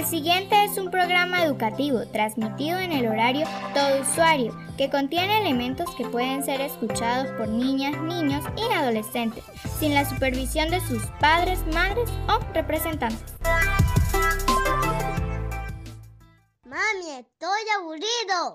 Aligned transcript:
El 0.00 0.06
siguiente 0.06 0.64
es 0.64 0.78
un 0.78 0.90
programa 0.90 1.44
educativo 1.44 2.06
transmitido 2.10 2.78
en 2.78 2.90
el 2.90 3.06
horario 3.06 3.46
todo 3.74 4.00
usuario 4.00 4.56
que 4.78 4.88
contiene 4.88 5.42
elementos 5.42 5.94
que 5.94 6.06
pueden 6.06 6.42
ser 6.42 6.62
escuchados 6.62 7.26
por 7.32 7.48
niñas, 7.48 8.00
niños 8.04 8.42
y 8.56 8.62
adolescentes 8.72 9.44
sin 9.78 9.92
la 9.92 10.08
supervisión 10.08 10.70
de 10.70 10.80
sus 10.80 11.04
padres, 11.20 11.62
madres 11.74 12.08
o 12.28 12.38
representantes. 12.54 13.34
Mami, 16.64 17.10
estoy 17.18 17.60
aburrido. 17.78 18.54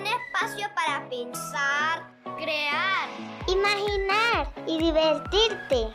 Un 0.00 0.06
espacio 0.06 0.66
para 0.74 1.06
pensar, 1.08 2.12
crear, 2.38 3.08
imaginar 3.46 4.52
y 4.66 4.78
divertirte. 4.78 5.88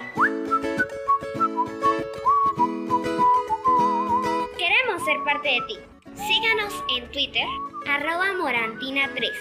Queremos 4.58 5.04
ser 5.06 5.24
parte 5.26 5.50
de 5.50 5.62
ti. 5.68 5.78
Síganos 6.14 6.74
en 6.98 7.12
Twitter, 7.12 7.46
arroba 7.88 8.32
morantina3. 8.34 9.32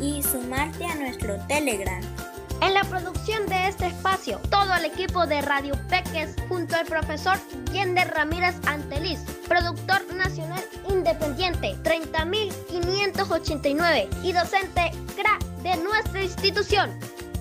y 0.00 0.22
sumarte 0.22 0.84
a 0.84 0.94
nuestro 0.96 1.36
Telegram. 1.46 2.02
En 2.62 2.74
la 2.74 2.84
producción 2.84 3.46
de 3.46 3.68
este 3.68 3.86
espacio, 3.86 4.38
todo 4.50 4.74
el 4.74 4.84
equipo 4.84 5.26
de 5.26 5.40
Radio 5.40 5.72
Peques 5.88 6.36
junto 6.48 6.76
al 6.76 6.84
profesor 6.84 7.38
Yender 7.72 8.08
Ramírez 8.08 8.54
Anteliz, 8.66 9.20
productor 9.48 10.02
nacional 10.14 10.62
independiente 10.88 11.74
30589 11.82 14.10
y 14.22 14.32
docente 14.32 14.90
CRA 15.16 15.38
de 15.62 15.76
nuestra 15.82 16.22
institución. 16.22 16.90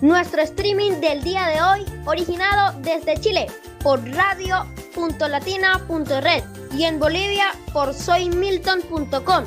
Nuestro 0.02 0.42
streaming 0.42 1.02
del 1.02 1.22
día 1.22 1.46
de 1.48 1.62
hoy, 1.62 1.86
originado 2.06 2.80
desde 2.80 3.20
Chile 3.20 3.48
por 3.84 4.02
radio.latina.red 4.10 6.44
y 6.78 6.86
en 6.86 6.98
Bolivia 7.00 7.48
por 7.74 7.94
soymilton.com. 7.94 9.44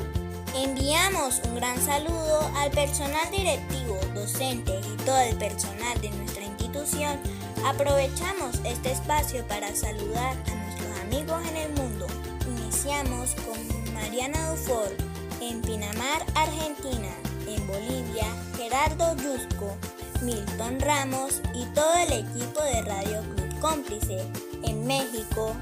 Enviamos 0.55 1.41
un 1.45 1.55
gran 1.55 1.83
saludo 1.83 2.39
al 2.57 2.69
personal 2.69 3.29
directivo, 3.31 3.99
docente 4.13 4.79
y 4.81 4.97
todo 5.03 5.19
el 5.19 5.35
personal 5.37 5.99
de 5.99 6.11
nuestra 6.11 6.43
institución. 6.43 7.19
Aprovechamos 7.65 8.59
este 8.63 8.91
espacio 8.91 9.43
para 9.47 9.75
saludar 9.75 10.37
a 10.45 10.55
nuestros 10.55 10.99
amigos 11.01 11.41
en 11.49 11.57
el 11.57 11.73
mundo. 11.73 12.05
Iniciamos 12.47 13.33
con 13.35 13.93
Mariana 13.95 14.51
Dufour 14.51 14.95
en 15.41 15.59
Pinamar, 15.61 16.23
Argentina, 16.35 17.09
en 17.47 17.65
Bolivia, 17.65 18.27
Gerardo 18.55 19.15
Yusco, 19.15 19.75
Milton 20.21 20.79
Ramos 20.81 21.41
y 21.55 21.65
todo 21.73 21.95
el 21.95 22.13
equipo 22.13 22.61
de 22.61 22.81
Radio 22.83 23.21
Club 23.35 23.59
Cómplice, 23.59 24.19
en 24.61 24.85
México, 24.85 25.55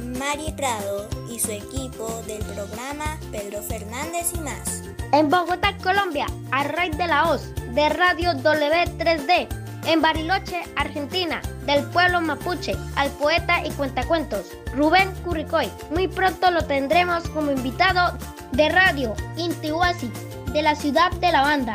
Mari 0.00 0.52
Prado 0.56 1.08
y 1.30 1.38
su 1.38 1.50
equipo 1.50 2.22
del 2.26 2.42
programa 2.44 3.18
Pedro 3.30 3.62
Fernández 3.62 4.32
y 4.34 4.40
más. 4.40 4.82
En 5.12 5.28
Bogotá, 5.28 5.76
Colombia, 5.82 6.26
a 6.50 6.64
raíz 6.64 6.96
de 6.96 7.06
la 7.06 7.30
Hoz, 7.30 7.52
de 7.74 7.88
Radio 7.88 8.32
W3D. 8.32 9.48
En 9.86 10.02
Bariloche, 10.02 10.62
Argentina, 10.76 11.40
del 11.66 11.84
pueblo 11.86 12.20
mapuche, 12.20 12.74
al 12.96 13.10
poeta 13.12 13.64
y 13.64 13.70
cuentacuentos, 13.70 14.46
Rubén 14.74 15.10
Curricoy. 15.24 15.70
Muy 15.90 16.06
pronto 16.08 16.50
lo 16.50 16.64
tendremos 16.64 17.28
como 17.30 17.50
invitado 17.50 18.16
de 18.52 18.68
Radio 18.68 19.14
Intihuasi, 19.36 20.10
de 20.52 20.62
la 20.62 20.74
ciudad 20.74 21.10
de 21.12 21.32
La 21.32 21.42
Banda, 21.42 21.74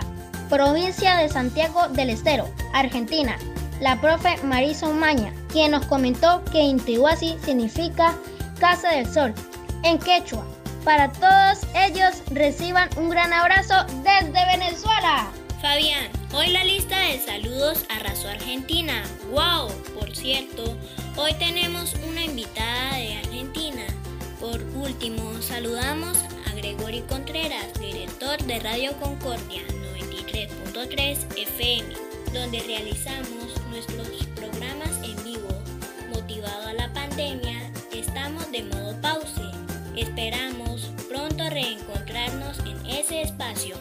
provincia 0.49 1.15
de 1.17 1.29
Santiago 1.29 1.87
del 1.89 2.11
Estero, 2.11 2.47
Argentina. 2.73 3.37
La 3.81 3.99
profe 3.99 4.37
Marisa 4.43 4.87
Umaña, 4.87 5.33
quien 5.51 5.71
nos 5.71 5.85
comentó 5.85 6.43
que 6.51 6.59
Intihuasi 6.59 7.37
significa 7.43 8.15
Casa 8.59 8.89
del 8.91 9.05
Sol 9.05 9.33
en 9.83 9.99
quechua. 9.99 10.45
Para 10.83 11.11
todos 11.11 11.65
ellos 11.75 12.21
reciban 12.31 12.89
un 12.95 13.09
gran 13.09 13.33
abrazo 13.33 13.73
desde 14.03 14.45
Venezuela. 14.45 15.27
Fabián, 15.61 16.09
hoy 16.33 16.49
la 16.49 16.63
lista 16.63 16.97
de 16.99 17.19
saludos 17.19 17.85
arrasó 17.89 18.29
Argentina. 18.29 19.03
¡Wow! 19.31 19.69
Por 19.99 20.15
cierto, 20.15 20.77
hoy 21.17 21.33
tenemos 21.33 21.95
una 22.07 22.23
invitada 22.23 22.97
de 22.97 23.17
Argentina. 23.17 23.83
Por 24.39 24.61
último, 24.75 25.41
saludamos 25.41 26.17
a 26.47 26.53
Gregory 26.53 27.01
Contreras, 27.01 27.73
director 27.79 28.37
de 28.43 28.59
Radio 28.59 28.91
Concordia 28.99 29.63
93.3 29.95 31.17
FM, 31.35 31.95
donde 32.35 32.59
realizamos 32.59 33.55
nuestros 33.69 34.25
programas 34.35 34.91
en 35.03 35.23
vivo. 35.23 35.47
Motivado 36.13 36.67
a 36.67 36.73
la 36.73 36.91
pandemia, 36.93 37.71
estamos 37.93 38.51
de 38.51 38.63
modo 38.63 38.99
pause. 39.01 39.49
Esperamos 39.95 40.91
pronto 41.09 41.49
reencontrarnos 41.49 42.59
en 42.59 42.85
ese 42.87 43.21
espacio. 43.21 43.77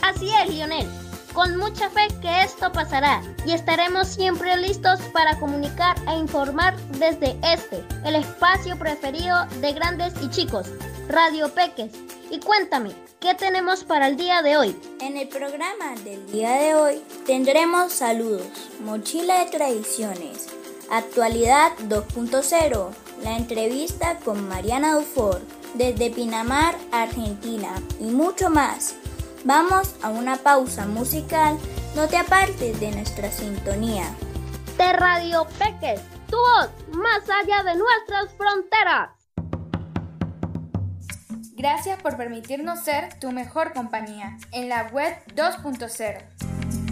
Así 0.00 0.30
es, 0.30 0.54
Lionel. 0.54 1.07
Con 1.38 1.56
mucha 1.56 1.88
fe 1.88 2.08
que 2.20 2.42
esto 2.42 2.72
pasará 2.72 3.22
y 3.46 3.52
estaremos 3.52 4.08
siempre 4.08 4.56
listos 4.56 4.98
para 5.12 5.38
comunicar 5.38 5.96
e 6.08 6.18
informar 6.18 6.76
desde 6.98 7.38
este, 7.44 7.84
el 8.04 8.16
espacio 8.16 8.76
preferido 8.76 9.46
de 9.60 9.72
grandes 9.72 10.14
y 10.20 10.28
chicos, 10.30 10.66
Radio 11.06 11.48
Peques. 11.54 11.92
Y 12.32 12.40
cuéntame, 12.40 12.90
¿qué 13.20 13.36
tenemos 13.36 13.84
para 13.84 14.08
el 14.08 14.16
día 14.16 14.42
de 14.42 14.56
hoy? 14.56 14.76
En 15.00 15.16
el 15.16 15.28
programa 15.28 15.94
del 16.02 16.26
día 16.32 16.54
de 16.54 16.74
hoy 16.74 17.02
tendremos 17.24 17.92
saludos, 17.92 18.48
mochila 18.80 19.44
de 19.44 19.50
tradiciones, 19.52 20.48
actualidad 20.90 21.70
2.0, 21.88 22.88
la 23.22 23.36
entrevista 23.36 24.16
con 24.24 24.48
Mariana 24.48 24.96
Dufour 24.96 25.40
desde 25.74 26.10
Pinamar, 26.10 26.74
Argentina 26.90 27.80
y 28.00 28.06
mucho 28.06 28.50
más. 28.50 28.96
Vamos 29.44 29.94
a 30.02 30.10
una 30.10 30.36
pausa 30.36 30.86
musical, 30.86 31.56
no 31.94 32.08
te 32.08 32.16
apartes 32.16 32.80
de 32.80 32.90
nuestra 32.90 33.30
sintonía. 33.30 34.04
De 34.76 34.92
Radio 34.92 35.46
Peques, 35.58 36.00
tu 36.28 36.36
voz 36.36 36.70
más 36.92 37.22
allá 37.30 37.62
de 37.62 37.78
nuestras 37.78 38.34
fronteras. 38.36 39.10
Gracias 41.54 42.00
por 42.00 42.16
permitirnos 42.16 42.80
ser 42.80 43.18
tu 43.20 43.30
mejor 43.32 43.72
compañía 43.72 44.36
en 44.52 44.68
la 44.68 44.88
web 44.92 45.14
2.0. 45.34 46.87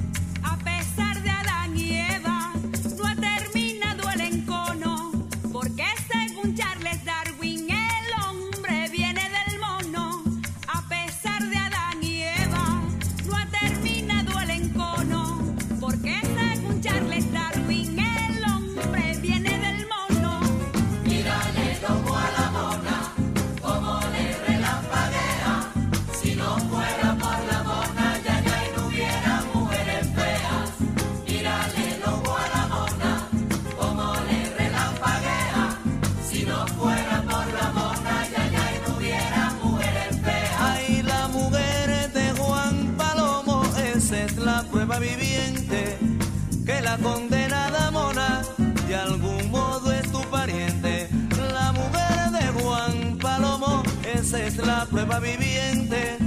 viviente, 55.21 56.19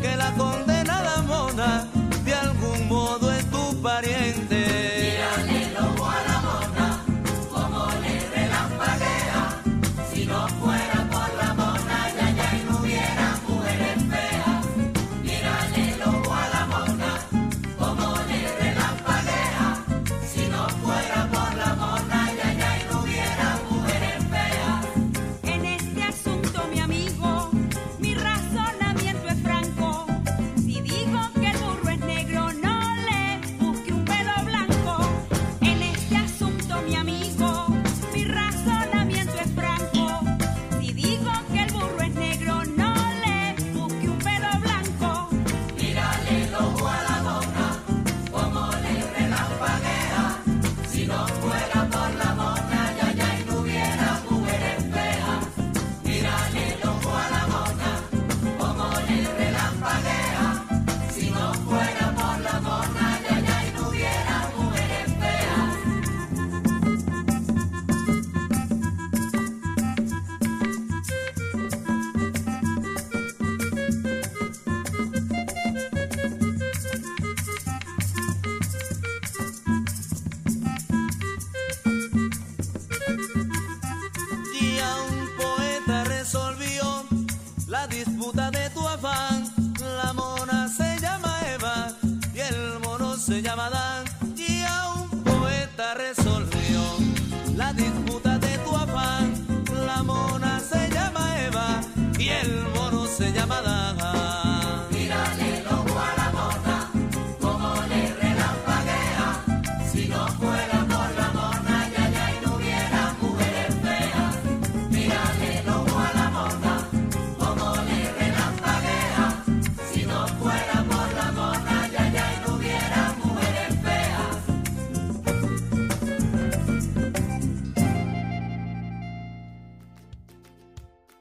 que 0.00 0.16
la 0.16 0.32
condenada 0.32 0.65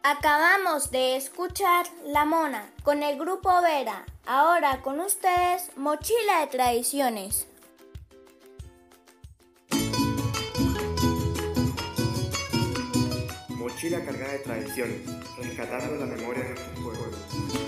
Acabamos 0.08 0.92
de 0.92 1.16
escuchar 1.16 1.88
La 2.06 2.26
Mona 2.26 2.70
con 2.84 3.02
el 3.02 3.18
grupo 3.18 3.50
Vera. 3.64 4.06
Ahora 4.28 4.84
con 4.84 5.00
ustedes, 5.00 5.76
Mochila 5.78 6.42
de 6.42 6.48
Tradiciones. 6.52 7.48
Mochila 13.50 14.06
cargada 14.06 14.34
de 14.34 14.40
tradiciones, 14.44 15.02
rescatando 15.40 15.96
la 15.96 16.06
memoria 16.06 16.44
de 16.44 16.50
nuestros 16.50 16.80
pueblos. 16.80 17.65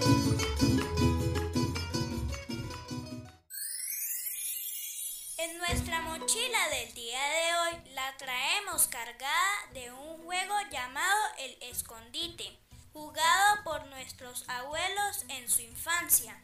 Nuestra 5.70 6.02
mochila 6.02 6.70
del 6.70 6.94
día 6.94 7.20
de 7.20 7.56
hoy 7.58 7.92
la 7.94 8.16
traemos 8.16 8.88
cargada 8.88 9.68
de 9.74 9.92
un 9.92 10.24
juego 10.24 10.54
llamado 10.72 11.22
el 11.40 11.58
escondite, 11.62 12.58
jugado 12.94 13.64
por 13.66 13.86
nuestros 13.88 14.48
abuelos 14.48 15.26
en 15.28 15.50
su 15.50 15.62
infancia. 15.62 16.42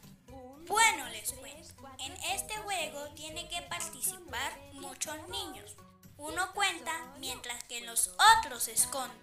Bueno, 0.66 1.08
les 1.08 1.32
cuento, 1.32 1.74
en 2.00 2.12
este 2.34 2.54
juego 2.58 3.08
tiene 3.14 3.48
que 3.48 3.62
participar 3.62 4.58
muchos 4.72 5.16
niños. 5.28 5.74
Uno 6.18 6.52
cuenta 6.52 6.92
mientras 7.18 7.64
que 7.64 7.80
los 7.80 8.10
otros 8.38 8.68
esconden. 8.68 9.18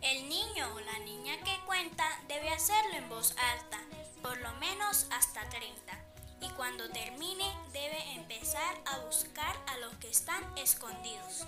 El 0.00 0.28
niño 0.28 0.74
o 0.74 0.80
la 0.80 0.98
niña 1.00 1.38
que 1.44 1.60
cuenta 1.64 2.04
debe 2.26 2.50
hacerlo 2.50 2.96
en 2.96 3.08
voz 3.08 3.36
alta, 3.52 3.78
por 4.20 4.36
lo 4.38 4.52
menos 4.54 5.06
hasta 5.10 5.48
30 5.48 6.07
y 6.40 6.48
cuando 6.50 6.88
termine 6.90 7.44
debe 7.72 8.12
empezar 8.14 8.76
a 8.86 8.98
buscar 8.98 9.56
a 9.66 9.78
los 9.78 9.94
que 9.96 10.10
están 10.10 10.42
escondidos. 10.56 11.46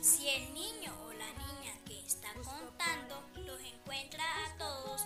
Si 0.00 0.28
el 0.28 0.54
niño 0.54 0.92
o 1.06 1.12
la 1.12 1.32
niña 1.32 1.74
que 1.86 2.00
está 2.00 2.32
contando 2.34 3.22
los 3.36 3.60
encuentra 3.60 4.24
a 4.46 4.58
todos, 4.58 5.02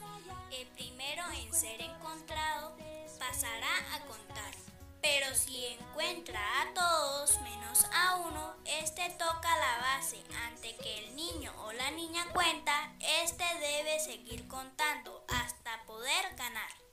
el 0.51 0.67
primero 0.69 1.23
en 1.33 1.53
ser 1.53 1.81
encontrado 1.83 2.77
pasará 3.19 3.95
a 3.95 4.01
contar. 4.07 4.55
Pero 5.03 5.35
si 5.35 5.67
encuentra 5.67 6.41
a 6.63 6.75
todos 6.75 7.41
menos 7.43 7.85
a 7.93 8.17
uno, 8.17 8.57
este 8.65 9.11
toca 9.11 9.57
la 9.59 9.79
base. 9.79 10.23
Ante 10.47 10.75
que 10.77 11.07
el 11.07 11.17
niño 11.17 11.53
o 11.65 11.73
la 11.73 11.91
niña 11.91 12.25
cuenta, 12.33 12.93
este 13.23 13.45
debe 13.61 14.01
seguir 14.01 14.49
contando 14.49 15.25
hasta 15.29 15.83
poder 15.85 16.35
ganar. 16.37 16.86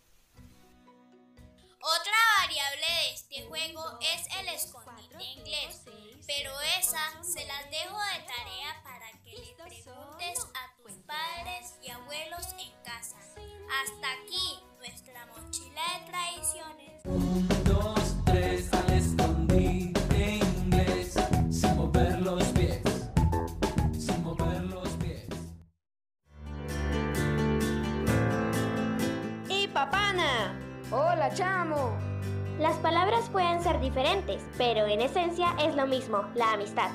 Otra 1.85 2.13
variable 2.39 2.85
de 2.87 3.13
este 3.13 3.43
juego 3.45 3.99
es 3.99 4.25
el 4.39 4.47
escondite 4.47 5.21
inglés, 5.21 5.81
pero 6.25 6.49
esa 6.79 7.21
se 7.21 7.45
las 7.45 7.69
dejo 7.69 7.97
de 7.97 8.23
tarea 8.23 8.81
para 8.85 9.11
que 9.21 9.31
le 9.31 9.53
preguntes 9.57 10.39
a 10.55 10.73
tus 10.81 10.93
padres 11.05 11.75
y 11.81 11.89
abuelos 11.91 12.47
en 12.57 12.71
casa. 12.85 13.17
Hasta 13.19 14.13
aquí 14.13 14.63
nuestra 14.77 15.25
mochila 15.25 15.81
de 15.99 16.09
tradiciones. 16.09 17.01
Un, 17.03 17.63
dos, 17.65 18.15
tres, 18.23 18.71
al 18.71 18.89
escondite 18.93 20.35
inglés, 20.35 21.15
sin 21.51 21.75
mover 21.75 22.21
los 22.21 22.45
pies, 22.53 22.81
sin 23.99 24.23
mover 24.23 24.61
los 24.61 24.87
pies. 24.91 25.27
¡Y 29.49 29.67
papana! 29.67 30.62
Hola, 30.95 31.33
chamo. 31.33 31.97
Las 32.59 32.77
palabras 32.77 33.27
pueden 33.31 33.63
ser 33.63 33.79
diferentes, 33.79 34.43
pero 34.59 34.85
en 34.85 35.01
esencia 35.01 35.55
es 35.59 35.75
lo 35.75 35.87
mismo, 35.87 36.23
la 36.35 36.53
amistad. 36.53 36.91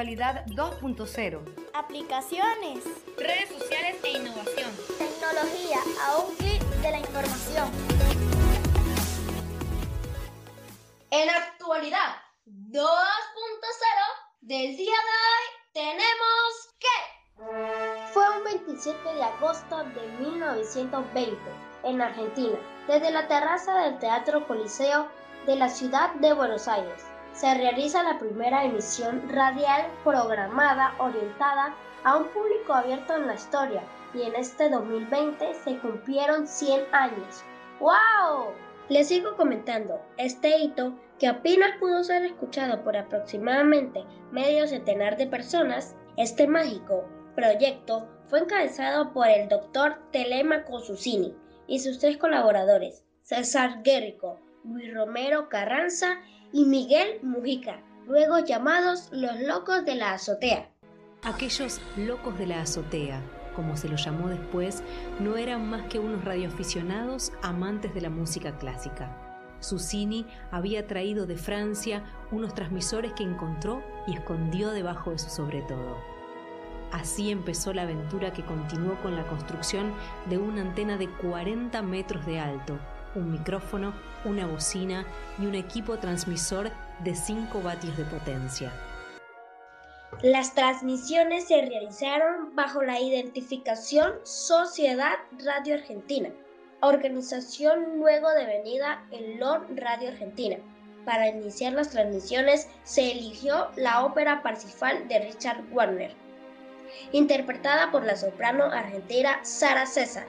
Actualidad 0.00 0.46
2.0. 0.46 1.42
aplicaciones. 1.74 2.84
Redes 3.18 3.50
sociales 3.50 3.96
e 4.02 4.12
innovación. 4.12 4.70
Tecnología 4.96 5.78
a 6.06 6.16
un 6.16 6.34
clic 6.36 6.62
de 6.62 6.90
la 6.90 7.00
información. 7.00 7.68
En 11.10 11.28
actualidad 11.28 12.16
2.0 12.46 12.80
del 14.40 14.74
día 14.74 14.96
de 14.96 15.16
hoy 15.28 15.44
tenemos 15.74 16.74
que... 16.78 18.14
Fue 18.14 18.38
un 18.38 18.44
27 18.44 18.96
de 19.06 19.22
agosto 19.22 19.84
de 19.84 20.08
1920 20.18 21.36
en 21.84 22.00
Argentina, 22.00 22.58
desde 22.88 23.10
la 23.10 23.28
terraza 23.28 23.74
del 23.80 23.98
Teatro 23.98 24.48
Coliseo 24.48 25.10
de 25.44 25.56
la 25.56 25.68
ciudad 25.68 26.14
de 26.14 26.32
Buenos 26.32 26.68
Aires. 26.68 27.09
Se 27.40 27.54
realiza 27.54 28.02
la 28.02 28.18
primera 28.18 28.66
emisión 28.66 29.26
radial 29.30 29.86
programada 30.04 30.94
orientada 30.98 31.74
a 32.04 32.18
un 32.18 32.28
público 32.28 32.74
abierto 32.74 33.16
en 33.16 33.26
la 33.26 33.32
historia 33.32 33.82
y 34.12 34.20
en 34.24 34.34
este 34.34 34.68
2020 34.68 35.54
se 35.54 35.78
cumplieron 35.78 36.46
100 36.46 36.82
años. 36.92 37.42
¡Wow! 37.80 38.52
Les 38.90 39.08
sigo 39.08 39.36
comentando, 39.38 40.02
este 40.18 40.58
hito, 40.58 40.92
que 41.18 41.28
apenas 41.28 41.78
pudo 41.78 42.04
ser 42.04 42.26
escuchado 42.26 42.84
por 42.84 42.94
aproximadamente 42.98 44.04
medio 44.30 44.68
centenar 44.68 45.16
de 45.16 45.26
personas, 45.26 45.96
este 46.18 46.46
mágico 46.46 47.08
proyecto 47.34 48.06
fue 48.28 48.40
encabezado 48.40 49.14
por 49.14 49.28
el 49.28 49.48
doctor 49.48 49.96
Telemaco 50.12 50.80
Susini 50.80 51.34
y 51.66 51.78
sus 51.78 52.00
tres 52.00 52.18
colaboradores, 52.18 53.06
César 53.22 53.82
Guerrico, 53.82 54.38
Luis 54.62 54.92
Romero 54.92 55.48
Carranza 55.48 56.20
y 56.52 56.64
Miguel 56.64 57.20
Mujica, 57.22 57.80
luego 58.06 58.38
llamados 58.40 59.08
los 59.12 59.40
locos 59.40 59.84
de 59.84 59.94
la 59.94 60.14
azotea. 60.14 60.70
Aquellos 61.22 61.80
locos 61.96 62.38
de 62.38 62.46
la 62.46 62.62
azotea, 62.62 63.22
como 63.54 63.76
se 63.76 63.88
los 63.88 64.04
llamó 64.04 64.28
después, 64.28 64.82
no 65.18 65.36
eran 65.36 65.68
más 65.68 65.82
que 65.88 65.98
unos 65.98 66.24
radioaficionados 66.24 67.32
amantes 67.42 67.94
de 67.94 68.00
la 68.00 68.10
música 68.10 68.56
clásica. 68.58 69.16
Susini 69.60 70.26
había 70.50 70.86
traído 70.86 71.26
de 71.26 71.36
Francia 71.36 72.02
unos 72.32 72.54
transmisores 72.54 73.12
que 73.12 73.22
encontró 73.22 73.82
y 74.06 74.14
escondió 74.14 74.70
debajo 74.70 75.10
de 75.10 75.18
su 75.18 75.28
sobretodo. 75.28 75.98
Así 76.92 77.30
empezó 77.30 77.72
la 77.72 77.82
aventura 77.82 78.32
que 78.32 78.44
continuó 78.44 79.00
con 79.02 79.14
la 79.14 79.26
construcción 79.26 79.94
de 80.28 80.38
una 80.38 80.62
antena 80.62 80.96
de 80.96 81.08
40 81.08 81.82
metros 81.82 82.26
de 82.26 82.40
alto, 82.40 82.78
un 83.14 83.32
micrófono, 83.32 83.92
una 84.24 84.46
bocina 84.46 85.04
y 85.38 85.46
un 85.46 85.54
equipo 85.54 85.98
transmisor 85.98 86.70
de 87.00 87.14
5 87.14 87.62
vatios 87.62 87.96
de 87.96 88.04
potencia. 88.04 88.72
Las 90.22 90.54
transmisiones 90.54 91.48
se 91.48 91.62
realizaron 91.62 92.54
bajo 92.54 92.82
la 92.82 93.00
identificación 93.00 94.12
Sociedad 94.24 95.14
Radio 95.44 95.76
Argentina, 95.76 96.30
organización 96.80 97.98
luego 97.98 98.28
devenida 98.30 99.04
en 99.12 99.38
LOR 99.38 99.66
Radio 99.76 100.10
Argentina. 100.10 100.56
Para 101.06 101.28
iniciar 101.28 101.72
las 101.72 101.90
transmisiones 101.90 102.68
se 102.82 103.12
eligió 103.12 103.68
la 103.76 104.04
ópera 104.04 104.42
Parsifal 104.42 105.08
de 105.08 105.20
Richard 105.20 105.62
Wagner, 105.72 106.12
interpretada 107.12 107.90
por 107.90 108.04
la 108.04 108.16
soprano 108.16 108.64
argentina 108.64 109.38
Sara 109.42 109.86
César. 109.86 110.26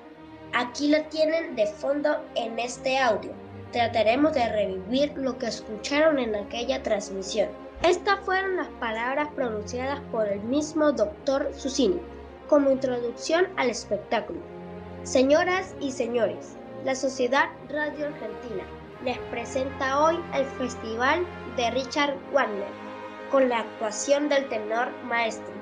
Aquí 0.53 0.89
la 0.89 1.03
tienen 1.07 1.55
de 1.55 1.65
fondo 1.65 2.17
en 2.35 2.59
este 2.59 2.97
audio. 2.97 3.31
Trataremos 3.71 4.33
de 4.33 4.49
revivir 4.49 5.13
lo 5.15 5.37
que 5.37 5.45
escucharon 5.45 6.19
en 6.19 6.35
aquella 6.35 6.83
transmisión. 6.83 7.47
Estas 7.83 8.19
fueron 8.19 8.57
las 8.57 8.67
palabras 8.79 9.29
pronunciadas 9.33 10.01
por 10.11 10.27
el 10.27 10.41
mismo 10.41 10.91
doctor 10.91 11.49
Susini 11.55 12.01
como 12.49 12.69
introducción 12.69 13.47
al 13.55 13.69
espectáculo. 13.69 14.41
Señoras 15.03 15.73
y 15.79 15.91
señores, 15.91 16.57
la 16.83 16.95
Sociedad 16.95 17.45
Radio 17.69 18.07
Argentina 18.07 18.65
les 19.05 19.17
presenta 19.31 20.03
hoy 20.03 20.19
el 20.33 20.45
Festival 20.45 21.25
de 21.55 21.71
Richard 21.71 22.17
Wagner 22.33 22.67
con 23.31 23.47
la 23.47 23.59
actuación 23.59 24.27
del 24.27 24.49
tenor 24.49 24.91
maestro, 25.05 25.53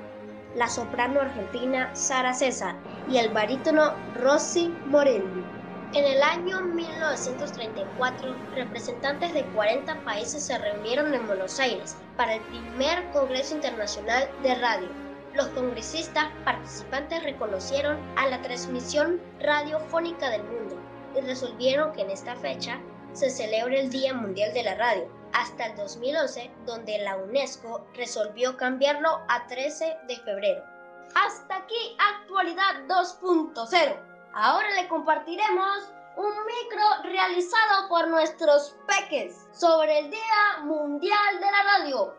la 0.56 0.68
soprano 0.68 1.20
argentina 1.20 1.94
Sara 1.94 2.34
César 2.34 2.74
y 3.08 3.18
el 3.18 3.30
barítono 3.30 3.94
Rossi 4.20 4.68
Morelli. 4.86 5.44
En 5.92 6.04
el 6.04 6.22
año 6.22 6.60
1934, 6.60 8.36
representantes 8.54 9.34
de 9.34 9.44
40 9.46 10.04
países 10.04 10.44
se 10.44 10.56
reunieron 10.56 11.12
en 11.12 11.26
Buenos 11.26 11.58
Aires 11.58 11.96
para 12.16 12.34
el 12.34 12.40
primer 12.42 13.10
Congreso 13.10 13.56
Internacional 13.56 14.28
de 14.44 14.54
Radio. 14.54 14.88
Los 15.34 15.48
congresistas 15.48 16.26
participantes 16.44 17.24
reconocieron 17.24 17.98
a 18.16 18.28
la 18.28 18.40
transmisión 18.42 19.20
radiofónica 19.40 20.30
del 20.30 20.44
mundo 20.44 20.76
y 21.16 21.20
resolvieron 21.22 21.92
que 21.92 22.02
en 22.02 22.10
esta 22.10 22.36
fecha 22.36 22.80
se 23.12 23.28
celebre 23.28 23.80
el 23.80 23.90
Día 23.90 24.14
Mundial 24.14 24.54
de 24.54 24.62
la 24.62 24.76
Radio, 24.76 25.08
hasta 25.32 25.66
el 25.66 25.76
2011, 25.76 26.50
donde 26.66 26.98
la 26.98 27.16
UNESCO 27.16 27.84
resolvió 27.94 28.56
cambiarlo 28.56 29.20
a 29.28 29.46
13 29.48 29.96
de 30.06 30.16
febrero. 30.18 30.69
Hasta 31.14 31.56
aquí 31.56 31.96
Actualidad 31.98 32.86
2.0. 32.88 33.96
Ahora 34.32 34.70
le 34.80 34.88
compartiremos 34.88 35.92
un 36.16 36.32
micro 36.46 36.82
realizado 37.04 37.88
por 37.88 38.08
nuestros 38.08 38.76
peques 38.86 39.48
sobre 39.52 40.00
el 40.00 40.10
Día 40.10 40.58
Mundial 40.64 41.40
de 41.40 41.46
la 41.46 41.62
Radio. 41.78 42.14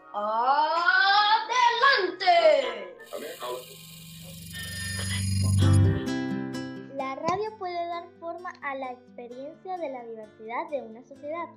¡Adelante! 1.73 2.25
La 6.95 7.15
radio 7.15 7.57
puede 7.57 7.87
dar 7.87 8.09
forma 8.19 8.51
a 8.61 8.75
la 8.75 8.91
experiencia 8.91 9.77
de 9.77 9.89
la 9.89 10.03
diversidad 10.03 10.69
de 10.69 10.81
una 10.81 11.01
sociedad, 11.03 11.47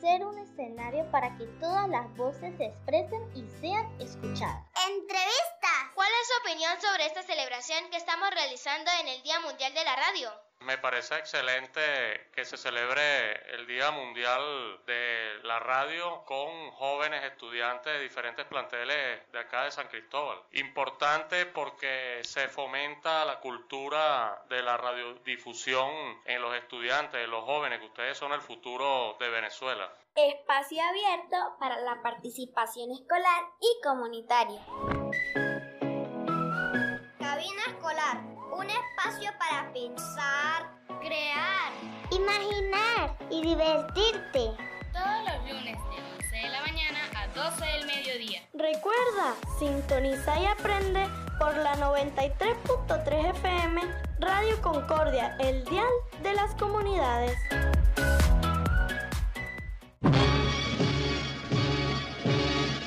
ser 0.00 0.24
un 0.24 0.38
escenario 0.38 1.10
para 1.10 1.36
que 1.36 1.46
todas 1.60 1.88
las 1.88 2.14
voces 2.16 2.56
se 2.56 2.66
expresen 2.66 3.22
y 3.34 3.46
sean 3.60 3.86
escuchadas. 4.00 4.64
¡Entrevista! 4.88 5.92
¿Cuál 5.94 6.08
es 6.20 6.28
su 6.28 6.50
opinión 6.50 6.80
sobre 6.80 7.06
esta 7.06 7.22
celebración 7.22 7.90
que 7.90 7.98
estamos 7.98 8.30
realizando 8.30 8.90
en 9.00 9.08
el 9.08 9.22
Día 9.22 9.40
Mundial 9.40 9.74
de 9.74 9.84
la 9.84 9.96
Radio? 9.96 10.49
Me 10.60 10.76
parece 10.76 11.16
excelente 11.16 11.80
que 12.34 12.44
se 12.44 12.58
celebre 12.58 13.32
el 13.54 13.66
Día 13.66 13.90
Mundial 13.90 14.78
de 14.86 15.40
la 15.42 15.58
Radio 15.58 16.22
con 16.26 16.70
jóvenes 16.72 17.24
estudiantes 17.24 17.94
de 17.94 18.00
diferentes 18.00 18.44
planteles 18.44 19.20
de 19.32 19.38
acá 19.38 19.64
de 19.64 19.70
San 19.70 19.88
Cristóbal. 19.88 20.38
Importante 20.52 21.46
porque 21.46 22.20
se 22.24 22.48
fomenta 22.48 23.24
la 23.24 23.40
cultura 23.40 24.44
de 24.50 24.62
la 24.62 24.76
radiodifusión 24.76 25.90
en 26.26 26.42
los 26.42 26.54
estudiantes, 26.54 27.24
en 27.24 27.30
los 27.30 27.44
jóvenes, 27.44 27.78
que 27.78 27.86
ustedes 27.86 28.18
son 28.18 28.32
el 28.32 28.42
futuro 28.42 29.16
de 29.18 29.30
Venezuela. 29.30 29.90
Espacio 30.14 30.82
abierto 30.82 31.56
para 31.58 31.80
la 31.80 32.02
participación 32.02 32.90
escolar 32.90 33.44
y 33.60 33.82
comunitaria. 33.82 34.60
Un 38.60 38.68
espacio 38.68 39.30
para 39.38 39.72
pensar, 39.72 40.70
crear, 41.00 41.72
imaginar 42.10 43.16
y 43.30 43.40
divertirte. 43.40 44.52
Todos 44.92 45.24
los 45.24 45.48
lunes 45.48 45.78
de 45.78 46.24
11 46.24 46.36
de 46.36 46.48
la 46.50 46.60
mañana 46.60 46.98
a 47.16 47.26
12 47.28 47.64
del 47.64 47.86
mediodía. 47.86 48.42
Recuerda, 48.52 49.34
sintoniza 49.58 50.38
y 50.40 50.44
aprende 50.44 51.08
por 51.38 51.56
la 51.56 51.74
93.3 51.76 53.30
FM 53.30 53.80
Radio 54.18 54.60
Concordia, 54.60 55.36
el 55.40 55.64
dial 55.64 55.88
de 56.22 56.34
las 56.34 56.54
comunidades. 56.56 57.38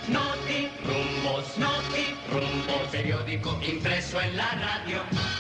Noti 0.07 0.69
Rumbos, 0.85 1.57
Noti 1.57 2.15
Rumbos, 2.31 2.89
periódico 2.91 3.59
impreso 3.63 4.21
en 4.21 4.37
la 4.37 4.51
radio. 4.51 5.32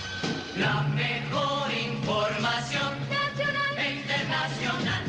La 0.57 0.83
mejor 0.83 1.71
información 1.73 2.93
nacional 3.09 3.75
e 3.75 3.93
internacional. 3.95 5.03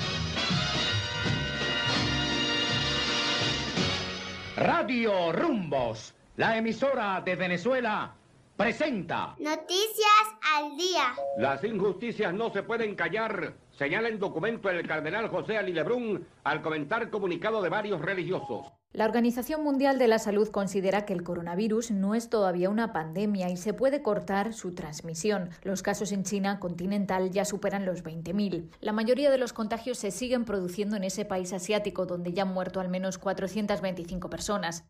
Radio 4.56 5.32
Rumbos, 5.32 6.14
la 6.36 6.56
emisora 6.56 7.20
de 7.22 7.36
Venezuela, 7.36 8.14
presenta. 8.56 9.34
Noticias 9.38 10.26
al 10.56 10.78
día. 10.78 11.14
Las 11.36 11.62
injusticias 11.62 12.32
no 12.32 12.50
se 12.50 12.62
pueden 12.62 12.94
callar, 12.94 13.52
señala 13.72 14.08
el 14.08 14.18
documento 14.18 14.68
del 14.68 14.88
cardenal 14.88 15.28
José 15.28 15.58
Ali 15.58 15.74
Lebrun 15.74 16.26
al 16.44 16.62
comentar 16.62 17.10
comunicado 17.10 17.60
de 17.60 17.68
varios 17.68 18.00
religiosos. 18.00 18.72
La 18.94 19.06
Organización 19.06 19.64
Mundial 19.64 19.98
de 19.98 20.06
la 20.06 20.20
Salud 20.20 20.48
considera 20.50 21.04
que 21.04 21.12
el 21.12 21.24
coronavirus 21.24 21.90
no 21.90 22.14
es 22.14 22.30
todavía 22.30 22.70
una 22.70 22.92
pandemia 22.92 23.50
y 23.50 23.56
se 23.56 23.74
puede 23.74 24.02
cortar 24.02 24.54
su 24.54 24.72
transmisión. 24.72 25.50
Los 25.64 25.82
casos 25.82 26.12
en 26.12 26.22
China 26.22 26.60
continental 26.60 27.32
ya 27.32 27.44
superan 27.44 27.86
los 27.86 28.04
20.000. 28.04 28.70
La 28.80 28.92
mayoría 28.92 29.32
de 29.32 29.38
los 29.38 29.52
contagios 29.52 29.98
se 29.98 30.12
siguen 30.12 30.44
produciendo 30.44 30.94
en 30.94 31.02
ese 31.02 31.24
país 31.24 31.52
asiático, 31.52 32.06
donde 32.06 32.32
ya 32.32 32.42
han 32.42 32.54
muerto 32.54 32.78
al 32.78 32.88
menos 32.88 33.18
425 33.18 34.30
personas. 34.30 34.84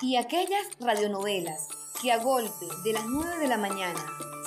Y 0.00 0.16
aquellas 0.16 0.66
radionovelas 0.80 1.68
que 2.00 2.10
a 2.10 2.24
golpe 2.24 2.64
de 2.84 2.94
las 2.94 3.04
9 3.04 3.36
de 3.38 3.48
la 3.48 3.58
mañana, 3.58 4.00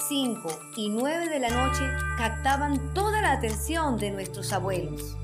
5 0.08 0.50
y 0.78 0.90
9 0.90 1.30
de 1.30 1.40
la 1.40 1.50
noche 1.50 1.84
captaban 2.18 2.92
toda 2.96 3.22
la 3.22 3.34
atención 3.34 3.98
de 3.98 4.10
nuestros 4.10 4.52
abuelos. 4.52 5.16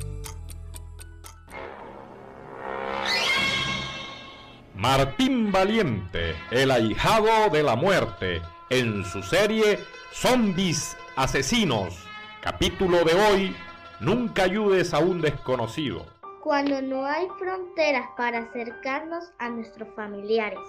Martín 4.76 5.52
Valiente, 5.52 6.36
el 6.52 6.72
ahijado 6.72 7.50
de 7.52 7.64
la 7.64 7.76
muerte, 7.76 8.42
en 8.70 9.06
su 9.06 9.24
serie 9.24 9.80
Zombies 10.14 10.98
Asesinos. 11.16 11.96
Capítulo 12.42 13.04
de 13.04 13.14
hoy, 13.16 13.56
Nunca 14.02 14.44
ayudes 14.44 14.94
a 14.94 15.00
un 15.00 15.22
desconocido. 15.22 16.06
Cuando 16.44 16.82
no 16.82 17.06
hay 17.06 17.28
fronteras 17.40 18.06
para 18.18 18.40
acercarnos 18.40 19.24
a 19.40 19.50
nuestros 19.50 19.88
familiares. 19.96 20.60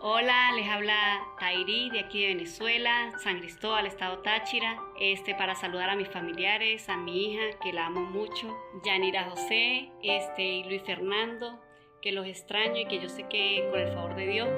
Hola, 0.00 0.52
les 0.56 0.66
habla 0.66 0.96
Tairi 1.38 1.90
de 1.90 2.00
aquí 2.00 2.22
de 2.22 2.28
Venezuela, 2.28 3.12
San 3.22 3.40
Cristóbal, 3.40 3.86
Estado 3.86 4.20
Táchira. 4.20 4.78
Este 4.98 5.34
para 5.34 5.54
saludar 5.54 5.90
a 5.90 5.96
mis 5.96 6.08
familiares, 6.08 6.88
a 6.88 6.96
mi 6.96 7.26
hija 7.26 7.58
que 7.62 7.74
la 7.74 7.86
amo 7.86 8.00
mucho, 8.00 8.56
Yanira 8.82 9.28
José, 9.28 9.90
este 10.02 10.42
y 10.42 10.64
Luis 10.64 10.82
Fernando, 10.82 11.60
que 12.00 12.12
los 12.12 12.26
extraño 12.26 12.80
y 12.80 12.86
que 12.86 12.98
yo 12.98 13.08
sé 13.08 13.24
que 13.28 13.66
con 13.70 13.78
el 13.78 13.92
favor 13.92 14.16
de 14.16 14.26
Dios 14.26 14.48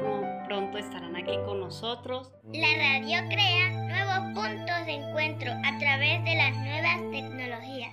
pronto 0.47 0.79
estarán 0.79 1.17
aquí 1.17 1.37
con 1.45 1.59
nosotros. 1.59 2.31
La 2.53 2.69
radio 2.77 3.29
crea 3.29 3.71
nuevos 3.71 4.35
puntos 4.35 4.87
de 4.87 4.93
encuentro 4.93 5.51
a 5.51 5.79
través 5.79 6.25
de 6.25 6.37
las 6.37 6.57
nuevas 6.57 7.11
tecnologías. 7.11 7.93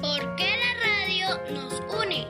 ¿Por 0.00 0.36
qué 0.36 0.50
la 0.56 0.72
radio 0.82 1.52
nos 1.52 1.82
une? 2.02 2.26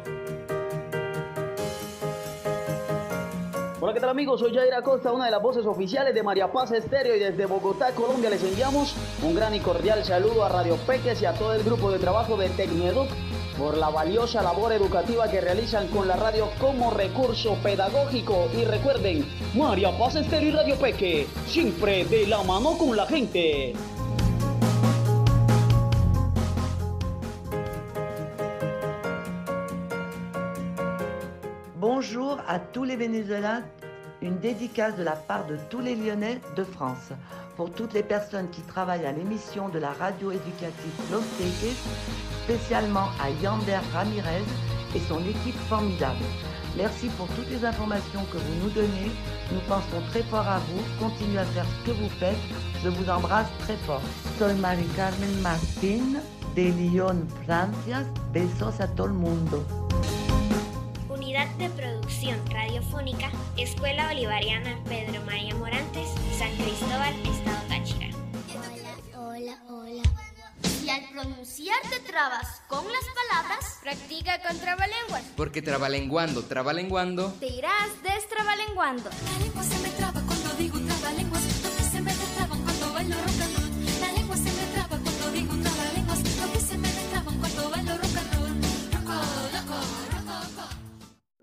¿qué 3.92 3.98
tal 3.98 4.10
amigos? 4.10 4.38
Soy 4.38 4.54
Jair 4.54 4.72
Acosta, 4.72 5.10
una 5.10 5.24
de 5.24 5.32
las 5.32 5.42
voces 5.42 5.66
oficiales 5.66 6.14
de 6.14 6.22
María 6.22 6.52
Paz 6.52 6.70
Estéreo 6.70 7.16
y 7.16 7.18
desde 7.18 7.44
Bogotá, 7.46 7.92
Colombia 7.92 8.30
les 8.30 8.44
enviamos 8.44 8.94
un 9.20 9.34
gran 9.34 9.52
y 9.52 9.58
cordial 9.58 10.04
saludo 10.04 10.44
a 10.44 10.48
Radio 10.48 10.76
Peques 10.86 11.20
y 11.22 11.26
a 11.26 11.32
todo 11.32 11.54
el 11.54 11.64
grupo 11.64 11.90
de 11.90 11.98
trabajo 11.98 12.36
de 12.36 12.50
Tecneduc 12.50 13.08
por 13.60 13.76
la 13.76 13.90
valiosa 13.90 14.42
labor 14.42 14.72
educativa 14.72 15.28
que 15.28 15.38
realizan 15.38 15.88
con 15.88 16.08
la 16.08 16.16
radio 16.16 16.48
como 16.58 16.90
recurso 16.90 17.58
pedagógico. 17.62 18.48
Y 18.58 18.64
recuerden, 18.64 19.26
María 19.54 19.96
Paz 19.98 20.16
Estéreo 20.16 20.48
y 20.48 20.52
Radio 20.52 20.76
Peque, 20.76 21.26
siempre 21.46 22.06
de 22.06 22.26
la 22.26 22.42
mano 22.42 22.78
con 22.78 22.96
la 22.96 23.04
gente. 23.04 23.74
Bonjour 31.78 32.40
à 32.48 32.58
tous 32.58 32.84
les 32.86 32.96
Vénézuéliens, 32.96 33.62
une 34.22 34.38
dédicace 34.38 34.96
de 34.96 35.02
la 35.02 35.16
part 35.16 35.46
de 35.46 35.56
tous 35.70 35.80
les 35.80 35.94
Lyonnais 35.94 36.40
de 36.56 36.64
France. 36.64 37.12
Pour 37.56 37.72
toutes 37.72 37.94
les 37.94 38.02
personnes 38.02 38.48
qui 38.50 38.62
travaillent 38.62 39.06
à 39.06 39.12
l'émission 39.12 39.68
de 39.68 39.78
la 39.78 39.92
radio 39.92 40.30
éducative 40.30 40.92
Los 41.10 41.22
spécialement 42.44 43.08
à 43.22 43.30
Yander 43.42 43.78
Ramirez 43.92 44.44
et 44.94 45.00
son 45.00 45.20
équipe 45.20 45.58
formidable. 45.68 46.24
Merci 46.76 47.08
pour 47.16 47.26
toutes 47.28 47.50
les 47.50 47.64
informations 47.64 48.24
que 48.32 48.38
vous 48.38 48.64
nous 48.64 48.70
donnez. 48.70 49.10
Nous 49.52 49.60
pensons 49.68 50.00
très 50.10 50.22
fort 50.22 50.46
à 50.46 50.58
vous. 50.58 50.82
Continuez 51.04 51.38
à 51.38 51.44
faire 51.44 51.66
ce 51.66 51.90
que 51.90 51.96
vous 51.96 52.08
faites. 52.08 52.38
Je 52.82 52.88
vous 52.88 53.10
embrasse 53.10 53.48
très 53.60 53.76
fort. 53.78 54.02
Soy 54.38 54.54
Mari 54.54 54.86
Carmen 54.96 55.40
Martín 55.42 56.20
de 56.56 56.62
Lyon, 56.62 57.26
Francia. 57.44 58.04
Besos 58.32 58.80
a 58.80 58.86
todo 58.88 59.08
el 59.08 59.14
mundo. 59.14 59.89
De 61.60 61.68
Producción 61.68 62.40
Radiofónica, 62.50 63.30
Escuela 63.58 64.08
Bolivariana 64.08 64.82
Pedro 64.88 65.22
María 65.26 65.54
Morantes, 65.54 66.08
San 66.38 66.50
Cristóbal, 66.56 67.14
Estado 67.26 67.58
Táchira. 67.68 68.06
Hola, 69.14 69.58
hola. 69.68 70.02
Y 70.82 70.88
al 70.88 71.06
pronunciar 71.10 71.76
te 71.90 72.00
trabas 72.00 72.62
con 72.66 72.82
las 72.90 73.04
palabras, 73.28 73.78
practica 73.82 74.40
con 74.40 74.58
trabalenguas. 74.58 75.22
Porque 75.36 75.60
trabalenguando, 75.60 76.42
trabalenguando, 76.44 77.30
Te 77.40 77.48
irás 77.48 77.90
destrabalenguando. 78.04 79.10
La 79.10 79.44
lengua 79.44 79.62
se 79.62 79.78
me 79.80 79.90
traba 79.90 80.09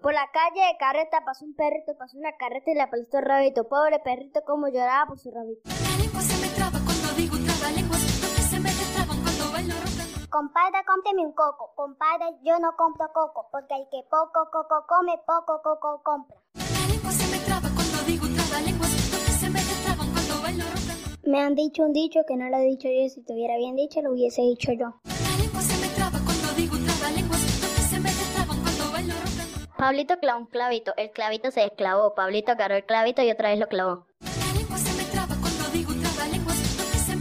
Por 0.07 0.13
la 0.13 0.31
calle 0.31 0.65
de 0.71 0.77
carreta 0.79 1.25
pasó 1.25 1.43
un 1.43 1.53
perrito, 1.53 1.91
pasó 1.97 2.17
una 2.17 2.31
carreta 2.37 2.71
y 2.71 2.75
le 2.75 2.81
aplastó 2.81 3.17
el 3.17 3.25
rabito. 3.25 3.67
Pobre 3.67 3.99
perrito, 3.99 4.39
como 4.47 4.69
lloraba 4.69 5.05
por 5.05 5.19
su 5.19 5.29
rabito. 5.31 5.67
La 5.67 5.97
lengua 6.01 6.21
se 6.21 6.39
me 6.39 6.47
traba 6.55 6.79
cuando 6.79 7.11
digo 7.17 7.35
trabalenguas, 7.35 7.99
lo 8.23 8.29
que 8.31 8.41
se 8.41 8.57
me 8.57 8.71
destraban 8.71 9.19
cuando 9.19 9.51
bailo 9.51 9.75
rock 9.75 9.99
and 9.99 10.15
roll. 10.15 10.29
Compadre, 10.29 10.79
cómprame 10.87 11.25
un 11.27 11.33
coco. 11.33 11.75
Compadre, 11.75 12.39
yo 12.41 12.57
no 12.57 12.71
compro 12.77 13.11
coco, 13.11 13.49
porque 13.51 13.75
el 13.75 13.83
que 13.91 14.07
poco 14.07 14.47
coco 14.47 14.87
come, 14.87 15.19
poco 15.27 15.59
coco 15.59 15.99
compra. 16.01 16.39
La 16.55 16.87
lengua 16.87 17.11
se 17.11 17.27
me 17.27 17.43
traba 17.43 17.67
cuando 17.67 17.97
digo 18.07 18.25
trabalenguas, 18.31 18.91
lo 19.11 19.19
que 19.27 19.33
se 19.35 19.49
me 19.51 19.59
destraban 19.59 20.07
cuando 20.07 20.33
bailo 20.39 20.63
rock 20.71 20.87
and 20.87 21.03
roll. 21.03 21.19
Me 21.27 21.41
han 21.43 21.53
dicho 21.53 21.83
un 21.83 21.91
dicho 21.91 22.23
que 22.23 22.37
no 22.39 22.47
lo 22.47 22.55
he 22.55 22.63
dicho 22.63 22.87
yo. 22.87 23.11
Si 23.11 23.27
tuviera 23.27 23.57
bien 23.57 23.75
dicho, 23.75 23.99
lo 24.01 24.15
hubiese 24.15 24.39
dicho 24.39 24.71
yo. 24.71 25.03
Pablito 29.77 30.17
clavó 30.17 30.39
un 30.39 30.47
clavito, 30.47 30.93
el 30.97 31.11
clavito 31.11 31.51
se 31.51 31.61
desclavó. 31.61 32.15
Pablito 32.15 32.51
agarró 32.51 32.75
el 32.75 32.85
clavito 32.85 33.21
y 33.21 33.29
otra 33.29 33.49
vez 33.49 33.59
lo 33.59 33.67
clavó. 33.67 34.07
La 34.21 34.53
lengua 34.57 34.77
se 34.79 34.91
me 34.97 35.03
traba 35.03 35.35
cuando 35.39 35.65
digo 35.71 35.93
trabalenguas, 35.93 36.57
lo 36.77 36.83
que 36.91 36.97
se 36.97 37.15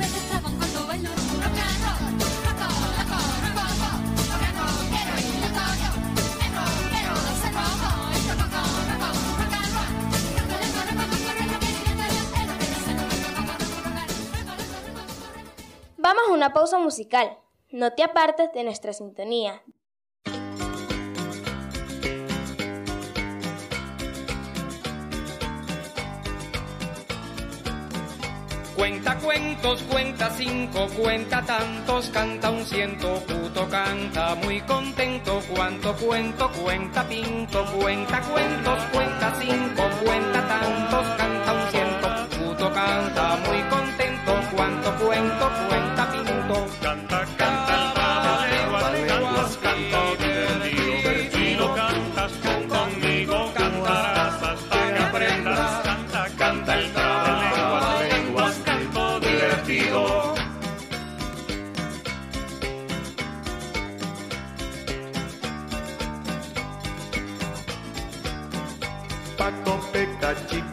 Cuenta 28.76 29.16
cuentos, 29.16 29.82
cuenta 29.84 30.28
cinco, 30.36 30.86
cuenta 30.98 31.40
tantos, 31.40 32.10
canta 32.10 32.50
un 32.50 32.62
ciento, 32.66 33.14
puto 33.26 33.66
canta 33.70 34.34
muy 34.34 34.60
contento, 34.60 35.40
cuanto 35.48 35.94
cuento, 35.94 36.50
cuenta 36.52 37.08
pinto, 37.08 37.64
cuenta 37.80 38.20
cuentos, 38.20 38.78
cuenta 38.92 39.32
cinco, 39.40 39.82
cuenta 40.04 40.46
tantos, 40.46 41.06
canta 41.16 41.52
un 41.54 41.70
ciento, 41.70 42.36
puto 42.36 42.72
canta 42.74 43.38
muy 43.48 43.62
contento, 43.62 44.32
cuanto 44.54 44.94
cuento, 44.96 45.50
cuenta 45.70 46.12
pinto, 46.12 46.66
canta, 46.82 47.15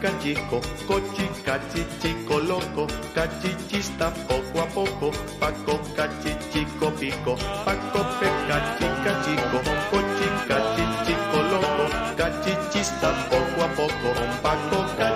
peca, 0.04 0.18
chica, 0.18 0.18
chico, 0.18 0.60
cochi, 0.86 1.28
cachi, 1.42 1.86
chico, 2.00 2.38
loco, 2.38 2.86
cachichista 3.14 4.10
poco 4.26 4.60
a 4.60 4.66
poco, 4.66 5.10
Paco, 5.38 5.80
cachi, 5.94 6.36
chico, 6.50 6.90
pico, 6.92 7.36
Paco, 7.64 8.04
peca, 8.20 8.76
chica, 8.76 9.20
chico, 9.22 9.60
cochi, 9.90 10.28
cachi, 10.46 10.84
chico, 11.04 11.40
loco, 11.40 11.88
cachichista 12.16 13.12
poco 13.30 13.62
a 13.62 13.68
poco, 13.68 14.12
Paco, 14.42 14.84
cachi, 14.96 15.13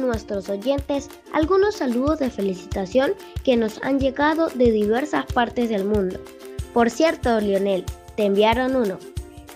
nuestros 0.00 0.48
oyentes 0.48 1.08
algunos 1.32 1.76
saludos 1.76 2.18
de 2.18 2.30
felicitación 2.30 3.12
que 3.44 3.56
nos 3.56 3.82
han 3.82 4.00
llegado 4.00 4.48
de 4.48 4.70
diversas 4.70 5.26
partes 5.26 5.68
del 5.68 5.84
mundo. 5.84 6.18
Por 6.72 6.90
cierto, 6.90 7.40
Lionel, 7.40 7.84
te 8.16 8.24
enviaron 8.24 8.76
uno. 8.76 8.98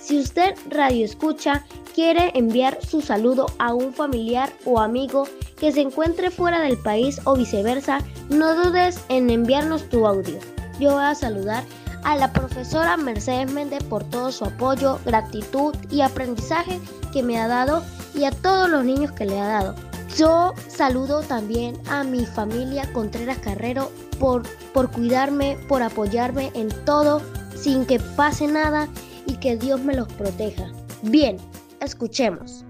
Si 0.00 0.18
usted 0.18 0.54
radio 0.70 1.04
escucha 1.04 1.64
quiere 1.94 2.30
enviar 2.34 2.78
su 2.80 3.00
saludo 3.00 3.46
a 3.58 3.74
un 3.74 3.92
familiar 3.92 4.52
o 4.64 4.78
amigo 4.78 5.26
que 5.58 5.72
se 5.72 5.80
encuentre 5.80 6.30
fuera 6.30 6.60
del 6.60 6.78
país 6.78 7.20
o 7.24 7.34
viceversa, 7.34 7.98
no 8.30 8.54
dudes 8.54 9.00
en 9.08 9.30
enviarnos 9.30 9.88
tu 9.88 10.06
audio. 10.06 10.38
Yo 10.78 10.92
voy 10.92 11.02
a 11.02 11.14
saludar 11.14 11.64
a 12.04 12.16
la 12.16 12.32
profesora 12.32 12.96
Mercedes 12.96 13.50
Méndez 13.52 13.82
por 13.84 14.04
todo 14.04 14.30
su 14.30 14.44
apoyo, 14.44 15.00
gratitud 15.04 15.74
y 15.90 16.02
aprendizaje 16.02 16.78
que 17.12 17.22
me 17.22 17.38
ha 17.38 17.48
dado 17.48 17.82
y 18.14 18.24
a 18.24 18.30
todos 18.30 18.70
los 18.70 18.84
niños 18.84 19.12
que 19.12 19.26
le 19.26 19.40
ha 19.40 19.48
dado. 19.48 19.87
Yo 20.18 20.52
saludo 20.66 21.22
también 21.22 21.76
a 21.88 22.02
mi 22.02 22.26
familia 22.26 22.92
Contreras 22.92 23.38
Carrero 23.38 23.92
por, 24.18 24.42
por 24.74 24.90
cuidarme, 24.90 25.56
por 25.68 25.80
apoyarme 25.80 26.50
en 26.54 26.70
todo 26.84 27.22
sin 27.54 27.86
que 27.86 28.00
pase 28.16 28.48
nada 28.48 28.88
y 29.26 29.36
que 29.36 29.56
Dios 29.56 29.80
me 29.80 29.94
los 29.94 30.12
proteja. 30.14 30.72
Bien, 31.02 31.36
escuchemos. 31.80 32.64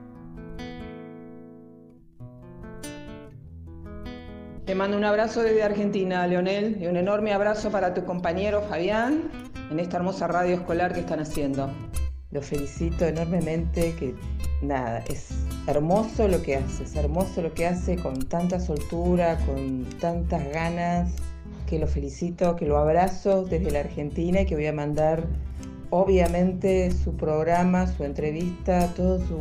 Te 4.66 4.74
mando 4.74 4.98
un 4.98 5.04
abrazo 5.04 5.40
desde 5.40 5.62
Argentina, 5.62 6.26
Leonel, 6.26 6.76
y 6.78 6.86
un 6.86 6.98
enorme 6.98 7.32
abrazo 7.32 7.70
para 7.70 7.94
tu 7.94 8.04
compañero 8.04 8.60
Fabián 8.68 9.30
en 9.70 9.80
esta 9.80 9.96
hermosa 9.96 10.26
radio 10.26 10.56
escolar 10.56 10.92
que 10.92 11.00
están 11.00 11.20
haciendo. 11.20 11.70
Lo 12.30 12.42
felicito 12.42 13.06
enormemente, 13.06 13.96
que 13.96 14.14
nada, 14.60 14.98
es 15.08 15.30
hermoso 15.68 16.28
lo 16.28 16.42
que 16.42 16.56
hace, 16.56 16.98
hermoso 16.98 17.42
lo 17.42 17.52
que 17.52 17.66
hace 17.66 17.96
con 17.96 18.24
tanta 18.26 18.58
soltura, 18.58 19.36
con 19.44 19.84
tantas 20.00 20.50
ganas, 20.50 21.12
que 21.66 21.78
lo 21.78 21.86
felicito, 21.86 22.56
que 22.56 22.66
lo 22.66 22.78
abrazo 22.78 23.44
desde 23.44 23.70
la 23.70 23.80
Argentina 23.80 24.40
y 24.40 24.46
que 24.46 24.54
voy 24.54 24.66
a 24.66 24.72
mandar 24.72 25.26
obviamente 25.90 26.90
su 26.90 27.14
programa, 27.16 27.86
su 27.86 28.04
entrevista, 28.04 28.94
todo 28.94 29.18
su, 29.18 29.38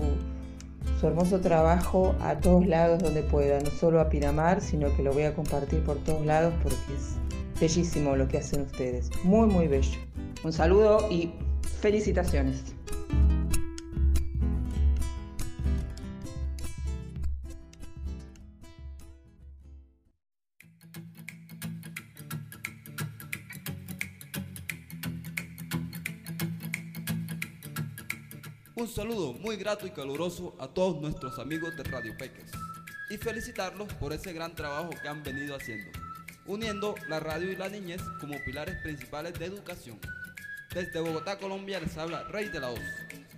su 1.00 1.08
hermoso 1.08 1.40
trabajo 1.40 2.14
a 2.20 2.36
todos 2.38 2.68
lados 2.68 3.02
donde 3.02 3.24
pueda, 3.24 3.60
no 3.62 3.70
solo 3.72 4.02
a 4.02 4.10
Pinamar, 4.10 4.60
sino 4.60 4.94
que 4.96 5.04
lo 5.04 5.14
voy 5.14 5.24
a 5.24 5.34
compartir 5.34 5.82
por 5.84 5.98
todos 6.00 6.26
lados 6.26 6.54
porque 6.62 6.76
es 6.98 7.16
bellísimo 7.60 8.18
lo 8.18 8.28
que 8.28 8.40
hacen 8.40 8.62
ustedes, 8.62 9.10
muy 9.24 9.48
muy 9.48 9.68
bello. 9.68 10.00
Un 10.44 10.52
saludo 10.52 11.08
y 11.10 11.32
felicitaciones. 11.82 12.76
Saludo 28.98 29.32
muy 29.34 29.58
grato 29.58 29.86
y 29.86 29.92
caluroso 29.92 30.56
a 30.58 30.68
todos 30.68 31.00
nuestros 31.00 31.38
amigos 31.38 31.78
de 31.78 31.84
Radio 31.84 32.18
Peques 32.18 32.50
y 33.12 33.18
felicitarlos 33.18 33.94
por 33.94 34.12
ese 34.12 34.34
gran 34.34 34.56
trabajo 34.56 34.90
que 34.90 35.08
han 35.08 35.22
venido 35.22 35.56
haciendo, 35.56 35.92
uniendo 36.48 36.96
la 37.08 37.20
radio 37.20 37.52
y 37.52 37.56
la 37.56 37.70
niñez 37.70 38.02
como 38.20 38.44
pilares 38.44 38.82
principales 38.82 39.38
de 39.38 39.46
educación. 39.46 40.00
Desde 40.74 41.00
Bogotá, 41.00 41.38
Colombia, 41.38 41.80
les 41.80 41.96
habla 41.96 42.24
Rey 42.24 42.50
de 42.50 42.60
la 42.60 42.72
Hoz, 42.72 42.82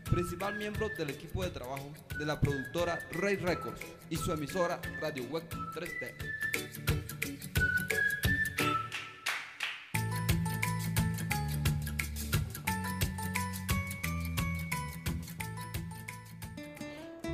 principal 0.09 0.55
miembro 0.55 0.87
del 0.97 1.09
equipo 1.09 1.43
de 1.43 1.49
trabajo 1.49 1.91
de 2.17 2.25
la 2.25 2.39
productora 2.39 2.97
Rey 3.11 3.35
Records 3.35 3.81
y 4.09 4.15
su 4.15 4.31
emisora 4.31 4.79
Radio 5.01 5.25
Web 5.25 5.43
3D. 5.75 7.08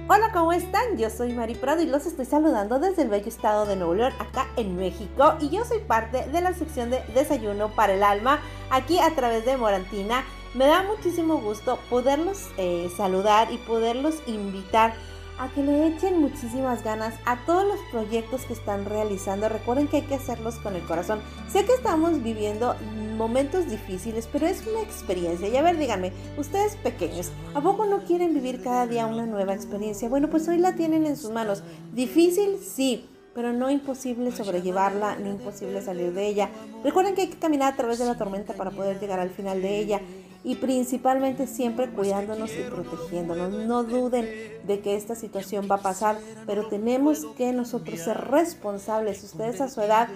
Hola, 0.08 0.32
¿cómo 0.32 0.54
están? 0.54 1.00
Yo 1.00 1.10
soy 1.10 1.34
Mari 1.34 1.56
Prado 1.56 1.82
y 1.82 1.88
los 1.88 2.06
estoy 2.06 2.26
saludando 2.26 2.78
desde 2.78 3.02
el 3.02 3.10
bello 3.10 3.28
estado 3.28 3.65
de 3.65 3.76
Nuevo 3.76 3.96
León, 3.96 4.13
acá 4.20 4.48
en 4.56 4.78
México. 4.78 5.34
Y 5.41 5.50
yo 5.50 5.65
soy 5.65 5.80
parte 5.80 6.28
de 6.28 6.41
la 6.41 6.54
sección 6.54 6.91
de 6.91 7.02
Desayuno 7.15 7.70
para 7.74 7.96
el 7.96 8.04
Alma, 8.04 8.39
aquí 8.70 9.00
a 9.00 9.15
través 9.15 9.46
de 9.46 9.58
Morantina. 9.58 10.24
Me 10.54 10.68
da 10.68 10.84
muchísimo 10.84 11.38
gusto 11.38 11.80
poderlos 11.89 12.50
eh, 12.58 12.91
saludar 12.96 13.52
y 13.52 13.58
poderlos 13.58 14.22
invitar 14.28 14.94
a 15.38 15.50
que 15.50 15.63
le 15.63 15.88
echen 15.88 16.19
muchísimas 16.19 16.84
ganas 16.84 17.13
a 17.26 17.45
todos 17.45 17.65
los 17.65 17.80
proyectos 17.91 18.45
que 18.45 18.54
están 18.54 18.86
realizando. 18.86 19.50
Recuerden 19.50 19.88
que 19.88 19.98
hay 19.98 20.04
que 20.04 20.15
hacerlos 20.15 20.56
con 20.56 20.76
el 20.76 20.84
corazón. 20.84 21.19
Sé 21.48 21.65
que 21.65 21.74
estamos 21.74 22.24
viviendo 22.24 22.76
momentos 23.17 23.69
difíciles, 23.69 24.28
pero 24.32 24.48
es 24.48 24.65
una 24.67 24.82
experiencia. 24.82 25.48
Y 25.48 25.58
a 25.58 25.62
ver, 25.62 25.78
díganme, 25.78 26.13
ustedes 26.38 26.76
pequeños, 26.78 27.32
¿a 27.54 27.62
poco 27.62 27.86
no 27.86 28.04
quieren 28.04 28.34
vivir 28.34 28.62
cada 28.63 28.88
día 28.88 29.06
una 29.06 29.26
nueva 29.26 29.54
experiencia? 29.54 30.10
Bueno, 30.10 30.30
pues 30.30 30.48
hoy 30.48 30.58
la 30.58 30.76
tienen 30.76 31.06
en 31.06 31.17
sus 31.17 31.32
manos. 31.32 31.63
Difícil, 31.93 32.58
sí. 32.60 33.10
Pero 33.34 33.52
no 33.52 33.69
imposible 33.69 34.32
sobrellevarla, 34.32 35.17
no 35.17 35.30
imposible 35.30 35.82
salir 35.82 36.13
de 36.13 36.26
ella. 36.26 36.50
Recuerden 36.86 37.15
que 37.15 37.24
hay 37.24 37.28
que 37.28 37.38
caminar 37.38 37.74
a 37.74 37.76
través 37.76 38.00
de 38.00 38.06
la 38.06 38.17
tormenta 38.17 38.54
para 38.54 38.71
poder 38.71 38.98
llegar 38.98 39.19
al 39.19 39.30
final 39.30 39.62
de 39.62 39.78
ella 39.78 40.00
y 40.45 40.55
principalmente 40.55 41.47
siempre 41.47 41.89
cuidándonos 41.89 42.51
y 42.53 42.62
protegiéndonos. 42.69 43.51
No 43.65 43.84
duden 43.84 44.29
de 44.63 44.79
que 44.79 44.95
esta 44.95 45.15
situación 45.15 45.67
va 45.69 45.75
a 45.75 45.81
pasar, 45.81 46.17
pero 46.45 46.67
tenemos 46.67 47.25
que 47.36 47.51
nosotros 47.51 47.99
ser 47.99 48.29
responsables. 48.29 49.23
Ustedes 49.23 49.60
a 49.60 49.69
su 49.69 49.81
edad, 49.81 50.08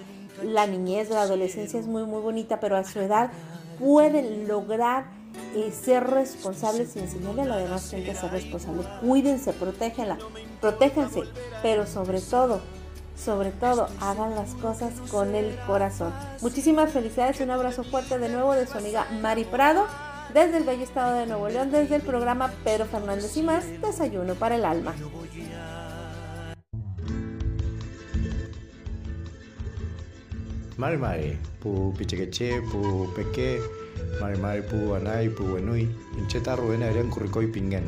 la 0.43 0.67
niñez, 0.67 1.09
la 1.09 1.23
adolescencia 1.23 1.79
es 1.79 1.87
muy 1.87 2.03
muy 2.03 2.21
bonita, 2.21 2.59
pero 2.59 2.77
a 2.77 2.83
su 2.83 2.99
edad 2.99 3.31
pueden 3.79 4.47
lograr 4.47 5.05
eh, 5.55 5.71
ser 5.71 6.03
responsables 6.05 6.95
y 6.95 6.99
enseñarle 6.99 7.41
a 7.41 7.45
la 7.45 7.57
demás 7.57 7.89
gente 7.89 8.11
a 8.11 8.15
ser 8.15 8.31
responsable. 8.31 8.83
Cuídense, 9.01 9.51
protégenla, 9.53 10.19
protéjanse, 10.61 11.23
pero 11.63 11.87
sobre 11.87 12.21
todo 12.21 12.61
sobre 13.17 13.51
todo 13.51 13.89
hagan 13.99 14.33
las 14.33 14.53
cosas 14.53 14.93
con 15.11 15.35
el 15.35 15.53
corazón. 15.67 16.13
Muchísimas 16.41 16.91
felicidades, 16.91 17.41
un 17.41 17.51
abrazo 17.51 17.83
fuerte 17.83 18.17
de 18.17 18.29
nuevo 18.29 18.53
de 18.53 18.65
su 18.65 18.77
amiga 18.77 19.07
Mari 19.21 19.43
Prado 19.43 19.87
desde 20.33 20.57
el 20.57 20.63
bello 20.63 20.83
estado 20.83 21.17
de 21.17 21.25
Nuevo 21.25 21.49
León, 21.49 21.71
desde 21.71 21.95
el 21.95 22.01
programa 22.01 22.51
Pedro 22.63 22.85
Fernández 22.85 23.35
y 23.37 23.43
más, 23.43 23.65
Desayuno 23.81 24.35
para 24.35 24.55
el 24.55 24.65
Alma. 24.65 24.93
Mari 30.77 30.97
mari, 30.97 31.37
pu 31.59 31.93
pichequeche, 31.97 32.61
pu 32.71 33.11
peque, 33.13 33.59
mari 34.21 34.37
mari 34.39 34.61
pu 34.61 34.95
anai, 34.95 35.27
pu 35.27 35.43
wenui, 35.43 35.89
incheta 36.17 36.55
ruena 36.55 36.87
erian 36.87 37.09
kurikoi 37.09 37.47
pingen, 37.47 37.83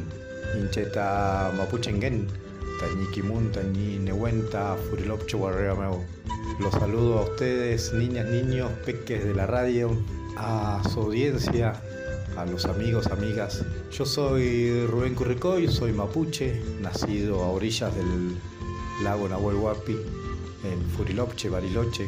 incheta 0.60 1.54
mapuchengen, 1.56 2.28
tañi 2.82 3.06
kimun, 3.14 3.52
tañi 3.54 3.98
nehuenta, 4.00 4.76
furilop 4.90 5.22
meu. 5.80 6.04
Los 6.60 6.74
saludo 6.74 7.20
a 7.20 7.22
ustedes, 7.24 7.94
niñas, 7.94 8.28
niños, 8.28 8.70
peques 8.86 9.24
de 9.24 9.36
la 9.36 9.48
radio, 9.48 9.92
a 10.36 10.82
su 10.92 11.00
audiencia, 11.00 11.74
a 12.38 12.46
los 12.46 12.66
amigos, 12.66 13.08
amigas. 13.08 13.64
Yo 13.92 14.06
soy 14.06 14.86
Rubén 14.86 15.16
Curricoy, 15.16 15.68
soy 15.68 15.92
mapuche, 15.92 16.62
nacido 16.82 17.44
a 17.44 17.50
orillas 17.50 17.96
del 17.96 18.36
lago 19.04 19.28
Nahuel 19.28 19.58
Huapi, 19.58 19.98
en 20.64 20.82
Furilopche, 20.92 21.50
Bariloche, 21.50 22.08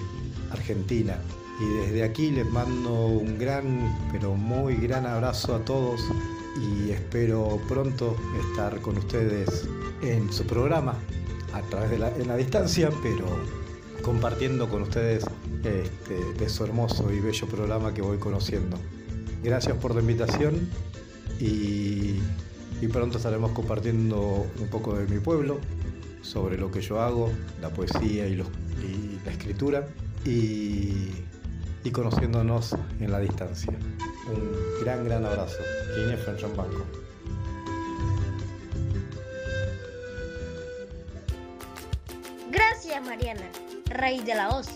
Argentina. 0.52 1.20
Y 1.60 1.66
desde 1.86 2.04
aquí 2.04 2.32
les 2.32 2.50
mando 2.50 3.06
un 3.08 3.38
gran, 3.38 4.10
pero 4.12 4.36
muy 4.36 4.76
gran 4.76 5.06
abrazo 5.06 5.56
a 5.56 5.60
todos 5.60 6.02
y 6.60 6.92
espero 6.92 7.60
pronto 7.68 8.16
estar 8.50 8.80
con 8.82 8.98
ustedes 8.98 9.68
en 10.02 10.32
su 10.32 10.46
programa, 10.46 10.96
a 11.54 11.62
través 11.64 11.92
de 11.92 12.00
la, 12.00 12.10
en 12.16 12.28
la 12.28 12.36
distancia, 12.36 12.90
pero 13.02 13.26
compartiendo 14.02 14.68
con 14.70 14.84
ustedes 14.84 15.24
este, 15.64 16.34
de 16.34 16.50
su 16.50 16.64
hermoso 16.64 17.12
y 17.14 17.20
bello 17.20 17.48
programa 17.48 17.94
que 17.94 18.02
voy 18.02 18.18
conociendo. 18.18 18.78
Gracias 19.44 19.76
por 19.76 19.94
la 19.94 20.00
invitación 20.00 20.70
y, 21.38 22.18
pronto 22.92 23.18
estaremos 23.18 23.52
compartiendo 23.52 24.48
un 24.60 24.68
poco 24.70 24.96
de 24.96 25.06
mi 25.08 25.20
pueblo, 25.20 25.60
sobre 26.22 26.58
lo 26.58 26.72
que 26.72 26.82
yo 26.82 27.02
hago, 27.02 27.30
la 27.62 27.70
poesía 27.70 28.28
y, 28.28 28.36
la 28.36 29.32
escritura 29.32 29.88
y, 30.24 31.12
y, 31.84 31.92
conociéndonos 31.92 32.76
en 33.02 33.12
la 33.12 33.20
distancia. 33.20 33.74
Un 34.28 34.84
gran, 34.84 35.04
gran 35.04 35.26
abrazo. 35.26 35.58
Quiñe 35.94 36.16
Banco. 36.56 36.86
Gracias 42.50 43.04
Mariana, 43.04 43.50
Rey 43.88 44.22
de 44.22 44.36
la 44.36 44.50
Hoz, 44.50 44.68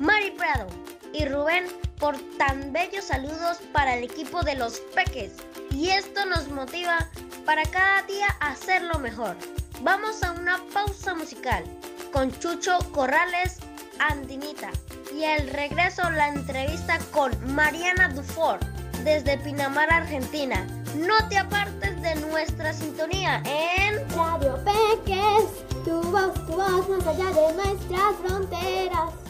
Mari 0.00 0.32
Prado 0.32 0.66
y 1.12 1.24
Rubén 1.26 1.64
por 1.98 2.16
tan 2.38 2.72
bellos 2.72 3.04
saludos 3.04 3.58
para 3.72 3.96
el 3.96 4.04
equipo 4.04 4.42
de 4.42 4.54
los 4.54 4.80
peques. 4.94 5.32
y 5.70 5.90
esto 5.90 6.24
nos 6.26 6.48
motiva 6.48 7.08
para 7.44 7.62
cada 7.64 8.02
día 8.02 8.26
hacerlo 8.40 8.98
mejor. 8.98 9.36
Vamos 9.82 10.22
a 10.22 10.32
una 10.32 10.58
pausa 10.72 11.14
musical 11.14 11.64
con 12.12 12.36
Chucho 12.40 12.78
Corrales 12.92 13.58
Andinita 13.98 14.70
y 15.14 15.24
al 15.24 15.48
regreso 15.48 16.08
la 16.10 16.28
entrevista 16.28 16.98
con 17.12 17.32
Mariana 17.54 18.08
Dufour 18.08 18.58
desde 19.04 19.38
Pinamar, 19.38 19.92
Argentina. 19.92 20.66
No 20.96 21.28
te 21.28 21.38
apartes 21.38 22.00
de 22.02 22.14
nuestra 22.16 22.72
sintonía 22.72 23.42
en 23.44 24.08
Radio 24.16 24.58
Peques, 24.64 25.84
tu 25.84 26.00
voz, 26.10 26.34
tu 26.46 26.52
voz 26.52 26.88
más 26.88 27.06
allá 27.06 27.30
de 27.30 27.52
nuestras 27.54 28.16
fronteras. 28.24 29.27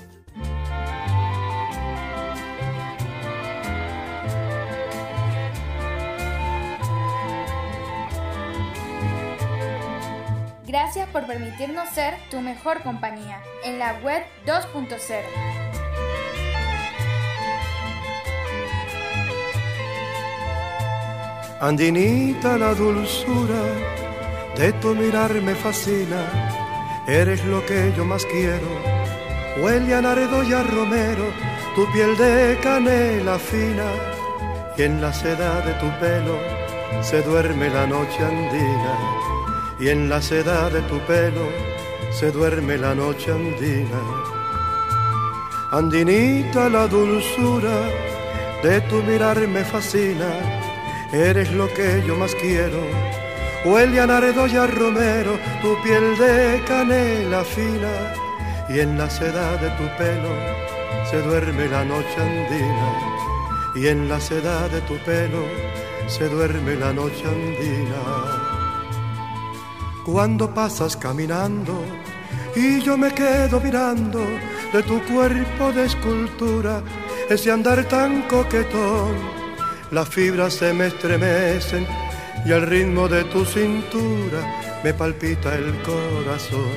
Gracias 10.68 11.08
por 11.08 11.26
permitirnos 11.26 11.88
ser 11.88 12.14
tu 12.30 12.42
mejor 12.42 12.82
compañía 12.82 13.42
en 13.64 13.78
la 13.78 13.94
web 14.04 14.22
2.0. 14.44 14.98
Andinita, 21.58 22.58
la 22.58 22.74
dulzura 22.74 23.62
de 24.58 24.74
tu 24.74 24.94
mirar 24.94 25.32
me 25.40 25.54
fascina. 25.54 26.22
Eres 27.06 27.42
lo 27.46 27.64
que 27.64 27.90
yo 27.96 28.04
más 28.04 28.26
quiero. 28.26 28.68
Huele 29.62 29.94
a 29.94 30.02
naredo 30.02 30.42
y 30.42 30.52
a 30.52 30.62
romero, 30.62 31.32
tu 31.74 31.90
piel 31.92 32.14
de 32.18 32.58
canela 32.62 33.38
fina. 33.38 33.90
Y 34.76 34.82
en 34.82 35.00
la 35.00 35.14
seda 35.14 35.62
de 35.62 35.72
tu 35.80 35.90
pelo 35.98 36.38
se 37.00 37.22
duerme 37.22 37.70
la 37.70 37.86
noche 37.86 38.22
andina. 38.22 39.37
Y 39.80 39.88
en 39.88 40.08
la 40.08 40.20
seda 40.20 40.68
de 40.70 40.80
tu 40.82 40.98
pelo 41.00 41.48
se 42.10 42.32
duerme 42.32 42.76
la 42.78 42.94
noche 42.94 43.30
andina. 43.30 44.02
Andinita, 45.70 46.68
la 46.68 46.86
dulzura 46.88 47.78
de 48.62 48.80
tu 48.82 49.02
mirar 49.02 49.38
me 49.46 49.64
fascina 49.64 50.30
eres 51.12 51.52
lo 51.52 51.68
que 51.74 52.02
yo 52.06 52.16
más 52.16 52.34
quiero. 52.34 52.80
Huele 53.64 54.00
a 54.00 54.06
naredo 54.06 54.46
y 54.46 54.56
a 54.56 54.66
romero, 54.66 55.38
tu 55.62 55.80
piel 55.82 56.16
de 56.16 56.62
canela 56.66 57.44
fina, 57.44 58.14
y 58.68 58.80
en 58.80 58.96
la 58.96 59.10
seda 59.10 59.56
de 59.56 59.68
tu 59.70 59.84
pelo 59.96 60.32
se 61.10 61.20
duerme 61.22 61.68
la 61.68 61.84
noche 61.84 62.16
andina, 62.18 62.90
y 63.74 63.88
en 63.88 64.08
la 64.08 64.20
seda 64.20 64.68
de 64.68 64.80
tu 64.82 64.96
pelo 64.98 65.42
se 66.06 66.28
duerme 66.28 66.76
la 66.76 66.92
noche 66.92 67.24
andina. 67.26 68.47
Cuando 70.10 70.48
pasas 70.54 70.96
caminando 70.96 71.84
y 72.56 72.80
yo 72.80 72.96
me 72.96 73.12
quedo 73.12 73.60
mirando 73.60 74.24
de 74.72 74.82
tu 74.82 75.02
cuerpo 75.02 75.70
de 75.70 75.84
escultura, 75.84 76.82
ese 77.28 77.52
andar 77.52 77.84
tan 77.84 78.22
coquetón 78.22 79.14
las 79.90 80.08
fibras 80.08 80.54
se 80.54 80.72
me 80.72 80.86
estremecen 80.86 81.86
y 82.46 82.52
al 82.52 82.62
ritmo 82.62 83.06
de 83.06 83.24
tu 83.24 83.44
cintura 83.44 84.80
me 84.82 84.94
palpita 84.94 85.54
el 85.54 85.74
corazón. 85.82 86.72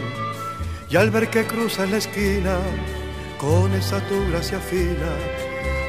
Y 0.90 0.98
al 0.98 1.10
ver 1.10 1.30
que 1.30 1.46
cruzas 1.46 1.90
la 1.90 1.98
esquina 2.00 2.58
con 3.38 3.74
esa 3.74 4.02
tu 4.10 4.30
gracia 4.30 4.60
fina, 4.60 5.16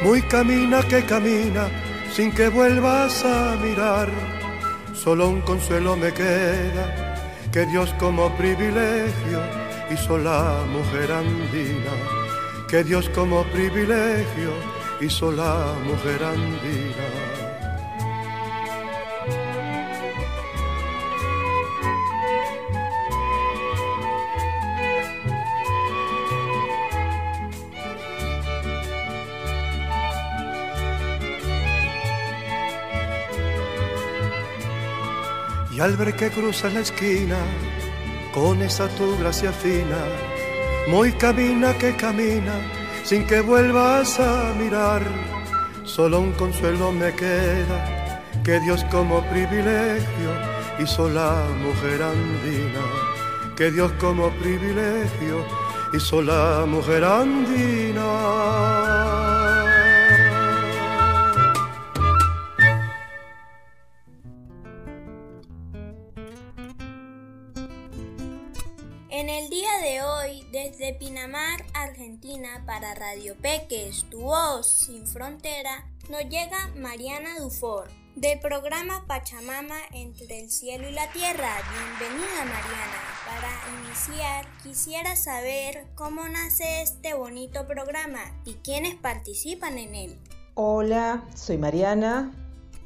muy 0.05 0.23
camina 0.23 0.81
que 0.85 1.05
camina 1.05 1.67
sin 2.15 2.31
que 2.31 2.49
vuelvas 2.49 3.25
a 3.25 3.57
mirar, 3.61 4.09
solo 4.95 5.29
un 5.29 5.41
consuelo 5.41 5.97
me 5.97 6.13
queda, 6.13 7.02
que 7.53 7.67
Dios 7.67 7.95
como 7.99 8.35
privilegio 8.37 9.41
hizo 9.91 10.17
la 10.17 10.65
mujer 10.73 11.13
andina, 11.13 11.93
que 12.67 12.83
Dios 12.83 13.11
como 13.11 13.45
privilegio 13.45 14.53
hizo 15.01 15.31
la 15.31 15.75
mujer 15.85 16.25
andina. 16.25 17.22
Al 35.83 35.97
ver 35.97 36.15
que 36.15 36.31
cruzas 36.31 36.73
la 36.75 36.81
esquina 36.81 37.39
con 38.33 38.63
esa 38.63 38.87
tu 38.97 39.19
gracia 39.19 39.53
fina, 39.53 39.99
muy 40.87 41.11
camina 41.13 41.77
que 41.77 41.97
camina 41.97 42.55
sin 43.03 43.27
que 43.27 43.41
vuelvas 43.41 44.21
a 44.21 44.55
mirar. 44.61 45.03
Solo 45.83 46.21
un 46.21 46.33
consuelo 46.33 46.93
me 46.93 47.13
queda, 47.15 48.23
que 48.45 48.61
Dios 48.61 48.85
como 48.93 49.23
privilegio 49.29 50.31
hizo 50.79 51.09
la 51.09 51.35
mujer 51.65 52.01
andina. 52.03 52.85
Que 53.57 53.73
Dios 53.73 53.91
como 54.01 54.31
privilegio 54.43 55.45
hizo 55.93 56.23
la 56.23 56.65
mujer 56.65 57.05
andina. 57.05 58.03
Desde 70.73 70.95
Pinamar, 70.95 71.65
Argentina, 71.75 72.63
para 72.67 72.95
Radio 72.95 73.35
Peques, 73.43 74.07
tu 74.11 74.21
voz 74.21 74.67
sin 74.67 75.07
frontera, 75.07 75.87
nos 76.09 76.23
llega 76.23 76.71
Mariana 76.77 77.39
Dufour, 77.41 77.89
del 78.17 78.41
programa 78.41 79.05
Pachamama 79.07 79.77
entre 79.93 80.41
el 80.41 80.51
cielo 80.51 80.89
y 80.89 80.93
la 80.93 81.11
tierra. 81.13 81.51
Bienvenida 81.99 82.39
Mariana. 82.39 83.01
Para 83.27 83.51
iniciar, 83.85 84.47
quisiera 84.63 85.15
saber 85.15 85.89
cómo 85.95 86.27
nace 86.29 86.81
este 86.81 87.13
bonito 87.13 87.67
programa 87.67 88.21
y 88.47 88.55
quiénes 88.55 88.95
participan 88.95 89.77
en 89.77 89.95
él. 89.95 90.19
Hola, 90.55 91.23
soy 91.35 91.59
Mariana, 91.59 92.33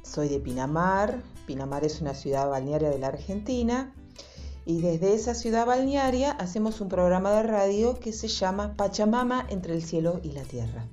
soy 0.02 0.28
de 0.28 0.40
Pinamar. 0.40 1.22
Pinamar 1.46 1.84
es 1.84 2.00
una 2.00 2.14
ciudad 2.14 2.48
balnearia 2.48 2.90
de 2.90 2.98
la 2.98 3.08
Argentina 3.08 3.94
y 4.66 4.80
desde 4.80 5.14
esa 5.14 5.34
ciudad 5.34 5.64
balnearia 5.64 6.32
hacemos 6.32 6.80
un 6.80 6.88
programa 6.88 7.30
de 7.30 7.44
radio 7.44 8.00
que 8.00 8.12
se 8.12 8.26
llama 8.26 8.74
Pachamama 8.76 9.46
entre 9.48 9.74
el 9.74 9.82
cielo 9.82 10.18
y 10.24 10.32
la 10.32 10.42
tierra. 10.42 10.84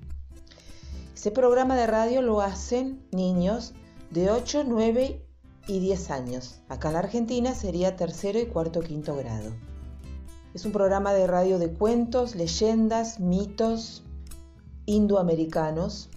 Ese 1.15 1.31
programa 1.31 1.75
de 1.75 1.87
radio 1.87 2.21
lo 2.21 2.41
hacen 2.41 3.03
niños 3.11 3.73
de 4.11 4.29
8, 4.29 4.65
9 4.67 5.25
y 5.67 5.79
10 5.79 6.11
años. 6.11 6.61
Acá 6.69 6.91
en 6.91 6.97
Argentina 6.97 7.55
sería 7.55 7.95
tercero 7.95 8.39
y 8.39 8.45
cuarto 8.45 8.81
quinto 8.81 9.15
grado. 9.15 9.51
Es 10.53 10.65
un 10.65 10.71
programa 10.71 11.11
de 11.13 11.25
radio 11.25 11.57
de 11.57 11.73
cuentos, 11.73 12.35
leyendas, 12.35 13.19
mitos 13.19 14.03
indoamericanos 14.85 16.11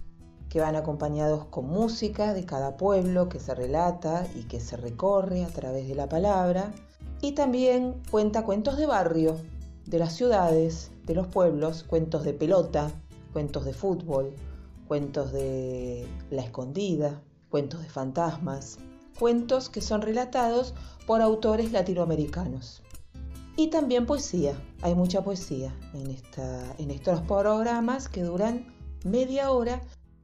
que 0.49 0.61
van 0.61 0.75
acompañados 0.75 1.45
con 1.45 1.65
música 1.65 2.35
de 2.35 2.45
cada 2.45 2.77
pueblo 2.77 3.29
que 3.29 3.39
se 3.39 3.55
relata 3.55 4.27
y 4.35 4.43
que 4.43 4.59
se 4.59 4.77
recorre 4.77 5.43
a 5.43 5.47
través 5.47 5.87
de 5.87 5.95
la 5.95 6.07
palabra 6.07 6.71
y 7.21 7.33
también 7.33 8.01
cuenta 8.11 8.43
cuentos 8.43 8.77
de 8.77 8.85
barrio, 8.85 9.37
de 9.85 9.99
las 9.99 10.13
ciudades, 10.13 10.91
de 11.05 11.15
los 11.15 11.27
pueblos, 11.27 11.83
cuentos 11.83 12.23
de 12.23 12.33
pelota, 12.33 12.91
cuentos 13.33 13.65
de 13.65 13.73
fútbol, 13.73 14.33
cuentos 14.87 15.31
de 15.31 16.07
la 16.29 16.43
escondida, 16.43 17.21
cuentos 17.49 17.81
de 17.81 17.89
fantasmas, 17.89 18.77
cuentos 19.17 19.69
que 19.69 19.81
son 19.81 20.01
relatados 20.01 20.73
por 21.05 21.21
autores 21.21 21.71
latinoamericanos. 21.71 22.83
Y 23.55 23.67
también 23.67 24.05
poesía, 24.05 24.53
hay 24.81 24.93
mucha 24.93 25.23
poesía 25.23 25.75
en, 25.93 26.91
estos 26.91 27.21
programas 27.21 28.07
que 28.07 28.21
duran 28.21 28.67
media 29.03 29.51
hora 29.51 29.81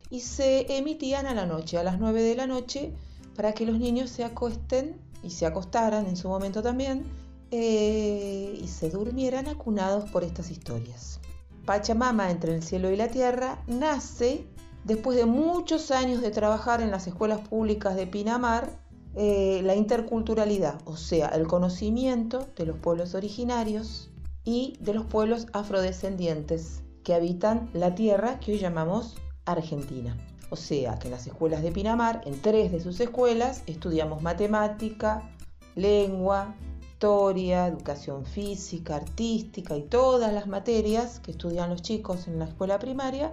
y 0.09 0.19
se 0.19 0.77
emitían 0.77 1.25
a 1.25 1.33
la 1.33 1.47
noche, 1.47 1.79
a 1.79 1.83
las 1.83 1.97
9 1.97 2.21
de 2.21 2.35
la 2.35 2.45
noche, 2.45 2.93
para 3.35 3.53
que 3.53 3.65
los 3.65 3.79
niños 3.79 4.11
se 4.11 4.23
acuesten 4.23 5.01
y 5.23 5.31
se 5.31 5.45
acostaran 5.45 6.05
en 6.05 6.17
su 6.17 6.27
momento 6.27 6.61
también 6.61 7.05
eh, 7.51 8.59
y 8.61 8.67
se 8.67 8.89
durmieran 8.89 9.47
acunados 9.47 10.09
por 10.09 10.23
estas 10.23 10.51
historias. 10.51 11.19
Pachamama 11.65 12.29
entre 12.29 12.53
el 12.53 12.61
cielo 12.61 12.91
y 12.91 12.97
la 12.97 13.07
tierra 13.07 13.63
nace 13.67 14.45
después 14.83 15.17
de 15.17 15.25
muchos 15.25 15.91
años 15.91 16.21
de 16.21 16.31
trabajar 16.31 16.81
en 16.81 16.91
las 16.91 17.07
escuelas 17.07 17.47
públicas 17.47 17.95
de 17.95 18.07
Pinamar 18.07 18.83
eh, 19.15 19.61
la 19.63 19.75
interculturalidad, 19.75 20.81
o 20.85 20.97
sea, 20.97 21.27
el 21.27 21.47
conocimiento 21.47 22.47
de 22.57 22.65
los 22.65 22.77
pueblos 22.77 23.13
originarios 23.13 24.09
y 24.43 24.75
de 24.79 24.95
los 24.95 25.05
pueblos 25.05 25.45
afrodescendientes 25.53 26.81
que 27.03 27.13
habitan 27.13 27.69
la 27.73 27.93
tierra 27.93 28.39
que 28.39 28.53
hoy 28.53 28.59
llamamos 28.59 29.15
Argentina. 29.45 30.17
O 30.53 30.55
sea 30.55 30.99
que 30.99 31.07
en 31.07 31.13
las 31.13 31.25
escuelas 31.25 31.63
de 31.63 31.71
Pinamar, 31.71 32.21
en 32.25 32.39
tres 32.39 32.71
de 32.71 32.79
sus 32.79 32.99
escuelas, 32.99 33.63
estudiamos 33.65 34.21
matemática, 34.21 35.27
lengua, 35.73 36.53
historia, 36.79 37.65
educación 37.65 38.23
física, 38.23 38.97
artística 38.97 39.75
y 39.75 39.81
todas 39.81 40.31
las 40.31 40.45
materias 40.45 41.19
que 41.21 41.31
estudian 41.31 41.71
los 41.71 41.81
chicos 41.81 42.27
en 42.27 42.37
la 42.37 42.45
escuela 42.45 42.77
primaria 42.77 43.31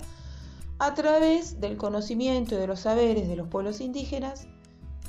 a 0.79 0.95
través 0.95 1.61
del 1.61 1.77
conocimiento 1.77 2.55
y 2.55 2.59
de 2.59 2.67
los 2.67 2.81
saberes 2.81 3.29
de 3.29 3.37
los 3.37 3.49
pueblos 3.49 3.83
indígenas, 3.83 4.47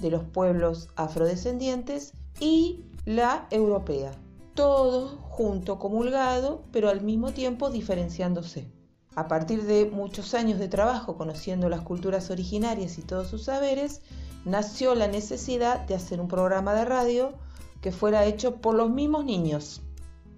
de 0.01 0.11
los 0.11 0.25
pueblos 0.25 0.89
afrodescendientes 0.97 2.11
y 2.41 2.83
la 3.05 3.47
europea. 3.51 4.11
Todo 4.53 5.17
junto, 5.21 5.79
comulgado, 5.79 6.65
pero 6.73 6.89
al 6.89 6.99
mismo 6.99 7.31
tiempo 7.31 7.69
diferenciándose. 7.69 8.80
A 9.15 9.27
partir 9.27 9.63
de 9.63 9.89
muchos 9.91 10.33
años 10.33 10.57
de 10.57 10.69
trabajo 10.69 11.17
conociendo 11.17 11.67
las 11.67 11.81
culturas 11.81 12.29
originarias 12.29 12.97
y 12.97 13.01
todos 13.01 13.27
sus 13.27 13.43
saberes, 13.43 14.01
nació 14.45 14.95
la 14.95 15.07
necesidad 15.07 15.81
de 15.81 15.95
hacer 15.95 16.21
un 16.21 16.29
programa 16.29 16.73
de 16.73 16.85
radio 16.85 17.33
que 17.81 17.91
fuera 17.91 18.25
hecho 18.25 18.55
por 18.57 18.73
los 18.73 18.89
mismos 18.89 19.25
niños, 19.25 19.81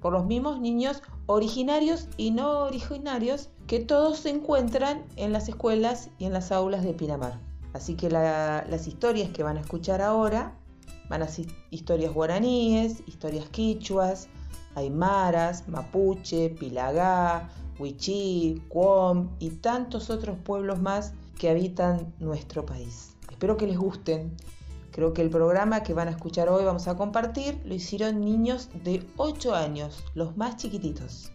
por 0.02 0.12
los 0.12 0.26
mismos 0.26 0.60
niños 0.60 1.04
originarios 1.28 2.08
y 2.18 2.32
no 2.32 2.62
originarios 2.62 3.50
que 3.68 3.80
todos 3.80 4.20
se 4.20 4.32
encuentran 4.32 5.06
en 5.18 5.34
las 5.34 5.50
escuelas 5.50 6.10
y 6.18 6.26
en 6.26 6.34
las 6.34 6.52
aulas 6.52 6.84
de 6.84 6.94
Pinamar. 6.94 7.40
Así 7.74 7.96
que 7.96 8.10
la, 8.10 8.66
las 8.68 8.88
historias 8.88 9.30
que 9.30 9.44
van 9.44 9.58
a 9.58 9.62
escuchar 9.62 10.02
ahora 10.02 10.58
van 11.10 11.22
a 11.22 11.28
ser 11.28 11.46
historias 11.70 12.12
guaraníes, 12.12 13.04
historias 13.08 13.48
quichuas, 13.50 14.30
aymaras, 14.76 15.68
mapuche, 15.68 16.50
pilagá, 16.50 17.50
huichí, 17.80 18.62
cuom 18.70 19.30
y 19.40 19.50
tantos 19.50 20.10
otros 20.10 20.38
pueblos 20.38 20.82
más 20.82 21.14
que 21.38 21.50
habitan 21.50 22.14
nuestro 22.20 22.66
país. 22.66 23.16
Espero 23.30 23.58
que 23.58 23.68
les 23.68 23.78
gusten. 23.78 24.36
Creo 24.92 25.14
que 25.14 25.24
el 25.24 25.30
programa 25.30 25.82
que 25.82 25.94
van 25.94 26.08
a 26.08 26.12
escuchar 26.12 26.50
hoy, 26.50 26.66
vamos 26.66 26.88
a 26.88 26.96
compartir, 26.96 27.60
lo 27.66 27.74
hicieron 27.74 28.22
niños 28.22 28.70
de 28.84 29.04
8 29.18 29.56
años, 29.56 30.04
los 30.14 30.38
más 30.38 30.58
chiquititos. 30.58 31.32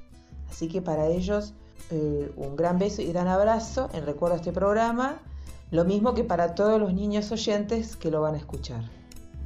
Así 0.49 0.69
que 0.69 0.81
para 0.81 1.09
ellos 1.09 1.55
eh, 1.91 2.33
un 2.37 2.55
gran 2.55 2.79
beso 2.79 3.03
y 3.03 3.07
gran 3.07 3.29
abrazo 3.29 3.89
en 3.93 4.07
recuerdo 4.07 4.35
a 4.35 4.39
este 4.39 4.53
programa, 4.53 5.21
lo 5.71 5.85
mismo 5.85 6.15
que 6.15 6.25
para 6.25 6.55
todos 6.55 6.81
los 6.81 6.95
niños 6.95 7.33
oyentes 7.33 7.97
que 7.97 8.11
lo 8.11 8.21
van 8.21 8.35
a 8.35 8.39
escuchar. 8.39 8.98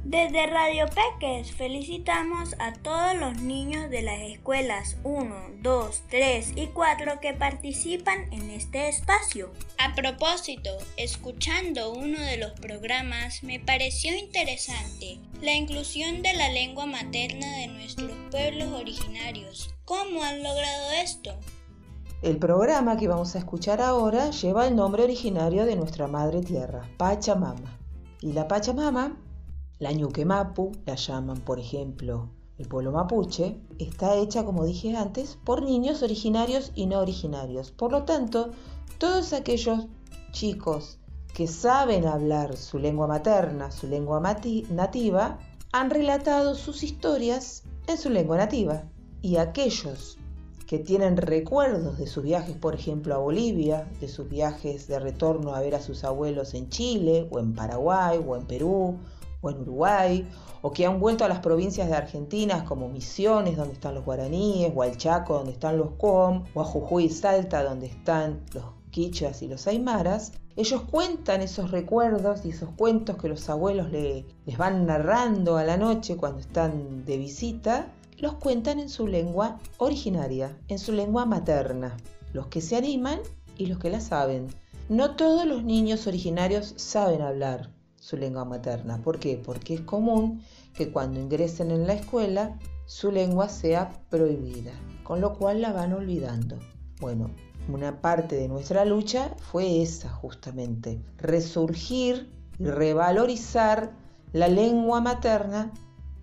Desde 0.03 0.47
Radio 0.47 0.85
Peques 0.87 1.53
felicitamos 1.53 2.55
a 2.59 2.73
todos 2.73 3.15
los 3.15 3.41
niños 3.41 3.89
de 3.89 4.01
las 4.01 4.19
escuelas 4.19 4.97
1, 5.05 5.33
2, 5.61 6.03
3 6.09 6.53
y 6.57 6.67
4 6.67 7.21
que 7.21 7.33
participan 7.33 8.25
en 8.33 8.49
este 8.49 8.89
espacio. 8.89 9.53
A 9.77 9.95
propósito, 9.95 10.71
escuchando 10.97 11.93
uno 11.93 12.19
de 12.19 12.35
los 12.35 12.51
programas 12.51 13.43
me 13.43 13.61
pareció 13.61 14.13
interesante 14.13 15.21
la 15.41 15.53
inclusión 15.53 16.21
de 16.21 16.33
la 16.33 16.49
lengua 16.49 16.85
materna 16.85 17.59
de 17.59 17.67
nuestros 17.67 18.11
pueblos 18.29 18.73
originarios. 18.73 19.73
¿Cómo 19.85 20.21
han 20.21 20.43
logrado 20.43 20.91
esto? 21.01 21.33
El 22.21 22.39
programa 22.39 22.97
que 22.97 23.07
vamos 23.07 23.35
a 23.35 23.39
escuchar 23.39 23.79
ahora 23.79 24.31
lleva 24.31 24.67
el 24.67 24.75
nombre 24.75 25.03
originario 25.03 25.65
de 25.65 25.77
nuestra 25.77 26.07
madre 26.07 26.41
tierra, 26.41 26.89
Pachamama. 26.97 27.79
Y 28.19 28.33
la 28.33 28.49
Pachamama 28.49 29.17
la 29.79 29.91
ñuquemapu, 29.91 30.71
la 30.85 30.95
llaman 30.95 31.41
por 31.41 31.59
ejemplo 31.59 32.29
el 32.59 32.67
pueblo 32.67 32.91
mapuche, 32.91 33.57
está 33.79 34.15
hecha, 34.15 34.45
como 34.45 34.63
dije 34.63 34.95
antes, 34.95 35.37
por 35.43 35.63
niños 35.63 36.03
originarios 36.03 36.71
y 36.75 36.85
no 36.85 36.99
originarios. 36.99 37.71
Por 37.71 37.91
lo 37.91 38.03
tanto, 38.03 38.51
todos 38.99 39.33
aquellos 39.33 39.87
chicos 40.31 40.99
que 41.33 41.47
saben 41.47 42.05
hablar 42.05 42.55
su 42.55 42.77
lengua 42.77 43.07
materna, 43.07 43.71
su 43.71 43.87
lengua 43.87 44.21
nativa, 44.69 45.39
han 45.71 45.89
relatado 45.89 46.53
sus 46.53 46.83
historias 46.83 47.63
en 47.87 47.97
su 47.97 48.09
lengua 48.11 48.37
nativa. 48.37 48.83
Y 49.23 49.37
aquellos 49.37 50.17
que 50.67 50.77
tienen 50.77 51.17
recuerdos 51.17 51.97
de 51.97 52.05
sus 52.05 52.23
viajes, 52.23 52.55
por 52.55 52.75
ejemplo, 52.75 53.15
a 53.15 53.17
Bolivia, 53.17 53.89
de 53.99 54.07
sus 54.07 54.29
viajes 54.29 54.87
de 54.87 54.99
retorno 54.99 55.55
a 55.55 55.61
ver 55.61 55.73
a 55.73 55.81
sus 55.81 56.03
abuelos 56.03 56.53
en 56.53 56.69
Chile, 56.69 57.27
o 57.31 57.39
en 57.39 57.55
Paraguay, 57.55 58.23
o 58.25 58.35
en 58.35 58.45
Perú, 58.45 58.99
o 59.43 59.51
en 59.51 59.59
Uruguay, 59.59 60.27
o 60.63 60.71
que 60.71 60.87
han 60.87 60.99
vuelto 60.99 61.23
a 61.25 61.27
las 61.27 61.39
provincias 61.39 61.87
de 61.89 61.95
Argentina 61.95 62.65
como 62.65 62.89
Misiones, 62.89 63.57
donde 63.57 63.73
están 63.73 63.93
los 63.93 64.05
guaraníes, 64.05 64.71
o 64.75 64.81
al 64.81 64.97
Chaco, 64.97 65.35
donde 65.35 65.51
están 65.51 65.77
los 65.77 65.91
com, 65.91 66.45
o 66.55 66.61
a 66.61 66.65
Jujuy 66.65 67.05
y 67.05 67.09
Salta, 67.09 67.63
donde 67.63 67.85
están 67.85 68.41
los 68.53 68.63
quichas 68.89 69.41
y 69.41 69.47
los 69.47 69.67
aymaras, 69.67 70.31
ellos 70.55 70.83
cuentan 70.89 71.41
esos 71.41 71.71
recuerdos 71.71 72.45
y 72.45 72.49
esos 72.49 72.69
cuentos 72.77 73.17
que 73.17 73.27
los 73.27 73.49
abuelos 73.49 73.91
les 73.91 74.57
van 74.57 74.85
narrando 74.85 75.57
a 75.57 75.63
la 75.63 75.77
noche 75.77 76.15
cuando 76.15 76.39
están 76.39 77.03
de 77.03 77.17
visita, 77.17 77.87
los 78.19 78.35
cuentan 78.35 78.79
en 78.79 78.89
su 78.89 79.07
lengua 79.07 79.57
originaria, 79.79 80.55
en 80.67 80.77
su 80.77 80.91
lengua 80.91 81.25
materna, 81.25 81.97
los 82.31 82.47
que 82.47 82.61
se 82.61 82.77
animan 82.77 83.19
y 83.57 83.65
los 83.65 83.79
que 83.79 83.89
la 83.89 83.99
saben. 83.99 84.47
No 84.89 85.15
todos 85.15 85.45
los 85.45 85.63
niños 85.63 86.05
originarios 86.07 86.73
saben 86.77 87.21
hablar, 87.21 87.71
su 88.03 88.17
lengua 88.17 88.43
materna. 88.43 89.01
¿Por 89.01 89.17
qué? 89.17 89.37
Porque 89.37 89.75
es 89.75 89.81
común 89.81 90.43
que 90.73 90.91
cuando 90.91 91.21
ingresen 91.21 91.71
en 91.71 91.87
la 91.87 91.93
escuela 91.93 92.59
su 92.85 93.13
lengua 93.13 93.47
sea 93.47 93.91
prohibida, 94.09 94.73
con 95.05 95.21
lo 95.21 95.37
cual 95.37 95.61
la 95.61 95.71
van 95.71 95.93
olvidando. 95.93 96.59
Bueno, 96.99 97.29
una 97.69 98.01
parte 98.01 98.35
de 98.35 98.49
nuestra 98.49 98.83
lucha 98.83 99.33
fue 99.39 99.81
esa 99.81 100.09
justamente, 100.09 101.01
resurgir 101.17 102.29
y 102.59 102.65
revalorizar 102.65 103.93
la 104.33 104.49
lengua 104.49 104.99
materna 104.99 105.71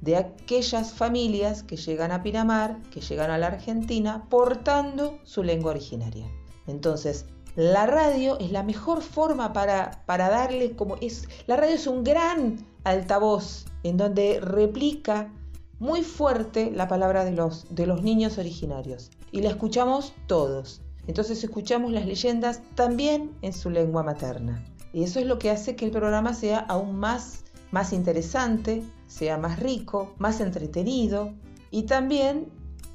de 0.03 0.16
aquellas 0.16 0.93
familias 0.93 1.62
que 1.62 1.76
llegan 1.76 2.12
a 2.12 2.22
Pinamar, 2.22 2.83
que 2.91 3.01
llegan 3.01 3.31
a 3.31 3.39
la 3.39 3.47
Argentina, 3.47 4.26
portando 4.28 5.18
su 5.24 5.43
lengua 5.43 5.70
originaria. 5.70 6.26
Entonces, 6.66 7.24
la 7.57 7.86
radio 7.86 8.38
es 8.38 8.53
la 8.53 8.62
mejor 8.62 9.03
forma 9.03 9.53
para, 9.53 10.03
para 10.07 10.28
darle 10.28 10.76
como 10.76 10.96
es. 11.01 11.28
La 11.46 11.57
radio 11.57 11.74
es 11.74 11.86
un 11.86 12.05
gran 12.05 12.64
altavoz 12.84 13.66
en 13.82 13.96
donde 13.96 14.40
replica 14.40 15.32
muy 15.78 16.03
fuerte 16.03 16.70
la 16.70 16.88
palabra 16.88 17.24
de 17.24 17.32
los, 17.32 17.74
de 17.74 17.86
los 17.86 18.03
niños 18.03 18.38
originarios. 18.38 19.11
Y 19.32 19.40
la 19.40 19.51
escuchamos 19.51 20.12
todos. 20.26 20.82
Entonces 21.07 21.42
escuchamos 21.42 21.90
las 21.92 22.07
leyendas 22.07 22.61
también 22.74 23.32
en 23.42 23.53
su 23.53 23.70
lengua 23.70 24.03
materna. 24.03 24.62
Y 24.92 25.03
eso 25.03 25.18
es 25.18 25.26
lo 25.26 25.38
que 25.38 25.51
hace 25.51 25.76
que 25.76 25.86
el 25.86 25.90
programa 25.90 26.34
sea 26.34 26.59
aún 26.59 26.96
más, 26.96 27.44
más 27.70 27.92
interesante, 27.92 28.82
sea 29.07 29.38
más 29.38 29.59
rico, 29.59 30.14
más 30.18 30.40
entretenido 30.40 31.32
y 31.70 31.84
también 31.84 32.48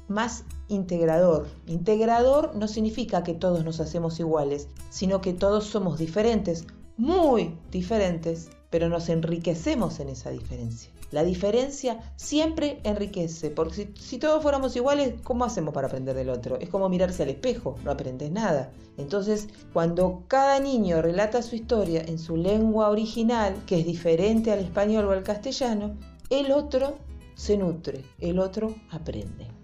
más 0.08 0.44
integrador. 0.68 1.46
Integrador 1.66 2.54
no 2.56 2.68
significa 2.68 3.22
que 3.24 3.34
todos 3.34 3.64
nos 3.64 3.80
hacemos 3.80 4.18
iguales, 4.20 4.68
sino 4.90 5.20
que 5.20 5.32
todos 5.32 5.64
somos 5.64 5.98
diferentes, 5.98 6.66
muy 6.96 7.56
diferentes, 7.70 8.48
pero 8.70 8.88
nos 8.88 9.08
enriquecemos 9.08 10.00
en 10.00 10.08
esa 10.08 10.30
diferencia. 10.30 10.90
La 11.12 11.22
diferencia 11.22 12.00
siempre 12.16 12.80
enriquece, 12.82 13.50
porque 13.50 13.92
si, 13.96 14.18
todos 14.18 14.42
fuéramos 14.42 14.74
iguales, 14.74 15.14
¿cómo 15.22 15.44
hacemos 15.44 15.72
para 15.72 15.86
aprender 15.86 16.16
del 16.16 16.30
otro? 16.30 16.58
Es 16.58 16.68
como 16.68 16.88
mirarse 16.88 17.22
al 17.22 17.28
espejo, 17.28 17.76
no 17.84 17.92
aprendes 17.92 18.32
nada. 18.32 18.72
Entonces, 18.98 19.48
cuando 19.72 20.24
cada 20.26 20.58
niño 20.58 21.00
relata 21.02 21.42
su 21.42 21.54
historia 21.54 22.02
en 22.02 22.18
su 22.18 22.36
lengua 22.36 22.90
original, 22.90 23.54
que 23.66 23.78
es 23.78 23.86
diferente 23.86 24.50
al 24.50 24.58
español 24.58 25.04
o 25.04 25.12
al 25.12 25.22
castellano, 25.22 25.94
el 26.28 26.50
otro 26.50 26.98
se 27.36 27.56
nutre, 27.56 28.04
el 28.18 28.40
otro 28.40 28.74
aprende. 28.90 29.55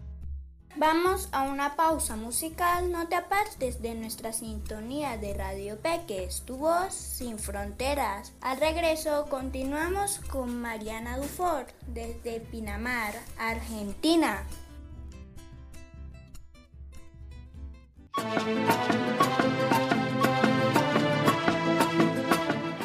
Vamos 0.83 1.29
a 1.31 1.43
una 1.43 1.77
pausa 1.77 2.17
musical, 2.17 2.91
no 2.91 3.07
te 3.07 3.15
apartes 3.15 3.81
de 3.83 3.95
nuestra 3.95 4.33
sintonía 4.33 5.17
de 5.17 5.33
Radio 5.33 5.79
Peques, 5.79 6.43
tu 6.45 6.57
voz 6.57 6.93
sin 6.93 7.39
fronteras. 7.39 8.33
Al 8.41 8.59
regreso 8.59 9.27
continuamos 9.31 10.19
con 10.29 10.61
Mariana 10.61 11.19
Dufort 11.19 11.69
desde 11.87 12.41
Pinamar, 12.41 13.15
Argentina. 13.39 14.43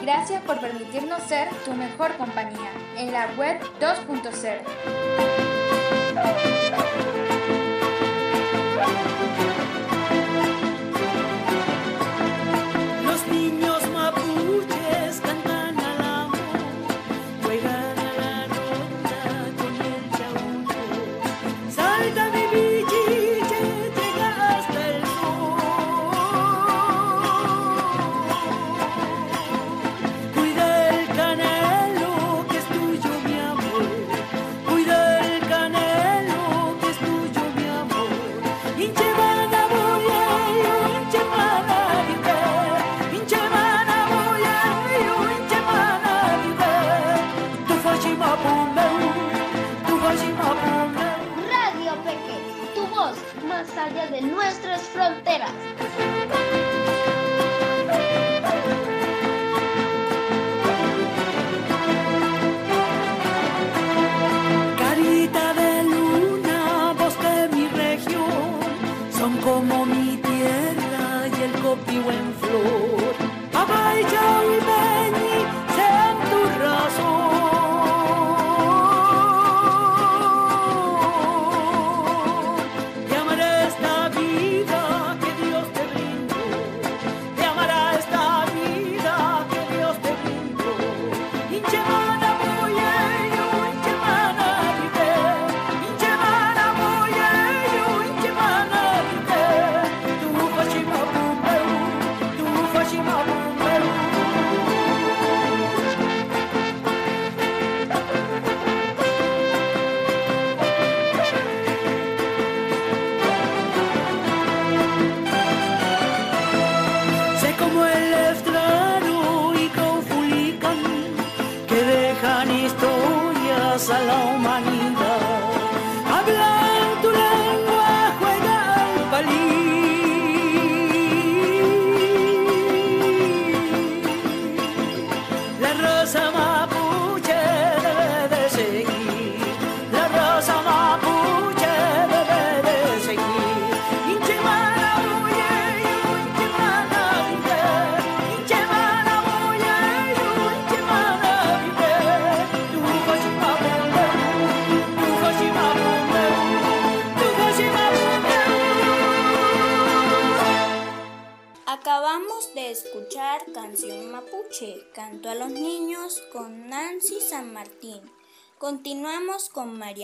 Gracias 0.04 0.44
por 0.44 0.62
permitirnos 0.62 1.24
ser 1.24 1.50
tu 1.66 1.74
mejor 1.74 2.16
compañía 2.18 2.70
en 2.96 3.12
la 3.12 3.26
web 3.36 3.60
2.0. 3.80 6.57
Los 8.78 9.17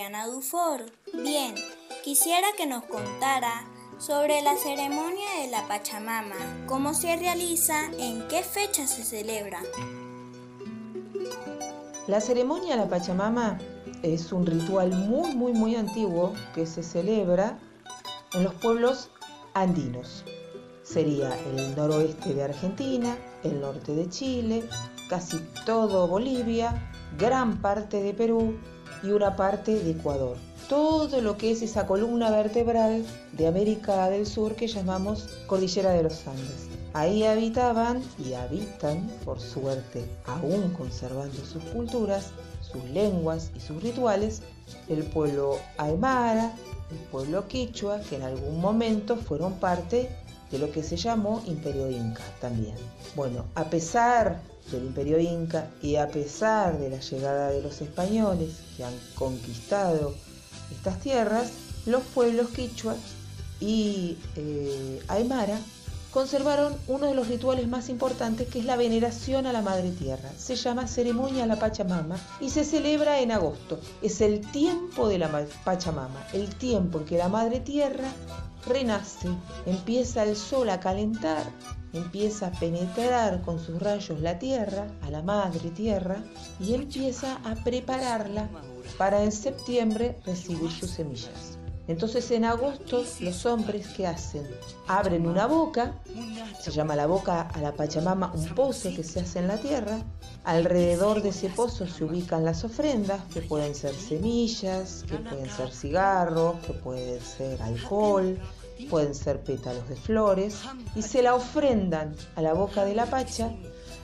Mariana 0.04 0.28
Dufour. 0.28 0.82
Bien, 1.14 1.56
quisiera 2.04 2.48
que 2.58 2.68
nos 2.68 2.84
contara 2.84 3.66
sobre 4.00 4.42
la 4.42 4.58
ceremonia 4.58 5.30
de 5.42 5.50
la 5.50 5.66
Pachamama, 5.70 6.36
cómo 6.68 6.94
se 6.94 7.16
realiza, 7.16 7.86
en 7.98 8.28
qué 8.28 8.44
fecha 8.44 8.86
se 8.86 9.02
celebra. 9.06 9.62
La 12.08 12.20
ceremonia 12.20 12.76
de 12.76 12.82
la 12.82 12.90
Pachamama 12.90 13.58
es 14.02 14.34
un 14.34 14.46
ritual 14.46 14.92
muy, 14.92 15.36
muy, 15.36 15.54
muy 15.54 15.78
antiguo 15.78 16.34
que 16.54 16.66
se 16.66 16.84
celebra 16.84 17.58
en 18.34 18.44
los 18.44 18.54
pueblos 18.56 19.10
andinos. 19.54 20.26
Sería 20.82 21.34
el 21.46 21.78
noroeste 21.78 22.34
de 22.34 22.44
Argentina, 22.44 23.18
el 23.46 23.62
norte 23.62 23.96
de 23.96 24.10
Chile, 24.10 24.68
casi 25.08 25.40
todo 25.66 26.10
Bolivia, 26.10 26.92
gran 27.18 27.62
parte 27.62 28.04
de 28.04 28.14
Perú 28.14 28.60
y 29.04 29.12
una 29.12 29.36
parte 29.36 29.78
de 29.84 29.92
Ecuador. 29.92 30.38
Todo 30.70 31.22
lo 31.22 31.38
que 31.38 31.52
es 31.52 31.62
esa 31.62 31.86
columna 31.86 32.32
vertebral 32.32 33.06
de 33.34 33.48
América 33.48 34.10
del 34.10 34.26
Sur 34.26 34.56
que 34.56 34.68
llamamos 34.68 35.28
Cordillera 35.46 35.92
de 35.92 36.04
los 36.04 36.26
Andes. 36.26 36.70
Ahí 36.94 37.24
habitaban 37.24 38.02
y 38.24 38.34
habitan, 38.34 39.10
por 39.26 39.40
suerte, 39.40 40.06
aún 40.26 40.74
conservando 40.74 41.44
sus 41.44 41.64
culturas, 41.66 42.30
sus 42.62 42.84
lenguas 42.92 43.52
y 43.56 43.60
sus 43.60 43.82
rituales, 43.82 44.42
el 44.88 45.04
pueblo 45.04 45.58
aymara, 45.78 46.54
el 46.92 46.98
pueblo 47.10 47.48
quichua, 47.48 48.00
que 48.02 48.16
en 48.16 48.22
algún 48.22 48.62
momento 48.62 49.18
fueron 49.18 49.54
parte 49.54 50.10
de 50.52 50.60
lo 50.60 50.72
que 50.72 50.84
se 50.84 50.96
llamó 50.96 51.42
Imperio 51.48 51.90
Inca 51.90 52.24
también. 52.40 52.76
Bueno, 53.16 53.46
a 53.56 53.66
pesar 53.66 54.40
del 54.72 54.86
Imperio 54.86 55.20
Inca 55.20 55.70
y 55.82 55.96
a 55.98 56.08
pesar 56.08 56.80
de 56.80 56.90
la 56.90 57.00
llegada 57.00 57.50
de 57.50 57.62
los 57.62 57.82
españoles 57.82 58.56
que 58.76 58.84
han 58.84 58.94
conquistado 59.16 60.14
estas 60.72 61.00
tierras, 61.00 61.52
los 61.86 62.04
pueblos 62.04 62.50
quichua 62.50 62.96
y 63.60 64.18
eh, 64.36 65.02
aymara 65.08 65.60
conservaron 66.14 66.76
uno 66.88 67.08
de 67.08 67.16
los 67.16 67.28
rituales 67.28 67.68
más 67.68 67.90
importantes 67.90 68.48
que 68.48 68.60
es 68.60 68.66
la 68.66 68.76
veneración 68.76 69.48
a 69.48 69.52
la 69.54 69.62
Madre 69.62 69.92
Tierra. 69.92 70.30
Se 70.38 70.56
llama 70.56 70.88
ceremonia 70.88 71.44
a 71.44 71.48
la 71.48 71.58
Pachamama 71.58 72.18
y 72.40 72.50
se 72.50 72.64
celebra 72.64 73.20
en 73.20 73.32
agosto. 73.32 73.80
Es 74.02 74.22
el 74.22 74.42
tiempo 74.52 75.08
de 75.08 75.18
la 75.18 75.28
ma- 75.28 75.46
Pachamama, 75.64 76.26
el 76.34 76.54
tiempo 76.56 77.00
en 77.00 77.06
que 77.06 77.18
la 77.18 77.30
Madre 77.30 77.60
Tierra 77.60 78.08
renace, 78.68 79.28
empieza 79.66 80.24
el 80.24 80.36
sol 80.38 80.70
a 80.70 80.80
calentar, 80.80 81.44
empieza 81.92 82.48
a 82.48 82.52
penetrar 82.52 83.42
con 83.42 83.60
sus 83.60 83.82
rayos 83.82 84.22
la 84.22 84.40
tierra, 84.40 84.88
a 85.02 85.10
la 85.10 85.22
madre 85.22 85.70
tierra, 85.70 86.24
y 86.60 86.74
empieza 86.74 87.40
a 87.44 87.56
prepararla 87.56 88.48
para 88.98 89.24
en 89.24 89.32
septiembre 89.34 90.18
recibir 90.26 90.72
sus 90.72 90.92
semillas. 90.92 91.53
Entonces 91.88 92.32
en 92.32 92.46
agosto 92.46 93.04
los 93.20 93.46
hombres 93.46 93.88
que 93.88 94.08
hacen 94.08 94.48
abren 94.88 95.28
una 95.28 95.48
boca, 95.48 95.96
se 96.62 96.72
llama 96.72 96.96
la 96.96 97.08
boca 97.08 97.42
a 97.42 97.60
la 97.60 97.74
Pachamama 97.74 98.32
un 98.34 98.46
pozo 98.56 98.90
que 98.96 99.04
se 99.04 99.20
hace 99.20 99.40
en 99.40 99.48
la 99.50 99.58
tierra, 99.58 100.00
alrededor 100.46 101.22
de 101.22 101.30
ese 101.30 101.50
pozo 101.50 101.86
se 101.86 102.06
ubican 102.06 102.46
las 102.46 102.64
ofrendas 102.64 103.22
que 103.34 103.42
pueden 103.42 103.76
ser 103.76 103.94
semillas, 103.94 105.04
que 105.10 105.18
pueden 105.18 105.50
ser 105.50 105.72
cigarros, 105.72 106.56
que 106.66 106.74
pueden 106.74 107.20
ser 107.22 107.62
alcohol, 107.62 108.40
pueden 108.90 109.14
ser 109.14 109.42
pétalos 109.42 109.88
de 109.90 109.96
flores. 109.96 110.62
Y 110.96 111.02
se 111.02 111.22
la 111.22 111.36
ofrendan 111.36 112.16
a 112.36 112.42
la 112.42 112.54
boca 112.54 112.86
de 112.86 112.96
la 112.96 113.06
Pacha 113.06 113.52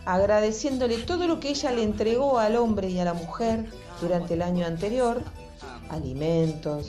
agradeciéndole 0.05 0.97
todo 0.99 1.27
lo 1.27 1.39
que 1.39 1.49
ella 1.49 1.71
le 1.71 1.83
entregó 1.83 2.39
al 2.39 2.55
hombre 2.55 2.89
y 2.89 2.99
a 2.99 3.05
la 3.05 3.13
mujer 3.13 3.65
durante 4.01 4.33
el 4.33 4.41
año 4.41 4.65
anterior, 4.65 5.21
alimentos, 5.89 6.87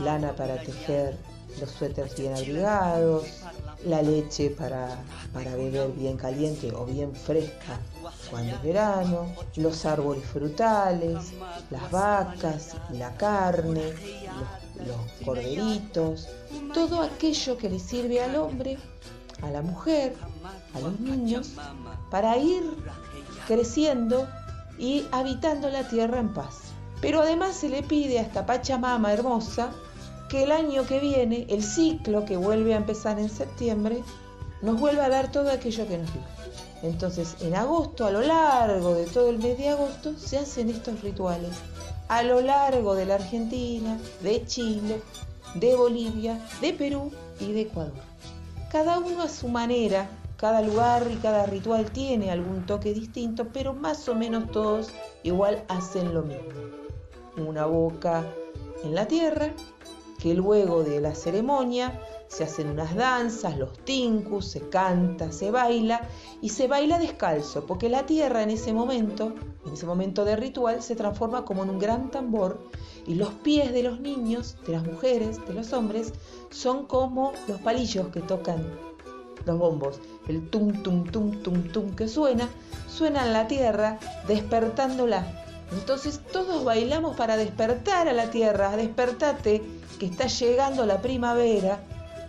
lana 0.00 0.34
para 0.34 0.60
tejer 0.62 1.16
los 1.60 1.70
suéteres 1.70 2.16
bien 2.16 2.34
abrigados, 2.34 3.24
la 3.84 4.02
leche 4.02 4.50
para, 4.50 5.02
para 5.32 5.54
beber 5.54 5.90
bien 5.92 6.16
caliente 6.16 6.72
o 6.74 6.84
bien 6.84 7.14
fresca 7.14 7.78
cuando 8.30 8.54
es 8.54 8.62
verano, 8.62 9.34
los 9.56 9.84
árboles 9.86 10.24
frutales, 10.24 11.32
las 11.70 11.90
vacas, 11.90 12.76
la 12.92 13.14
carne, 13.16 13.82
los, 14.76 14.88
los 14.88 15.24
corderitos, 15.24 16.28
todo 16.74 17.02
aquello 17.02 17.56
que 17.56 17.70
le 17.70 17.78
sirve 17.78 18.22
al 18.22 18.36
hombre, 18.36 18.78
a 19.42 19.50
la 19.50 19.62
mujer, 19.62 20.14
a 20.74 20.80
los 20.80 20.98
niños, 21.00 21.52
para 22.10 22.36
ir 22.36 22.62
creciendo 23.46 24.28
y 24.78 25.06
habitando 25.10 25.70
la 25.70 25.88
tierra 25.88 26.20
en 26.20 26.32
paz. 26.34 26.67
Pero 27.00 27.20
además 27.20 27.54
se 27.54 27.68
le 27.68 27.82
pide 27.82 28.18
a 28.18 28.22
esta 28.22 28.46
Pachamama 28.46 29.12
hermosa 29.12 29.70
que 30.28 30.42
el 30.42 30.52
año 30.52 30.84
que 30.86 30.98
viene, 30.98 31.46
el 31.48 31.62
ciclo 31.62 32.24
que 32.24 32.36
vuelve 32.36 32.74
a 32.74 32.78
empezar 32.78 33.18
en 33.18 33.30
septiembre, 33.30 34.02
nos 34.62 34.78
vuelva 34.78 35.06
a 35.06 35.08
dar 35.08 35.30
todo 35.30 35.50
aquello 35.50 35.86
que 35.86 35.98
nos 35.98 36.12
dio. 36.12 36.22
Entonces, 36.82 37.36
en 37.40 37.54
agosto, 37.54 38.06
a 38.06 38.10
lo 38.10 38.20
largo 38.20 38.94
de 38.94 39.06
todo 39.06 39.30
el 39.30 39.38
mes 39.38 39.58
de 39.58 39.68
agosto, 39.68 40.14
se 40.16 40.38
hacen 40.38 40.68
estos 40.68 41.00
rituales. 41.00 41.50
A 42.08 42.22
lo 42.22 42.40
largo 42.40 42.94
de 42.94 43.04
la 43.04 43.16
Argentina, 43.16 43.98
de 44.22 44.44
Chile, 44.46 45.00
de 45.54 45.74
Bolivia, 45.74 46.38
de 46.60 46.72
Perú 46.72 47.10
y 47.40 47.52
de 47.52 47.62
Ecuador. 47.62 47.92
Cada 48.70 48.98
uno 48.98 49.22
a 49.22 49.28
su 49.28 49.48
manera, 49.48 50.08
cada 50.36 50.62
lugar 50.62 51.08
y 51.10 51.16
cada 51.16 51.46
ritual 51.46 51.90
tiene 51.90 52.30
algún 52.30 52.64
toque 52.66 52.94
distinto, 52.94 53.48
pero 53.52 53.72
más 53.74 54.08
o 54.08 54.14
menos 54.14 54.50
todos 54.52 54.90
igual 55.22 55.64
hacen 55.68 56.14
lo 56.14 56.22
mismo. 56.22 56.87
Una 57.38 57.66
boca 57.66 58.24
en 58.82 58.94
la 58.94 59.06
tierra 59.06 59.52
que 60.18 60.34
luego 60.34 60.82
de 60.82 61.00
la 61.00 61.14
ceremonia 61.14 62.00
se 62.26 62.44
hacen 62.44 62.68
unas 62.68 62.94
danzas, 62.94 63.56
los 63.56 63.78
tincus, 63.84 64.46
se 64.46 64.68
canta, 64.68 65.32
se 65.32 65.50
baila 65.50 66.02
y 66.42 66.50
se 66.50 66.68
baila 66.68 66.98
descalzo, 66.98 67.64
porque 67.66 67.88
la 67.88 68.04
tierra 68.04 68.42
en 68.42 68.50
ese 68.50 68.72
momento, 68.72 69.32
en 69.64 69.72
ese 69.72 69.86
momento 69.86 70.24
de 70.24 70.36
ritual, 70.36 70.82
se 70.82 70.96
transforma 70.96 71.44
como 71.44 71.62
en 71.62 71.70
un 71.70 71.78
gran 71.78 72.10
tambor 72.10 72.60
y 73.06 73.14
los 73.14 73.30
pies 73.30 73.72
de 73.72 73.82
los 73.82 74.00
niños, 74.00 74.56
de 74.66 74.72
las 74.72 74.84
mujeres, 74.84 75.38
de 75.46 75.54
los 75.54 75.72
hombres, 75.72 76.12
son 76.50 76.86
como 76.86 77.32
los 77.46 77.60
palillos 77.60 78.08
que 78.08 78.20
tocan 78.20 78.66
los 79.46 79.58
bombos. 79.58 80.00
El 80.26 80.50
tum, 80.50 80.82
tum, 80.82 81.04
tum, 81.04 81.42
tum, 81.42 81.62
tum 81.72 81.96
que 81.96 82.08
suena, 82.08 82.48
suena 82.88 83.24
en 83.24 83.32
la 83.32 83.46
tierra, 83.46 83.98
despertándola. 84.26 85.47
Entonces 85.72 86.20
todos 86.32 86.64
bailamos 86.64 87.16
para 87.16 87.36
despertar 87.36 88.08
a 88.08 88.12
la 88.12 88.30
tierra, 88.30 88.76
despertate, 88.76 89.62
que 89.98 90.06
está 90.06 90.26
llegando 90.26 90.86
la 90.86 91.02
primavera, 91.02 91.80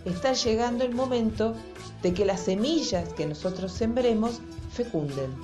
está 0.04 0.32
llegando 0.32 0.84
el 0.84 0.94
momento 0.94 1.54
de 2.02 2.12
que 2.12 2.24
las 2.24 2.40
semillas 2.40 3.08
que 3.14 3.26
nosotros 3.26 3.72
sembremos 3.72 4.40
fecunden 4.72 5.34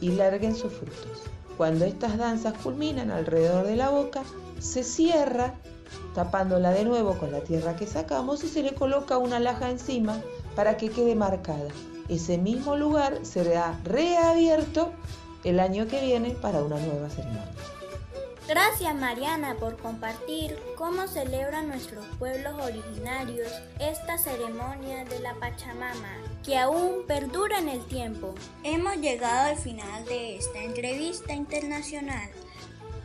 y 0.00 0.10
larguen 0.10 0.54
sus 0.54 0.72
frutos. 0.72 1.22
Cuando 1.56 1.84
estas 1.84 2.18
danzas 2.18 2.54
culminan 2.62 3.10
alrededor 3.10 3.66
de 3.66 3.76
la 3.76 3.88
boca, 3.88 4.22
se 4.58 4.82
cierra 4.82 5.54
tapándola 6.14 6.70
de 6.70 6.84
nuevo 6.84 7.16
con 7.18 7.32
la 7.32 7.40
tierra 7.40 7.76
que 7.76 7.86
sacamos 7.86 8.44
y 8.44 8.48
se 8.48 8.62
le 8.62 8.74
coloca 8.74 9.18
una 9.18 9.38
laja 9.40 9.70
encima 9.70 10.20
para 10.54 10.76
que 10.76 10.90
quede 10.90 11.14
marcada. 11.14 11.68
Ese 12.08 12.38
mismo 12.38 12.76
lugar 12.76 13.20
será 13.22 13.78
reabierto 13.84 14.92
el 15.46 15.60
año 15.60 15.86
que 15.86 16.00
viene 16.00 16.30
para 16.30 16.60
una 16.60 16.76
nueva 16.78 17.08
ceremonia. 17.08 17.44
Gracias 18.48 18.94
Mariana 18.94 19.56
por 19.58 19.76
compartir 19.76 20.56
cómo 20.76 21.08
celebran 21.08 21.68
nuestros 21.68 22.06
pueblos 22.18 22.54
originarios 22.62 23.50
esta 23.80 24.18
ceremonia 24.18 25.04
de 25.04 25.18
la 25.18 25.34
Pachamama, 25.34 26.16
que 26.44 26.56
aún 26.56 27.04
perdura 27.08 27.58
en 27.58 27.68
el 27.68 27.84
tiempo. 27.86 28.34
Hemos 28.62 28.96
llegado 28.98 29.48
al 29.48 29.56
final 29.56 30.04
de 30.04 30.36
esta 30.36 30.62
entrevista 30.62 31.32
internacional 31.32 32.30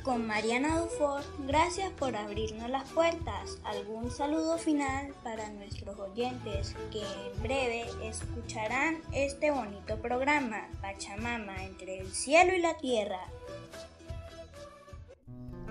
con 0.04 0.26
Mariana 0.26 0.80
Dufour. 0.80 1.22
Gracias 1.48 1.92
por 1.92 2.16
abrirnos 2.16 2.70
las 2.70 2.90
puertas. 2.92 3.60
¿Algún 3.64 4.12
saludo 4.12 4.58
final 4.58 5.14
para 5.24 5.50
nuestros 5.50 5.98
oyentes 6.00 6.76
que 6.92 7.02
en 7.02 7.42
breve 7.42 7.86
escucharán 8.04 8.98
este 9.12 9.52
bonito 9.52 9.98
programa 9.98 10.68
Pachamama 10.82 11.64
entre 11.64 12.00
el 12.00 12.12
cielo 12.12 12.54
y 12.54 12.62
la 12.62 12.78
tierra? 12.78 13.20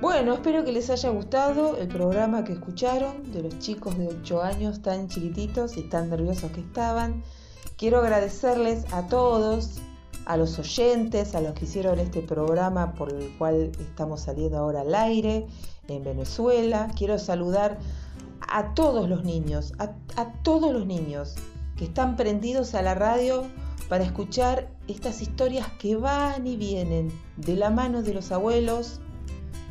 Bueno, 0.00 0.34
espero 0.34 0.64
que 0.64 0.72
les 0.72 0.88
haya 0.88 1.10
gustado 1.10 1.76
el 1.76 1.88
programa 1.88 2.42
que 2.44 2.54
escucharon 2.54 3.30
de 3.32 3.42
los 3.42 3.58
chicos 3.58 3.98
de 3.98 4.08
8 4.08 4.42
años 4.42 4.80
tan 4.80 5.08
chiquititos 5.08 5.76
y 5.76 5.82
tan 5.82 6.08
nerviosos 6.08 6.50
que 6.52 6.60
estaban. 6.60 7.22
Quiero 7.76 7.98
agradecerles 7.98 8.90
a 8.92 9.08
todos, 9.08 9.80
a 10.26 10.36
los 10.36 10.58
oyentes, 10.58 11.34
a 11.34 11.40
los 11.40 11.54
que 11.54 11.64
hicieron 11.64 11.98
este 11.98 12.20
programa 12.20 12.94
por 12.94 13.12
el 13.12 13.30
cual 13.38 13.72
estamos 13.80 14.22
saliendo 14.22 14.58
ahora 14.58 14.82
al 14.82 14.94
aire 14.94 15.46
en 15.88 16.04
Venezuela. 16.04 16.88
Quiero 16.96 17.18
saludar 17.18 17.78
a 18.48 18.74
todos 18.74 19.08
los 19.08 19.24
niños, 19.24 19.72
a, 19.78 19.92
todos 20.42 20.72
los 20.72 20.86
niños 20.86 21.36
que 21.76 21.84
están 21.84 22.16
prendidos 22.16 22.74
a 22.74 22.82
la 22.82 22.94
radio 22.94 23.44
para 23.88 24.04
escuchar 24.04 24.68
estas 24.88 25.22
historias 25.22 25.66
que 25.78 25.96
van 25.96 26.46
y 26.46 26.56
vienen 26.56 27.10
de 27.36 27.56
la 27.56 27.70
mano 27.70 28.02
de 28.02 28.14
los 28.14 28.30
abuelos, 28.32 29.00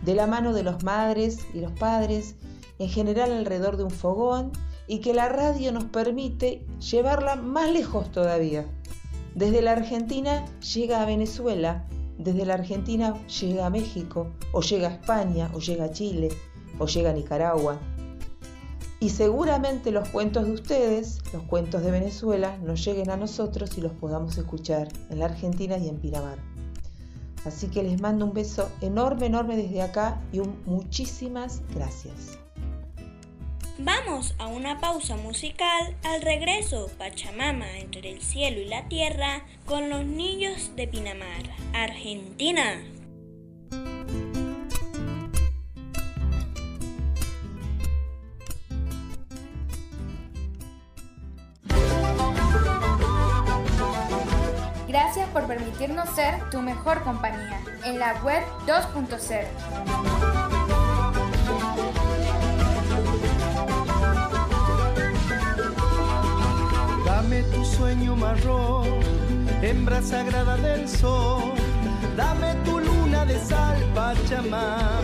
de 0.04 0.16
la 0.16 0.28
mano 0.28 0.54
de 0.54 0.64
los 0.64 0.84
madres 0.84 1.40
y 1.54 1.62
los 1.62 1.72
padres, 1.74 2.36
en 2.80 2.90
general 2.90 3.32
alrededor 3.32 3.78
de 3.78 3.84
un 3.84 3.92
fogón, 3.92 4.52
y 4.88 5.00
que 5.00 5.14
la 5.14 5.30
radio 5.30 5.72
nos 5.72 5.86
permite 5.86 6.66
llevarla 6.80 7.36
más 7.36 7.72
lejos 7.72 8.12
todavía. 8.12 8.66
Desde 9.36 9.62
la 9.62 9.74
Argentina 9.74 10.46
llega 10.60 11.02
a 11.02 11.06
Venezuela, 11.06 11.86
desde 12.18 12.46
la 12.46 12.56
Argentina 12.56 13.14
llega 13.28 13.66
a 13.66 13.70
México, 13.70 14.32
o 14.52 14.62
llega 14.62 14.88
a 14.90 14.92
España, 14.92 15.50
o 15.54 15.60
llega 15.60 15.86
a 15.86 15.92
Chile, 15.92 16.30
o 16.80 16.88
llega 16.88 17.12
a 17.12 17.14
Nicaragua. 17.14 17.80
Y 19.00 19.10
seguramente 19.10 19.92
los 19.92 20.10
cuentos 20.10 20.46
de 20.46 20.52
ustedes, 20.52 21.20
los 21.32 21.44
cuentos 21.44 21.84
de 21.84 21.92
Venezuela, 21.92 22.58
nos 22.58 22.84
lleguen 22.84 23.10
a 23.10 23.18
nosotros 23.18 23.78
y 23.78 23.82
los 23.82 23.94
podamos 23.94 24.38
escuchar 24.38 24.90
en 25.10 25.20
la 25.20 25.26
Argentina 25.26 25.78
y 25.78 25.88
en 25.88 25.98
Pinamar. 25.98 26.38
Así 27.46 27.68
que 27.68 27.84
les 27.84 28.02
mando 28.02 28.26
un 28.26 28.34
beso 28.34 28.70
enorme, 28.82 29.28
enorme 29.28 29.56
desde 29.56 29.82
acá 29.82 30.22
y 30.34 30.40
un 30.40 30.62
muchísimas 30.66 31.62
gracias. 31.74 32.39
Vamos 33.82 34.36
a 34.40 34.48
una 34.48 34.82
pausa 34.82 35.16
musical. 35.16 35.96
Al 36.04 36.22
regreso, 36.22 36.90
Pachamama 36.98 37.78
entre 37.78 38.10
el 38.12 38.22
cielo 38.22 38.60
y 38.60 38.66
la 38.66 38.90
tierra 38.90 39.46
con 39.66 39.90
los 39.90 40.04
niños 40.04 40.76
de 40.76 40.86
Pinamar, 40.86 41.44
Argentina. 41.74 42.84
Gracias 54.90 55.30
por 55.30 55.48
permitirnos 55.48 56.10
ser 56.10 56.50
tu 56.50 56.62
mejor 56.62 57.02
compañía 57.04 57.62
en 57.86 57.98
la 57.98 58.22
web 58.24 58.44
2.0. 58.68 60.39
sueño 67.80 68.14
marrón, 68.16 68.88
hembra 69.62 70.02
sagrada 70.02 70.58
del 70.58 70.88
sol. 70.88 71.54
Dame 72.18 72.54
tu 72.66 72.78
luna 72.80 73.26
de 73.26 73.40
sal, 73.40 73.78
Pachamama. 73.96 75.00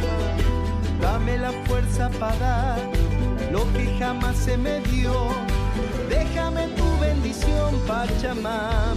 Dame 1.01 1.37
la 1.37 1.51
fuerza 1.65 2.09
para 2.19 2.35
dar 2.37 2.79
lo 3.51 3.61
que 3.73 3.85
jamás 3.97 4.35
se 4.35 4.57
me 4.57 4.81
dio. 4.91 5.13
Déjame 6.09 6.67
tu 6.79 6.87
bendición, 6.99 7.71
Pachamama. 7.87 8.93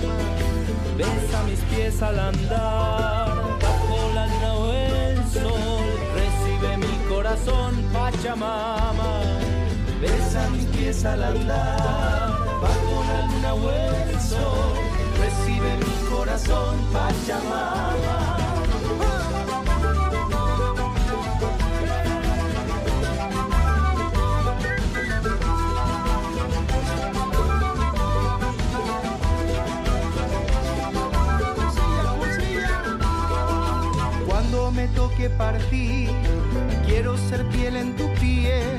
Besa 0.96 1.38
mis 1.48 1.60
pies 1.70 2.02
al 2.02 2.18
andar, 2.18 3.28
bajo 3.62 3.98
la 4.12 4.26
luna 4.26 4.54
o 4.54 4.72
el 4.72 5.16
sol. 5.36 5.86
Recibe 6.18 6.70
mi 6.78 6.96
corazón, 7.08 7.72
Pachamama. 7.92 9.12
Besa 10.00 10.48
mis 10.50 10.64
pies 10.66 11.04
al 11.04 11.22
andar, 11.22 12.30
bajo 12.62 13.07
Recibe 15.18 15.76
mi 15.78 16.08
corazón, 16.10 16.76
Pachamama. 16.92 18.36
Cuando 34.26 34.70
me 34.72 34.88
toque 34.88 35.30
partir, 35.30 36.10
quiero 36.86 37.16
ser 37.16 37.48
piel 37.48 37.76
en 37.76 37.96
tu 37.96 38.12
piel. 38.20 38.76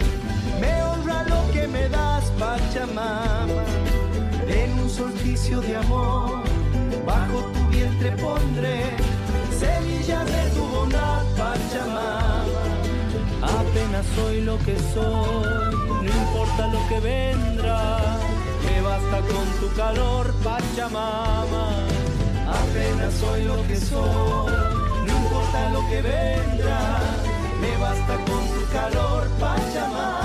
Me 0.61 0.83
honra 0.83 1.23
lo 1.23 1.51
que 1.51 1.67
me 1.67 1.89
das, 1.89 2.25
Pachamama. 2.37 3.88
En 4.47 4.79
un 4.79 4.89
solsticio 4.89 5.61
de 5.61 5.75
amor, 5.77 6.43
bajo 7.05 7.39
tu 7.53 7.67
vientre 7.69 8.11
pondré 8.11 8.83
semillas 9.59 10.25
de 10.25 10.49
tu 10.55 10.63
bondad, 10.65 11.23
Pachamama. 11.37 12.45
Apenas 13.41 14.05
soy 14.15 14.41
lo 14.41 14.57
que 14.59 14.77
soy, 14.93 15.75
no 16.03 16.11
importa 16.23 16.67
lo 16.67 16.87
que 16.87 16.99
vendrá. 16.99 17.99
Me 18.65 18.81
basta 18.81 19.17
con 19.31 19.45
tu 19.59 19.75
calor, 19.75 20.33
Pachamama. 20.43 21.67
Apenas 22.47 23.13
soy 23.15 23.43
lo 23.43 23.61
que 23.67 23.75
soy, 23.75 24.53
no 25.05 25.17
importa 25.23 25.69
lo 25.71 25.81
que 25.89 26.01
vendrá. 26.01 26.99
Me 27.61 27.77
basta 27.77 28.13
con 28.29 28.43
tu 28.53 28.61
calor, 28.71 29.27
Pachamama. 29.39 30.18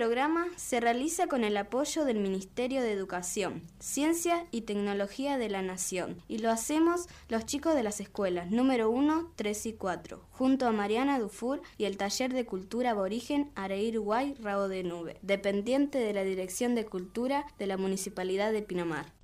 programa 0.00 0.46
se 0.56 0.80
realiza 0.80 1.26
con 1.26 1.44
el 1.44 1.54
apoyo 1.58 2.06
del 2.06 2.20
Ministerio 2.20 2.80
de 2.80 2.90
Educación, 2.90 3.64
Ciencia 3.80 4.46
y 4.50 4.62
Tecnología 4.62 5.36
de 5.36 5.50
la 5.50 5.60
Nación 5.60 6.22
y 6.26 6.38
lo 6.38 6.50
hacemos 6.50 7.06
los 7.28 7.44
chicos 7.44 7.74
de 7.74 7.82
las 7.82 8.00
escuelas 8.00 8.50
número 8.50 8.88
1, 8.88 9.34
3 9.36 9.66
y 9.66 9.72
4, 9.74 10.24
junto 10.30 10.66
a 10.66 10.72
Mariana 10.72 11.18
Dufour 11.18 11.60
y 11.76 11.84
el 11.84 11.98
Taller 11.98 12.32
de 12.32 12.46
Cultura 12.46 12.92
Aborigen 12.92 13.50
Areir 13.56 14.00
Guay 14.00 14.36
Rabo 14.40 14.68
de 14.68 14.84
Nube, 14.84 15.18
dependiente 15.20 15.98
de 15.98 16.14
la 16.14 16.24
Dirección 16.24 16.74
de 16.74 16.86
Cultura 16.86 17.44
de 17.58 17.66
la 17.66 17.76
Municipalidad 17.76 18.52
de 18.52 18.62
Pinamar. 18.62 19.19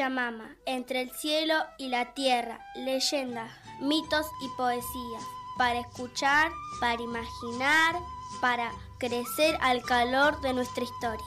Pachamama, 0.00 0.56
entre 0.64 1.02
el 1.02 1.10
cielo 1.10 1.54
y 1.76 1.88
la 1.88 2.14
tierra, 2.14 2.58
leyendas, 2.74 3.52
mitos 3.80 4.26
y 4.40 4.48
poesías, 4.56 5.22
para 5.58 5.80
escuchar, 5.80 6.50
para 6.80 7.02
imaginar, 7.02 7.96
para 8.40 8.72
crecer 8.98 9.58
al 9.60 9.82
calor 9.82 10.40
de 10.40 10.54
nuestra 10.54 10.84
historia. 10.84 11.26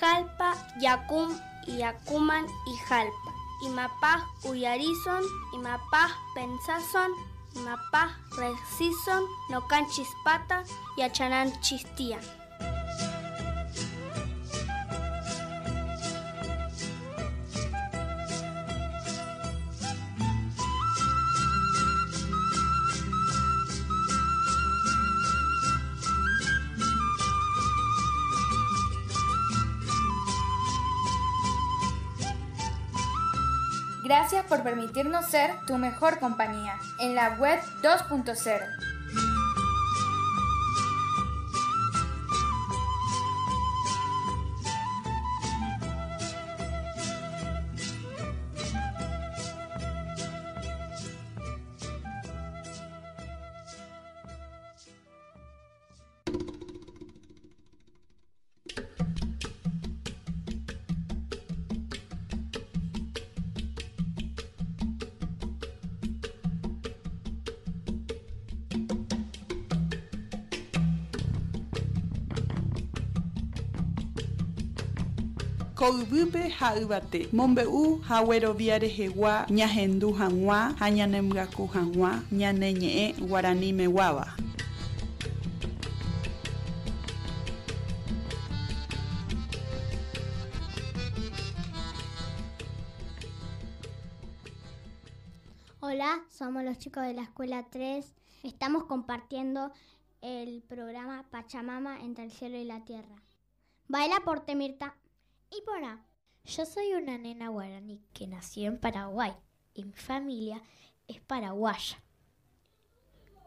Jalpa, 0.00 0.54
Yacum 0.80 1.38
y 1.66 1.76
Yacuman 1.76 2.46
y 2.66 2.76
Jalpa. 2.88 3.32
Imapaj 3.66 4.22
Uyarizon, 4.44 5.22
Imapaj 5.52 6.10
Pensazon, 6.34 7.12
Imapaj 7.54 8.10
Resison, 8.36 9.24
Nocan 9.50 9.86
Chispata 9.88 10.64
y 10.96 11.02
Achanan 11.02 11.52
Chistian. 11.60 12.41
Gracias 34.14 34.44
por 34.44 34.62
permitirnos 34.62 35.24
ser 35.24 35.58
tu 35.66 35.78
mejor 35.78 36.18
compañía 36.18 36.74
en 36.98 37.14
la 37.14 37.30
web 37.38 37.58
2.0. 37.82 38.81
Hola, 95.80 96.22
somos 96.30 96.62
los 96.62 96.78
chicos 96.78 97.02
de 97.02 97.14
la 97.14 97.22
escuela 97.22 97.66
3. 97.72 98.06
Estamos 98.44 98.84
compartiendo 98.84 99.72
el 100.20 100.62
programa 100.62 101.24
Pachamama 101.28 102.02
entre 102.02 102.26
el 102.26 102.30
cielo 102.30 102.56
y 102.56 102.64
la 102.66 102.84
tierra. 102.84 103.16
Baila 103.88 104.20
por 104.24 104.38
Temirta. 104.46 104.96
Y 105.54 105.60
por 105.62 105.84
A. 105.84 106.02
Yo 106.44 106.64
soy 106.64 106.94
una 106.94 107.18
nena 107.18 107.48
guaraní 107.48 108.00
que 108.14 108.26
nació 108.26 108.68
en 108.68 108.80
Paraguay 108.80 109.32
y 109.74 109.84
mi 109.84 109.92
familia 109.92 110.62
es 111.06 111.20
paraguaya. 111.20 112.02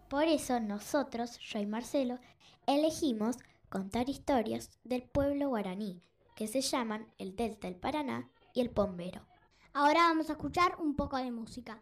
Por 0.07 0.25
eso 0.25 0.59
nosotros, 0.59 1.39
yo 1.39 1.57
y 1.57 1.65
Marcelo, 1.65 2.19
elegimos 2.67 3.37
contar 3.69 4.07
historias 4.07 4.69
del 4.83 5.01
pueblo 5.01 5.49
guaraní, 5.49 5.99
que 6.35 6.47
se 6.47 6.61
llaman 6.61 7.11
el 7.17 7.35
Delta 7.35 7.67
del 7.67 7.75
Paraná 7.75 8.29
y 8.53 8.61
el 8.61 8.69
Pombero. 8.69 9.25
Ahora 9.73 10.01
vamos 10.01 10.29
a 10.29 10.33
escuchar 10.33 10.75
un 10.79 10.95
poco 10.95 11.17
de 11.17 11.31
música. 11.31 11.81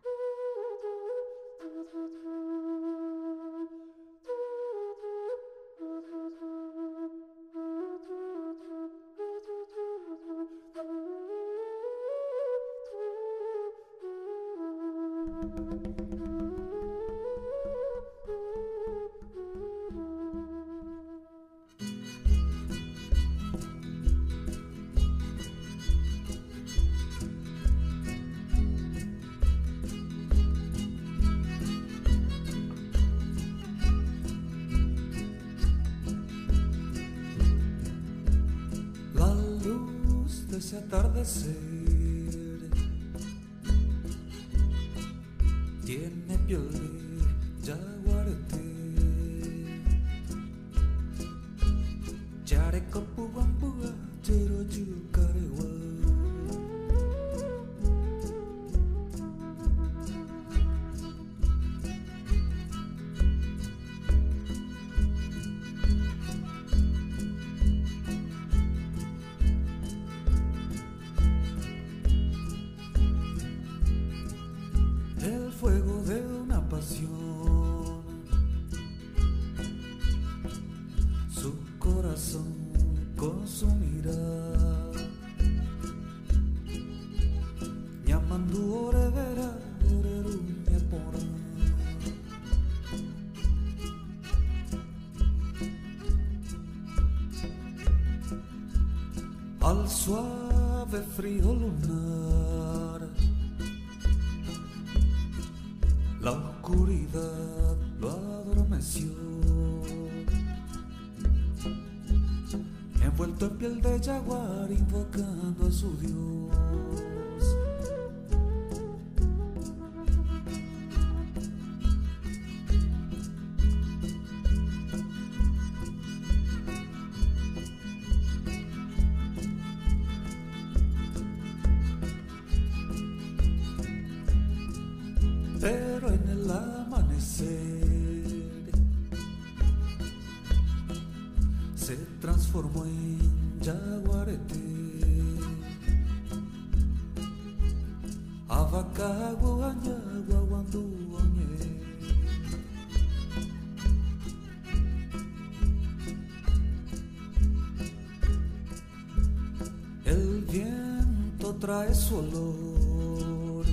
Su 161.94 162.18
olor. 162.18 163.66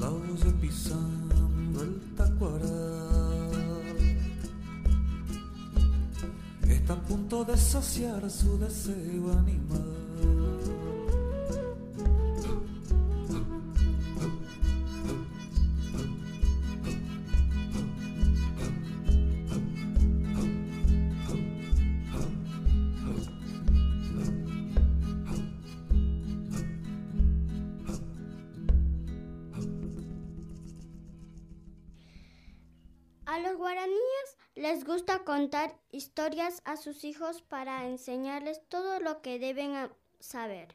La 0.00 0.10
oye 0.10 0.50
pisando 0.60 1.82
el 1.82 2.00
tacuaral. 2.16 3.48
Está 6.62 6.92
a 6.92 7.02
punto 7.02 7.44
de 7.44 7.56
saciar 7.56 8.30
su 8.30 8.58
deseo 8.58 9.32
contar 35.48 35.74
historias 35.92 36.60
a 36.66 36.76
sus 36.76 37.04
hijos 37.04 37.40
para 37.40 37.86
enseñarles 37.86 38.60
todo 38.68 39.00
lo 39.00 39.22
que 39.22 39.38
deben 39.38 39.90
saber. 40.20 40.74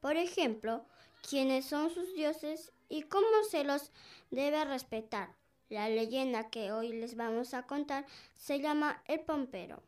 Por 0.00 0.16
ejemplo, 0.16 0.84
quiénes 1.28 1.64
son 1.64 1.90
sus 1.90 2.14
dioses 2.14 2.70
y 2.88 3.02
cómo 3.02 3.26
se 3.50 3.64
los 3.64 3.90
debe 4.30 4.64
respetar. 4.64 5.34
La 5.70 5.88
leyenda 5.88 6.50
que 6.50 6.70
hoy 6.70 6.92
les 6.92 7.16
vamos 7.16 7.52
a 7.52 7.66
contar 7.66 8.06
se 8.36 8.60
llama 8.60 9.02
El 9.06 9.18
Pompero. 9.22 9.82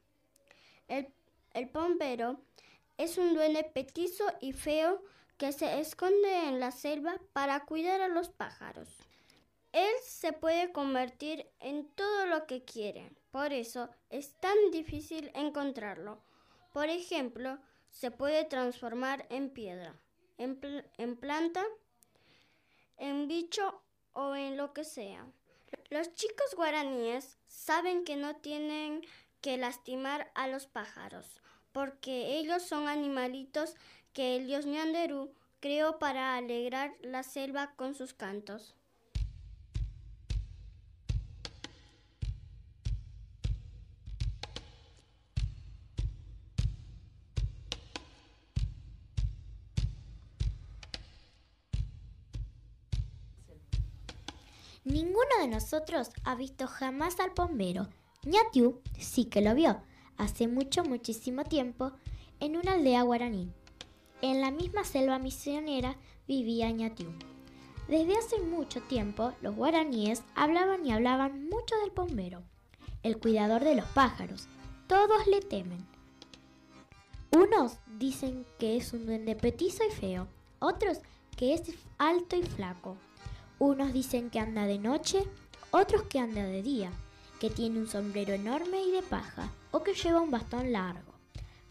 El, 0.88 1.06
el 1.52 1.68
Pompero 1.68 2.40
es 2.98 3.18
un 3.18 3.34
duende 3.34 3.62
petizo 3.62 4.24
y 4.40 4.52
feo 4.52 5.00
que 5.38 5.52
se 5.52 5.78
esconde 5.78 6.48
en 6.48 6.58
la 6.58 6.72
selva 6.72 7.20
para 7.32 7.64
cuidar 7.66 8.00
a 8.00 8.08
los 8.08 8.30
pájaros. 8.30 8.88
Él 9.70 9.94
se 10.02 10.32
puede 10.32 10.72
convertir 10.72 11.46
en 11.60 11.86
todo 11.86 12.26
lo 12.26 12.48
que 12.48 12.64
quiere, 12.64 13.12
por 13.34 13.52
eso 13.52 13.90
es 14.10 14.38
tan 14.38 14.56
difícil 14.70 15.32
encontrarlo. 15.34 16.22
Por 16.72 16.86
ejemplo, 16.86 17.58
se 17.90 18.12
puede 18.12 18.44
transformar 18.44 19.26
en 19.28 19.50
piedra, 19.50 19.96
en, 20.38 20.54
pl- 20.54 20.88
en 20.98 21.16
planta, 21.16 21.64
en 22.96 23.26
bicho 23.26 23.82
o 24.12 24.36
en 24.36 24.56
lo 24.56 24.72
que 24.72 24.84
sea. 24.84 25.26
Los 25.90 26.14
chicos 26.14 26.54
guaraníes 26.54 27.36
saben 27.48 28.04
que 28.04 28.14
no 28.14 28.36
tienen 28.36 29.04
que 29.40 29.56
lastimar 29.56 30.30
a 30.36 30.46
los 30.46 30.68
pájaros, 30.68 31.40
porque 31.72 32.38
ellos 32.38 32.62
son 32.62 32.86
animalitos 32.86 33.74
que 34.12 34.36
el 34.36 34.46
dios 34.46 34.64
Ñanderú 34.64 35.34
creó 35.58 35.98
para 35.98 36.36
alegrar 36.36 36.94
la 37.00 37.24
selva 37.24 37.74
con 37.74 37.96
sus 37.96 38.14
cantos. 38.14 38.76
Ninguno 54.84 55.38
de 55.40 55.48
nosotros 55.48 56.10
ha 56.24 56.34
visto 56.34 56.66
jamás 56.66 57.18
al 57.18 57.30
bombero. 57.30 57.88
Ñatiu 58.22 58.82
sí 58.98 59.24
que 59.24 59.40
lo 59.40 59.54
vio, 59.54 59.80
hace 60.18 60.46
mucho, 60.46 60.84
muchísimo 60.84 61.44
tiempo, 61.44 61.92
en 62.38 62.58
una 62.58 62.72
aldea 62.72 63.00
guaraní. 63.00 63.50
En 64.20 64.42
la 64.42 64.50
misma 64.50 64.84
selva 64.84 65.18
misionera 65.18 65.96
vivía 66.28 66.70
Ñatiu. 66.70 67.08
Desde 67.88 68.16
hace 68.18 68.40
mucho 68.40 68.82
tiempo, 68.82 69.32
los 69.40 69.56
guaraníes 69.56 70.22
hablaban 70.34 70.84
y 70.84 70.92
hablaban 70.92 71.48
mucho 71.48 71.74
del 71.78 71.90
bombero, 71.90 72.42
el 73.02 73.18
cuidador 73.18 73.64
de 73.64 73.76
los 73.76 73.86
pájaros. 73.86 74.48
Todos 74.86 75.26
le 75.26 75.40
temen. 75.40 75.86
Unos 77.32 77.78
dicen 77.98 78.44
que 78.58 78.76
es 78.76 78.92
un 78.92 79.06
duende 79.06 79.34
petizo 79.34 79.82
y 79.82 79.90
feo, 79.90 80.28
otros 80.58 80.98
que 81.36 81.54
es 81.54 81.62
alto 81.96 82.36
y 82.36 82.42
flaco. 82.42 82.98
Unos 83.58 83.92
dicen 83.92 84.30
que 84.30 84.40
anda 84.40 84.66
de 84.66 84.78
noche, 84.78 85.24
otros 85.70 86.02
que 86.04 86.18
anda 86.18 86.42
de 86.42 86.62
día, 86.62 86.90
que 87.40 87.50
tiene 87.50 87.78
un 87.78 87.86
sombrero 87.86 88.34
enorme 88.34 88.82
y 88.82 88.90
de 88.90 89.02
paja, 89.02 89.50
o 89.70 89.82
que 89.82 89.94
lleva 89.94 90.20
un 90.20 90.30
bastón 90.30 90.72
largo. 90.72 91.14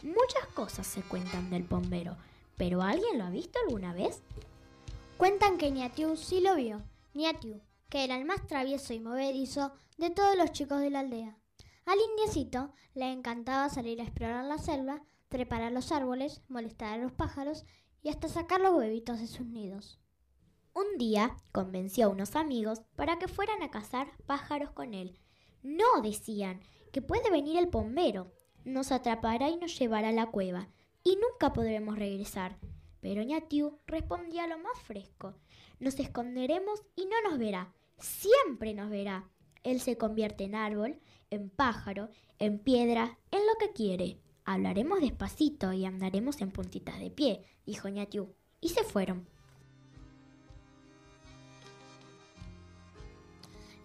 Muchas 0.03 0.45
cosas 0.53 0.87
se 0.87 1.01
cuentan 1.01 1.49
del 1.49 1.63
bombero, 1.63 2.15
pero 2.57 2.81
¿alguien 2.81 3.17
lo 3.17 3.25
ha 3.25 3.29
visto 3.29 3.59
alguna 3.65 3.93
vez? 3.93 4.21
Cuentan 5.17 5.57
que 5.57 5.71
Niatiu 5.71 6.15
sí 6.15 6.41
lo 6.41 6.55
vio. 6.55 6.81
Niatiu, 7.13 7.61
que 7.89 8.03
era 8.03 8.17
el 8.17 8.25
más 8.25 8.45
travieso 8.47 8.93
y 8.93 8.99
movedizo 8.99 9.71
de 9.97 10.09
todos 10.09 10.37
los 10.37 10.51
chicos 10.51 10.79
de 10.79 10.89
la 10.89 10.99
aldea. 10.99 11.37
Al 11.85 11.99
indiecito 11.99 12.73
le 12.95 13.11
encantaba 13.11 13.69
salir 13.69 13.99
a 13.99 14.03
explorar 14.03 14.45
la 14.45 14.57
selva, 14.57 15.03
trepar 15.29 15.61
a 15.61 15.69
los 15.69 15.91
árboles, 15.91 16.41
molestar 16.47 16.93
a 16.93 16.97
los 16.97 17.11
pájaros 17.11 17.65
y 18.01 18.09
hasta 18.09 18.27
sacar 18.27 18.61
los 18.61 18.73
huevitos 18.73 19.19
de 19.19 19.27
sus 19.27 19.45
nidos. 19.45 19.99
Un 20.75 20.97
día 20.97 21.37
convenció 21.51 22.07
a 22.07 22.09
unos 22.09 22.35
amigos 22.35 22.81
para 22.95 23.19
que 23.19 23.27
fueran 23.27 23.61
a 23.61 23.69
cazar 23.69 24.11
pájaros 24.25 24.71
con 24.71 24.95
él. 24.95 25.19
No, 25.61 26.01
decían, 26.01 26.61
que 26.91 27.01
puede 27.01 27.29
venir 27.29 27.57
el 27.57 27.67
bombero, 27.67 28.31
nos 28.65 28.91
atrapará 28.91 29.49
y 29.49 29.57
nos 29.57 29.77
llevará 29.77 30.09
a 30.09 30.13
la 30.13 30.31
cueva, 30.31 30.69
y 31.03 31.17
nunca 31.17 31.53
podremos 31.53 31.99
regresar. 31.99 32.57
Pero 33.01 33.21
Ñatiu 33.21 33.77
respondía 33.85 34.47
lo 34.47 34.57
más 34.57 34.79
fresco, 34.79 35.35
nos 35.79 35.99
esconderemos 35.99 36.81
y 36.95 37.05
no 37.05 37.29
nos 37.29 37.37
verá, 37.37 37.71
siempre 37.99 38.73
nos 38.73 38.89
verá. 38.89 39.29
Él 39.63 39.79
se 39.79 39.97
convierte 39.97 40.45
en 40.45 40.55
árbol, 40.55 40.99
en 41.29 41.49
pájaro, 41.49 42.09
en 42.39 42.59
piedra, 42.59 43.19
en 43.31 43.39
lo 43.39 43.53
que 43.59 43.73
quiere. 43.73 44.19
Hablaremos 44.43 45.01
despacito 45.01 45.71
y 45.71 45.85
andaremos 45.85 46.41
en 46.41 46.51
puntitas 46.51 46.99
de 46.99 47.11
pie, 47.11 47.43
dijo 47.65 47.89
Ñatiu, 47.89 48.33
y 48.59 48.69
se 48.69 48.83
fueron. 48.83 49.32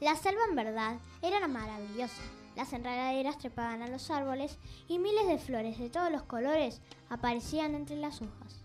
La 0.00 0.14
selva 0.14 0.42
en 0.48 0.54
verdad 0.54 0.98
era 1.22 1.46
maravillosa. 1.48 2.22
Las 2.54 2.72
enredaderas 2.72 3.38
trepaban 3.38 3.82
a 3.82 3.88
los 3.88 4.10
árboles 4.10 4.58
y 4.86 4.98
miles 4.98 5.26
de 5.26 5.38
flores 5.38 5.78
de 5.78 5.90
todos 5.90 6.10
los 6.10 6.22
colores 6.22 6.80
aparecían 7.08 7.74
entre 7.74 7.96
las 7.96 8.22
hojas. 8.22 8.64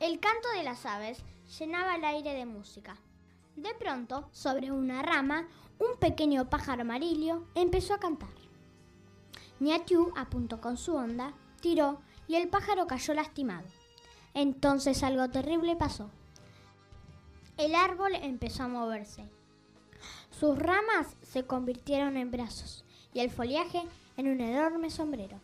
El 0.00 0.18
canto 0.18 0.48
de 0.56 0.64
las 0.64 0.86
aves 0.86 1.22
llenaba 1.58 1.94
el 1.94 2.04
aire 2.04 2.34
de 2.34 2.46
música. 2.46 2.96
De 3.56 3.74
pronto, 3.74 4.28
sobre 4.32 4.72
una 4.72 5.02
rama, 5.02 5.48
un 5.78 5.98
pequeño 5.98 6.48
pájaro 6.48 6.82
amarillo 6.82 7.44
empezó 7.54 7.94
a 7.94 8.00
cantar. 8.00 8.30
Ñatiu 9.60 10.12
apuntó 10.16 10.60
con 10.60 10.76
su 10.76 10.94
onda, 10.94 11.34
tiró 11.60 12.00
y 12.26 12.36
el 12.36 12.48
pájaro 12.48 12.86
cayó 12.86 13.14
lastimado. 13.14 13.68
Entonces 14.34 15.02
algo 15.02 15.28
terrible 15.30 15.76
pasó. 15.76 16.10
El 17.56 17.74
árbol 17.74 18.14
empezó 18.14 18.62
a 18.62 18.68
moverse. 18.68 19.28
Sus 20.40 20.58
ramas 20.58 21.06
se 21.20 21.44
convirtieron 21.44 22.16
en 22.16 22.30
brazos 22.30 22.82
y 23.12 23.20
el 23.20 23.30
follaje 23.30 23.82
en 24.16 24.26
un 24.26 24.40
enorme 24.40 24.88
sombrero. 24.88 25.38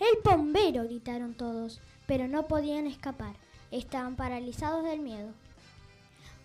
¡El 0.00 0.22
bombero! 0.24 0.84
gritaron 0.84 1.34
todos, 1.34 1.82
pero 2.06 2.28
no 2.28 2.46
podían 2.46 2.86
escapar. 2.86 3.36
Estaban 3.70 4.16
paralizados 4.16 4.84
del 4.84 5.00
miedo. 5.00 5.34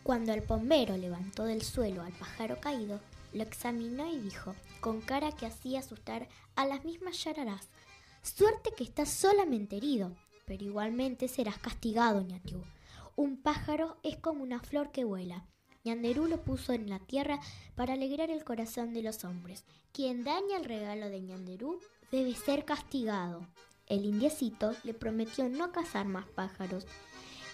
Cuando 0.03 0.33
el 0.33 0.41
bombero 0.41 0.97
levantó 0.97 1.45
del 1.45 1.61
suelo 1.61 2.01
al 2.01 2.11
pájaro 2.11 2.59
caído, 2.59 2.99
lo 3.31 3.43
examinó 3.43 4.05
y 4.11 4.19
dijo, 4.19 4.53
con 4.81 4.99
cara 4.99 5.31
que 5.31 5.45
hacía 5.45 5.79
asustar 5.79 6.27
a 6.57 6.65
las 6.65 6.83
mismas 6.83 7.23
yararás, 7.23 7.69
Suerte 8.21 8.71
que 8.75 8.83
estás 8.83 9.09
solamente 9.09 9.77
herido, 9.77 10.11
pero 10.45 10.63
igualmente 10.63 11.29
serás 11.29 11.57
castigado, 11.57 12.21
ñatiú. 12.21 12.63
Un 13.15 13.41
pájaro 13.41 13.97
es 14.03 14.17
como 14.17 14.43
una 14.43 14.59
flor 14.59 14.91
que 14.91 15.05
vuela. 15.05 15.45
Ñanderú 15.83 16.27
lo 16.27 16.41
puso 16.43 16.71
en 16.73 16.89
la 16.89 16.99
tierra 16.99 17.39
para 17.75 17.93
alegrar 17.93 18.31
el 18.31 18.43
corazón 18.43 18.93
de 18.93 19.03
los 19.03 19.25
hombres. 19.25 19.65
Quien 19.91 20.23
daña 20.23 20.57
el 20.57 20.65
regalo 20.65 21.09
de 21.09 21.21
Ñanderú 21.21 21.79
debe 22.11 22.35
ser 22.35 22.63
castigado. 22.63 23.47
El 23.87 24.05
indiecito 24.05 24.73
le 24.83 24.93
prometió 24.93 25.49
no 25.49 25.71
cazar 25.71 26.05
más 26.05 26.25
pájaros. 26.27 26.85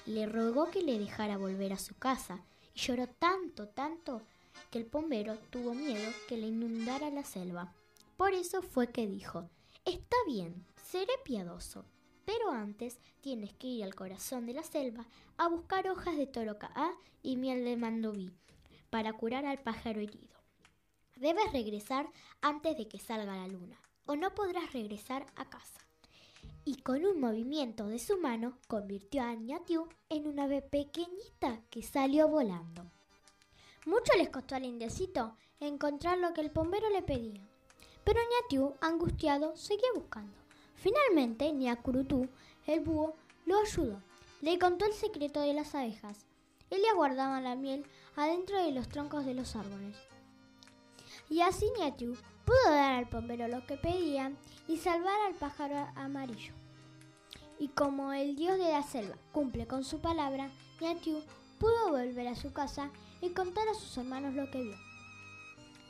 Le 0.06 0.28
rogó 0.28 0.70
que 0.70 0.84
le 0.84 1.00
dejara 1.00 1.38
volver 1.38 1.74
a 1.74 1.80
su 1.80 1.96
casa 1.96 2.44
y 2.76 2.80
lloró 2.80 3.08
tanto, 3.08 3.68
tanto 3.68 4.22
que 4.70 4.78
el 4.78 4.86
bombero 4.86 5.38
tuvo 5.50 5.74
miedo 5.74 6.12
que 6.28 6.38
le 6.38 6.48
inundara 6.48 7.10
la 7.10 7.24
selva. 7.24 7.74
Por 8.16 8.34
eso 8.34 8.62
fue 8.62 8.92
que 8.92 9.08
dijo, 9.08 9.50
Está 9.86 10.18
bien, 10.28 10.66
seré 10.84 11.14
piadoso, 11.24 11.86
pero 12.30 12.52
antes 12.52 13.00
tienes 13.22 13.54
que 13.54 13.66
ir 13.66 13.84
al 13.84 13.96
corazón 13.96 14.46
de 14.46 14.54
la 14.54 14.62
selva 14.62 15.08
a 15.40 15.48
buscar 15.48 15.90
hojas 15.90 16.16
de 16.16 16.28
torocaá 16.28 16.94
y 17.24 17.38
miel 17.38 17.66
de 17.66 17.76
mandobí 17.76 18.32
para 18.92 19.14
curar 19.14 19.48
al 19.48 19.58
pájaro 19.58 20.00
herido. 20.00 20.38
Debes 21.16 21.52
regresar 21.52 22.08
antes 22.40 22.78
de 22.78 22.88
que 22.88 23.00
salga 23.00 23.36
la 23.36 23.48
luna, 23.48 23.82
o 24.06 24.16
no 24.16 24.36
podrás 24.36 24.72
regresar 24.74 25.26
a 25.38 25.50
casa. 25.50 25.80
Y 26.66 26.76
con 26.84 27.04
un 27.04 27.20
movimiento 27.20 27.88
de 27.88 27.98
su 27.98 28.20
mano 28.20 28.60
convirtió 28.68 29.24
a 29.24 29.34
Ñatiu 29.34 29.88
en 30.10 30.28
una 30.28 30.44
ave 30.44 30.62
pequeñita 30.62 31.64
que 31.72 31.82
salió 31.82 32.28
volando. 32.28 32.92
Mucho 33.88 34.14
les 34.20 34.30
costó 34.30 34.54
al 34.54 34.66
indiecito 34.66 35.36
encontrar 35.60 36.20
lo 36.20 36.32
que 36.34 36.42
el 36.42 36.50
bombero 36.50 36.92
le 36.92 37.02
pedía. 37.02 37.42
Pero 38.04 38.20
Ñatiu, 38.22 38.76
angustiado, 38.82 39.58
seguía 39.58 39.90
buscando. 39.96 40.39
Finalmente, 40.82 41.52
Ñacurutú, 41.52 42.30
el 42.66 42.80
búho, 42.80 43.14
lo 43.46 43.60
ayudó. 43.60 44.02
Le 44.42 44.58
contó 44.58 44.86
el 44.86 44.94
secreto 44.94 45.42
de 45.42 45.54
las 45.54 45.76
abejas. 45.76 46.26
Ellas 46.70 46.94
guardaban 46.96 47.44
la 47.44 47.56
miel 47.56 47.86
adentro 48.16 48.64
de 48.64 48.72
los 48.72 48.88
troncos 48.88 49.26
de 49.26 49.34
los 49.34 49.56
árboles. 49.56 49.98
Y 51.30 51.42
así 51.42 51.66
Ñatiu 51.78 52.16
pudo 52.46 52.72
dar 52.72 52.94
al 52.94 53.06
bombero 53.06 53.48
lo 53.48 53.66
que 53.66 53.76
pedía 53.76 54.32
y 54.68 54.78
salvar 54.78 55.20
al 55.28 55.34
pájaro 55.34 55.88
amarillo. 55.96 56.54
Y 57.60 57.68
como 57.70 58.14
el 58.14 58.38
dios 58.38 58.58
de 58.58 58.72
la 58.72 58.84
selva 58.84 59.18
cumple 59.34 59.68
con 59.68 59.84
su 59.84 60.00
palabra, 60.00 60.50
Ñatiu 60.80 61.22
pudo 61.60 61.90
volver 61.90 62.28
a 62.28 62.36
su 62.36 62.54
casa 62.54 62.90
y 63.22 63.30
contar 63.32 63.68
a 63.68 63.74
sus 63.74 63.98
hermanos 63.98 64.34
lo 64.34 64.50
que 64.50 64.64
vio. 64.64 64.78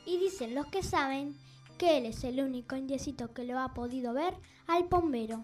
Y 0.04 0.18
dicen 0.18 0.54
los 0.54 0.66
que 0.66 0.82
saben 0.82 1.38
que 1.80 1.96
él 1.96 2.04
es 2.04 2.24
el 2.24 2.40
único 2.40 2.76
indiecito 2.76 3.32
que 3.32 3.44
lo 3.44 3.58
ha 3.58 3.72
podido 3.72 4.12
ver 4.12 4.34
al 4.66 4.84
bombero. 4.84 5.42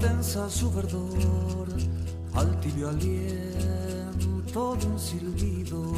Tensa 0.00 0.48
su 0.50 0.70
verdor 0.70 1.68
al 2.34 2.60
tibio 2.60 2.88
aliento 2.88 4.76
de 4.76 4.86
un 4.86 4.98
silbido. 4.98 5.92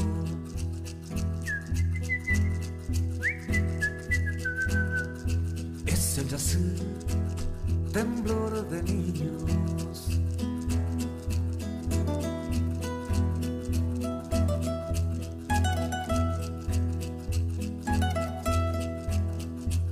Es 5.86 6.18
el 6.18 6.28
yacer, 6.28 6.61
temblor 7.92 8.68
de 8.68 8.82
niños. 8.82 10.09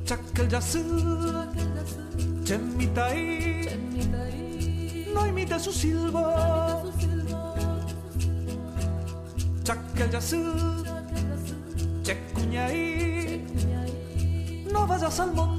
Chacal 0.05 0.48
yacer 0.48 0.84
Chemitai, 2.44 3.34
imite 5.55 5.59
su 5.61 5.72
silbo. 5.72 6.22
Chacal 9.62 10.11
yasu, 10.11 10.42
checuñai, 12.02 13.44
no 14.72 14.86
vayas 14.86 15.20
al 15.20 15.32
monte. 15.32 15.53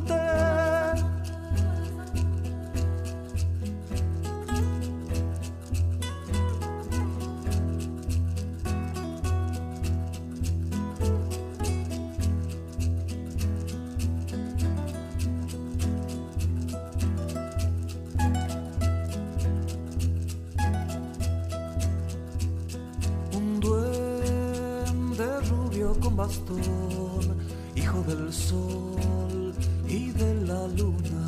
Hijo 27.76 28.04
del 28.08 28.34
sol 28.34 29.54
y 29.88 30.10
de 30.12 30.34
la 30.48 30.68
luna. 30.68 31.22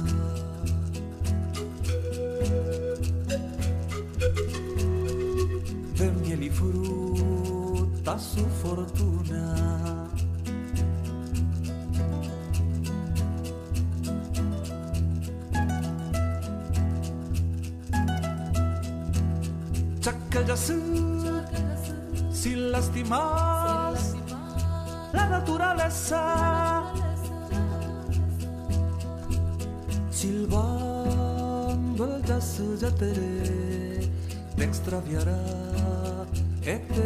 De 5.97 6.11
miel 6.21 6.43
y 6.43 6.49
fruta 6.49 8.17
su 8.17 8.43
fortuna. 8.63 10.09
Chacayasú, 19.99 20.81
sin 22.31 22.71
lastimar 22.71 23.46
la 23.46 23.46
naturaleza. 25.29 26.83
Silbando 30.09 32.03
el 32.05 32.23
yasu 32.23 32.75
yateré, 32.77 34.09
me 34.57 34.65
extraviará 34.65 35.39
eternamente. 36.63 36.96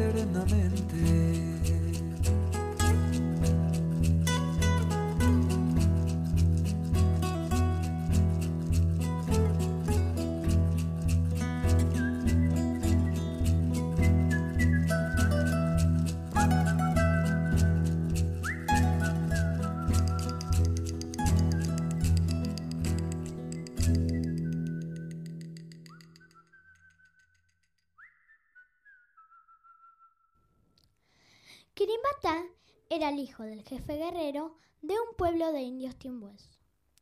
Timbúes. 35.97 36.49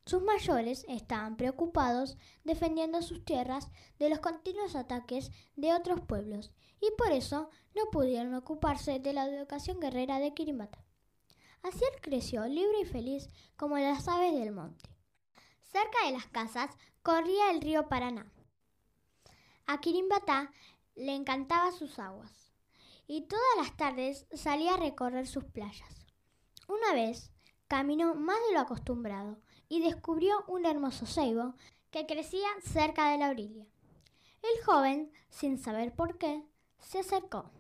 Sus 0.06 0.24
mayores 0.24 0.86
estaban 0.88 1.38
preocupados 1.38 2.18
defendiendo 2.44 3.02
sus 3.02 3.24
tierras 3.24 3.70
de 4.00 4.10
los 4.10 4.20
continuos 4.20 4.76
ataques 4.76 5.32
de 5.56 5.74
otros 5.74 6.02
pueblos 6.02 6.52
y 6.82 6.90
por 6.98 7.12
eso 7.12 7.50
no 7.76 7.92
pudieron 7.92 8.34
ocuparse 8.34 9.00
de 9.00 9.14
la 9.14 9.26
educación 9.28 9.80
guerrera 9.80 10.20
de 10.20 10.34
Quirimbata. 10.34 10.84
Así 11.62 11.80
él 11.84 12.02
creció 12.02 12.46
libre 12.48 12.82
y 12.82 12.86
feliz 12.86 13.30
como 13.56 13.78
las 13.78 14.08
aves 14.08 14.34
del 14.34 14.52
monte. 14.52 14.90
Cerca 15.62 16.06
de 16.06 16.14
las 16.14 16.26
casas 16.28 16.72
corría 17.04 17.52
el 17.52 17.62
río 17.62 17.88
Paraná. 17.88 18.32
A 19.68 19.80
Quirimbata 19.80 20.52
le 20.96 21.14
encantaban 21.14 21.74
sus 21.74 22.00
aguas 22.00 22.52
y 23.06 23.28
todas 23.28 23.58
las 23.58 23.78
tardes 23.78 24.26
salía 24.34 24.74
a 24.74 24.78
recorrer 24.78 25.28
sus 25.28 25.44
playas. 25.44 26.08
Una 26.68 26.94
vez 26.94 27.32
caminó 27.70 28.16
más 28.16 28.36
de 28.48 28.56
lo 28.56 28.60
acostumbrado 28.60 29.38
y 29.70 29.80
descubrió 29.80 30.44
un 30.48 30.66
hermoso 30.66 31.06
ceibo 31.06 31.54
que 31.92 32.08
crecía 32.08 32.48
cerca 32.64 33.12
de 33.12 33.20
la 33.20 33.30
orilla. 33.30 33.66
El 34.42 34.66
joven, 34.66 35.12
sin 35.30 35.58
saber 35.60 35.94
por 35.94 36.18
qué, 36.18 36.44
se 36.80 37.00
acercó 37.00 37.52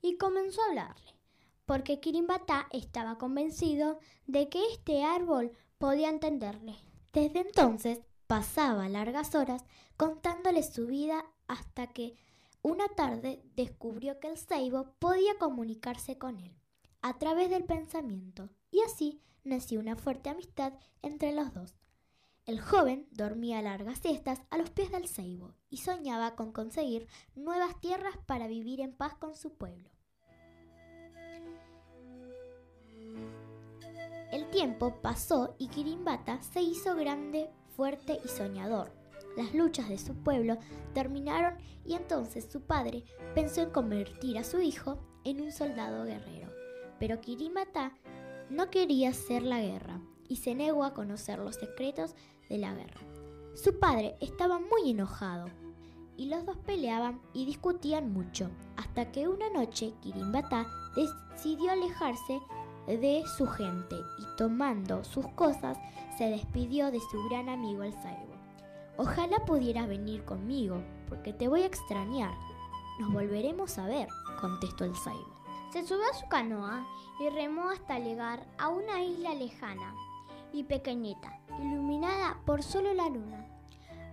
y 0.00 0.16
comenzó 0.16 0.62
a 0.62 0.68
hablarle, 0.68 1.14
porque 1.66 2.00
Quirimbata 2.00 2.66
estaba 2.70 3.18
convencido 3.18 4.00
de 4.26 4.48
que 4.48 4.66
este 4.72 5.04
árbol 5.04 5.52
podía 5.78 6.08
entenderle. 6.08 6.78
Desde 7.12 7.40
entonces 7.40 8.00
pasaba 8.26 8.88
largas 8.88 9.34
horas 9.34 9.64
contándole 9.98 10.62
su 10.62 10.86
vida 10.86 11.26
hasta 11.46 11.88
que 11.88 12.16
una 12.62 12.88
tarde 12.88 13.42
descubrió 13.54 14.18
que 14.18 14.28
el 14.28 14.38
ceibo 14.38 14.94
podía 14.98 15.36
comunicarse 15.38 16.16
con 16.16 16.38
él 16.38 16.56
a 17.02 17.18
través 17.18 17.50
del 17.50 17.64
pensamiento 17.64 18.48
y 18.70 18.80
así 18.80 19.20
nació 19.44 19.80
una 19.80 19.96
fuerte 19.96 20.30
amistad 20.30 20.74
entre 21.02 21.32
los 21.32 21.52
dos. 21.52 21.74
El 22.44 22.60
joven 22.60 23.06
dormía 23.12 23.62
largas 23.62 24.00
siestas 24.00 24.42
a 24.50 24.58
los 24.58 24.70
pies 24.70 24.90
del 24.90 25.06
ceibo 25.06 25.54
y 25.70 25.78
soñaba 25.78 26.34
con 26.34 26.52
conseguir 26.52 27.06
nuevas 27.36 27.78
tierras 27.80 28.16
para 28.26 28.48
vivir 28.48 28.80
en 28.80 28.92
paz 28.92 29.14
con 29.14 29.36
su 29.36 29.54
pueblo. 29.54 29.90
El 34.32 34.48
tiempo 34.50 35.00
pasó 35.02 35.54
y 35.58 35.68
Quirimbata 35.68 36.42
se 36.42 36.62
hizo 36.62 36.96
grande, 36.96 37.50
fuerte 37.76 38.18
y 38.24 38.28
soñador. 38.28 38.90
Las 39.36 39.54
luchas 39.54 39.88
de 39.88 39.98
su 39.98 40.14
pueblo 40.14 40.58
terminaron 40.94 41.58
y 41.84 41.94
entonces 41.94 42.48
su 42.50 42.62
padre 42.62 43.04
pensó 43.34 43.60
en 43.60 43.70
convertir 43.70 44.38
a 44.38 44.44
su 44.44 44.60
hijo 44.60 44.98
en 45.24 45.42
un 45.42 45.52
soldado 45.52 46.04
guerrero. 46.04 46.50
Pero 46.98 47.20
Quirimbata 47.20 47.92
no 48.52 48.68
quería 48.70 49.08
hacer 49.08 49.42
la 49.42 49.60
guerra 49.60 50.00
y 50.28 50.36
se 50.36 50.54
negó 50.54 50.84
a 50.84 50.92
conocer 50.92 51.38
los 51.38 51.56
secretos 51.56 52.14
de 52.50 52.58
la 52.58 52.74
guerra. 52.74 53.00
Su 53.54 53.78
padre 53.78 54.14
estaba 54.20 54.58
muy 54.58 54.90
enojado 54.90 55.46
y 56.18 56.26
los 56.26 56.44
dos 56.44 56.58
peleaban 56.58 57.20
y 57.32 57.46
discutían 57.46 58.12
mucho, 58.12 58.50
hasta 58.76 59.10
que 59.10 59.26
una 59.26 59.48
noche 59.48 59.94
Quirimbata 60.02 60.66
decidió 60.94 61.72
alejarse 61.72 62.40
de 62.86 63.24
su 63.38 63.46
gente 63.46 63.96
y 64.18 64.36
tomando 64.36 65.02
sus 65.02 65.26
cosas 65.28 65.78
se 66.18 66.24
despidió 66.24 66.90
de 66.90 67.00
su 67.00 67.28
gran 67.30 67.48
amigo 67.48 67.82
el 67.82 67.94
Saibo. 67.94 68.32
Ojalá 68.98 69.38
pudieras 69.46 69.88
venir 69.88 70.24
conmigo, 70.24 70.82
porque 71.08 71.32
te 71.32 71.48
voy 71.48 71.62
a 71.62 71.66
extrañar. 71.66 72.34
Nos 73.00 73.10
volveremos 73.12 73.78
a 73.78 73.86
ver, 73.86 74.08
contestó 74.40 74.84
el 74.84 74.94
Saibo. 74.94 75.31
Se 75.72 75.86
subió 75.86 76.04
a 76.04 76.12
su 76.12 76.28
canoa 76.28 76.86
y 77.18 77.30
remó 77.30 77.70
hasta 77.70 77.98
llegar 77.98 78.46
a 78.58 78.68
una 78.68 79.02
isla 79.02 79.32
lejana 79.32 79.94
y 80.52 80.64
pequeñita, 80.64 81.40
iluminada 81.48 82.38
por 82.44 82.62
solo 82.62 82.92
la 82.92 83.08
luna. 83.08 83.46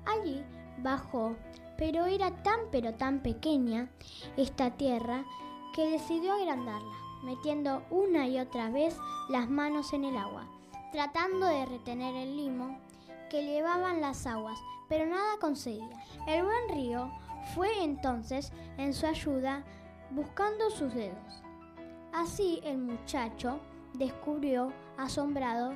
Allí 0.06 0.42
bajó, 0.78 1.36
pero 1.78 2.06
era 2.06 2.44
tan 2.44 2.60
pero 2.72 2.94
tan 2.94 3.22
pequeña 3.22 3.90
esta 4.38 4.72
tierra 4.78 5.26
que 5.76 5.90
decidió 5.90 6.32
agrandarla, 6.32 6.96
metiendo 7.24 7.84
una 7.90 8.26
y 8.26 8.40
otra 8.40 8.70
vez 8.70 8.98
las 9.28 9.50
manos 9.50 9.92
en 9.92 10.06
el 10.06 10.16
agua, 10.16 10.48
tratando 10.94 11.46
de 11.46 11.66
retener 11.66 12.16
el 12.16 12.38
limo 12.38 12.80
que 13.30 13.44
llevaban 13.44 14.00
las 14.00 14.26
aguas, 14.26 14.58
pero 14.88 15.06
nada 15.06 15.38
conseguía. 15.42 15.90
El 16.26 16.44
buen 16.44 16.70
río 16.70 17.12
fue 17.54 17.84
entonces 17.84 18.54
en 18.78 18.94
su 18.94 19.06
ayuda 19.06 19.66
buscando 20.12 20.70
sus 20.70 20.94
dedos. 20.94 21.44
Así 22.12 22.60
el 22.64 22.78
muchacho 22.78 23.60
descubrió, 23.94 24.74
asombrado, 24.98 25.74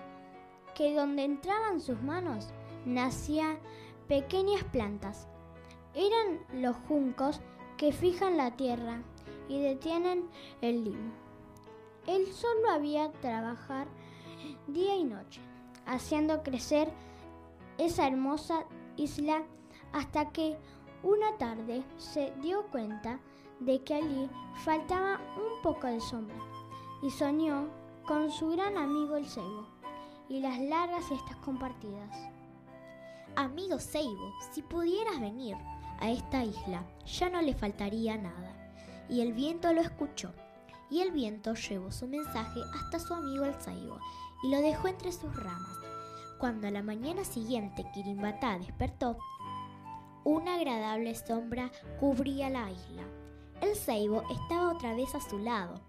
que 0.76 0.96
donde 0.96 1.24
entraban 1.24 1.80
sus 1.80 2.02
manos 2.02 2.50
nacían 2.86 3.58
pequeñas 4.08 4.64
plantas. 4.66 5.28
Eran 5.94 6.40
los 6.62 6.76
juncos 6.88 7.40
que 7.78 7.92
fijan 7.92 8.38
la 8.38 8.56
tierra 8.56 9.02
y 9.48 9.62
detienen 9.62 10.28
el 10.62 10.84
limo. 10.84 11.12
Él 12.08 12.26
solo 12.34 12.70
había 12.72 13.12
trabajar 13.14 13.88
día 14.68 14.96
y 14.96 15.04
noche, 15.04 15.42
haciendo 15.86 16.44
crecer 16.44 16.92
esa 17.78 18.08
hermosa 18.08 18.66
isla 18.98 19.44
hasta 19.94 20.32
que 20.32 20.58
una 21.04 21.38
tarde 21.38 21.84
se 21.98 22.34
dio 22.42 22.66
cuenta 22.72 23.20
de 23.66 23.84
que 23.84 23.96
allí 23.96 24.30
faltaba 24.64 25.20
un 25.36 25.62
poco 25.62 25.88
de 25.88 26.00
sombra 26.00 26.36
y 27.02 27.10
soñó 27.10 27.68
con 28.06 28.32
su 28.32 28.50
gran 28.50 28.78
amigo 28.78 29.16
el 29.16 29.26
ceibo 29.26 29.68
y 30.30 30.40
las 30.40 30.60
largas 30.60 31.06
siestas 31.06 31.36
compartidas. 31.38 32.18
Amigo 33.36 33.80
ceibo, 33.80 34.34
si 34.52 34.62
pudieras 34.62 35.20
venir 35.20 35.58
a 36.00 36.10
esta 36.10 36.44
isla, 36.44 36.86
ya 37.06 37.30
no 37.30 37.42
le 37.42 37.54
faltaría 37.54 38.18
nada. 38.18 38.54
Y 39.10 39.22
el 39.22 39.34
viento 39.34 39.74
lo 39.74 39.82
escuchó, 39.82 40.34
y 40.90 41.02
el 41.02 41.12
viento 41.12 41.54
llevó 41.56 41.92
su 41.92 42.08
mensaje 42.08 42.60
hasta 42.76 43.00
su 43.00 43.14
amigo 43.14 43.46
el 43.46 43.56
ceibo 43.56 44.00
y 44.44 44.52
lo 44.52 44.62
dejó 44.62 44.88
entre 44.88 45.12
sus 45.12 45.36
ramas. 45.36 45.78
Cuando 46.38 46.68
a 46.68 46.72
la 46.72 46.84
mañana 46.84 47.24
siguiente 47.24 47.86
Kirimbatá 47.94 48.60
despertó, 48.60 49.18
una 50.26 50.56
agradable 50.56 51.16
sombra 51.16 51.72
cubría 52.00 52.50
la 52.50 52.70
isla. 52.70 53.04
El 53.64 53.78
ceibo 53.78 54.24
estaba 54.30 54.74
otra 54.74 54.94
vez 54.94 55.16
a 55.16 55.22
su 55.22 55.40
lado. 55.40 55.80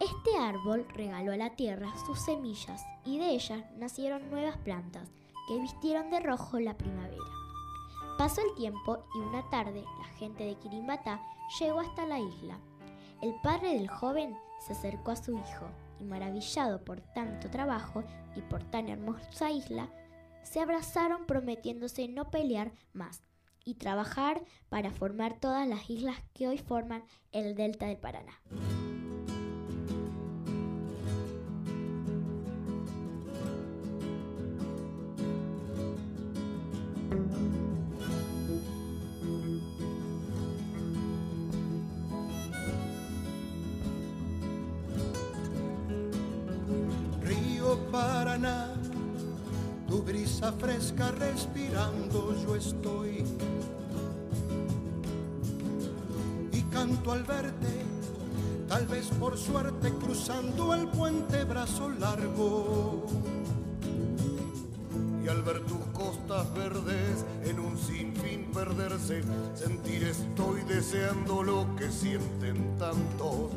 Este 0.00 0.38
árbol 0.38 0.86
regaló 0.94 1.30
a 1.32 1.36
la 1.36 1.50
tierra 1.50 1.92
sus 2.06 2.18
semillas 2.18 2.82
y 3.04 3.18
de 3.18 3.32
ellas 3.32 3.62
nacieron 3.76 4.30
nuevas 4.30 4.56
plantas 4.56 5.10
que 5.46 5.60
vistieron 5.60 6.08
de 6.08 6.20
rojo 6.20 6.58
la 6.58 6.78
primavera. 6.78 7.22
Pasó 8.16 8.40
el 8.40 8.54
tiempo 8.54 9.04
y 9.14 9.18
una 9.18 9.46
tarde 9.50 9.84
la 9.98 10.06
gente 10.16 10.44
de 10.44 10.54
Quirimbata 10.54 11.20
llegó 11.60 11.80
hasta 11.80 12.06
la 12.06 12.18
isla. 12.18 12.58
El 13.20 13.34
padre 13.42 13.74
del 13.74 13.90
joven 13.90 14.34
se 14.66 14.72
acercó 14.72 15.10
a 15.10 15.16
su 15.16 15.32
hijo 15.32 15.66
y 15.98 16.04
maravillado 16.04 16.82
por 16.82 17.02
tanto 17.12 17.50
trabajo 17.50 18.04
y 18.36 18.40
por 18.40 18.64
tan 18.64 18.88
hermosa 18.88 19.50
isla, 19.50 19.90
se 20.44 20.60
abrazaron 20.60 21.26
prometiéndose 21.26 22.08
no 22.08 22.30
pelear 22.30 22.72
más 22.94 23.20
y 23.70 23.74
trabajar 23.74 24.42
para 24.68 24.90
formar 24.90 25.38
todas 25.38 25.66
las 25.66 25.88
islas 25.88 26.16
que 26.34 26.48
hoy 26.48 26.58
forman 26.58 27.04
el 27.30 27.54
delta 27.54 27.86
del 27.86 27.98
Paraná. 27.98 28.32
Río 47.22 47.78
Paraná, 47.92 48.74
tu 49.86 50.02
brisa 50.02 50.50
fresca 50.52 51.12
respirando 51.12 52.34
yo 52.42 52.56
estoy. 52.56 53.24
Canto 56.90 57.12
al 57.12 57.22
verte, 57.22 57.84
tal 58.68 58.86
vez 58.86 59.06
por 59.20 59.38
suerte 59.38 59.92
cruzando 59.92 60.74
el 60.74 60.88
puente 60.88 61.44
brazo 61.44 61.88
largo. 61.88 63.06
Y 65.24 65.28
al 65.28 65.42
ver 65.42 65.60
tus 65.60 65.84
costas 65.92 66.52
verdes 66.54 67.24
en 67.44 67.60
un 67.60 67.78
sinfín 67.78 68.50
perderse, 68.52 69.22
sentir 69.54 70.02
estoy 70.02 70.62
deseando 70.62 71.44
lo 71.44 71.76
que 71.76 71.90
sienten 71.92 72.76
tantos 72.76 73.50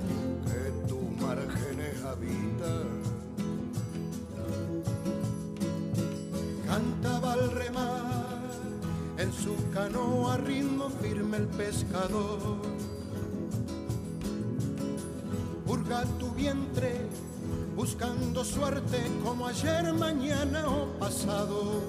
que 0.46 0.88
tus 0.88 1.22
márgenes 1.26 2.04
habitan. 2.04 3.02
Cantaba 6.68 7.34
al 7.34 7.52
remar 7.52 8.34
en 9.18 9.34
su 9.34 9.56
canoa 9.72 10.38
ritmo 10.38 10.90
firme 11.02 11.38
el 11.38 11.48
pescador. 11.48 12.73
Tu 16.20 16.30
vientre 16.32 17.08
buscando 17.76 18.44
suerte 18.44 19.00
como 19.24 19.48
ayer, 19.48 19.94
mañana 19.94 20.68
o 20.68 20.88
pasado. 21.00 21.82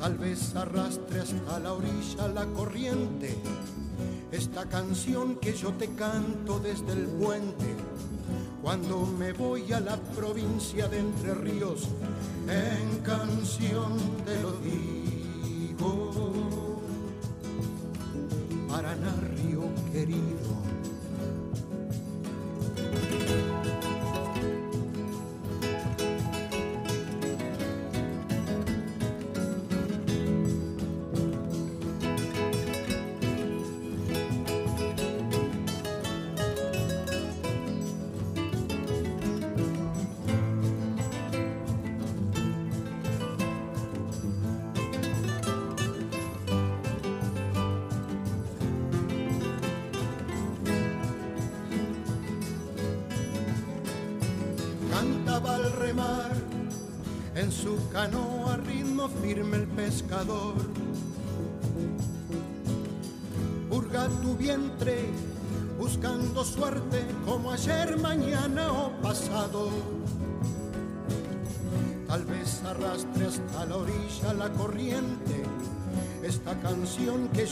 Tal 0.00 0.18
vez 0.18 0.54
arrastre 0.56 1.20
hasta 1.20 1.58
la 1.60 1.72
orilla 1.72 2.28
la 2.28 2.46
corriente 2.46 3.36
esta 4.34 4.64
canción 4.68 5.36
que 5.36 5.52
yo 5.52 5.72
te 5.74 5.94
canto 5.94 6.58
desde 6.58 6.92
el 6.92 7.06
puente. 7.06 7.76
Cuando 8.62 9.06
me 9.06 9.32
voy 9.32 9.72
a 9.72 9.80
la 9.80 9.96
provincia 9.96 10.88
de 10.88 10.98
Entre 10.98 11.34
Ríos, 11.34 11.88
en 12.48 12.98
canción 13.00 13.96
te 14.24 14.40
lo 14.42 14.52
digo. 14.52 14.93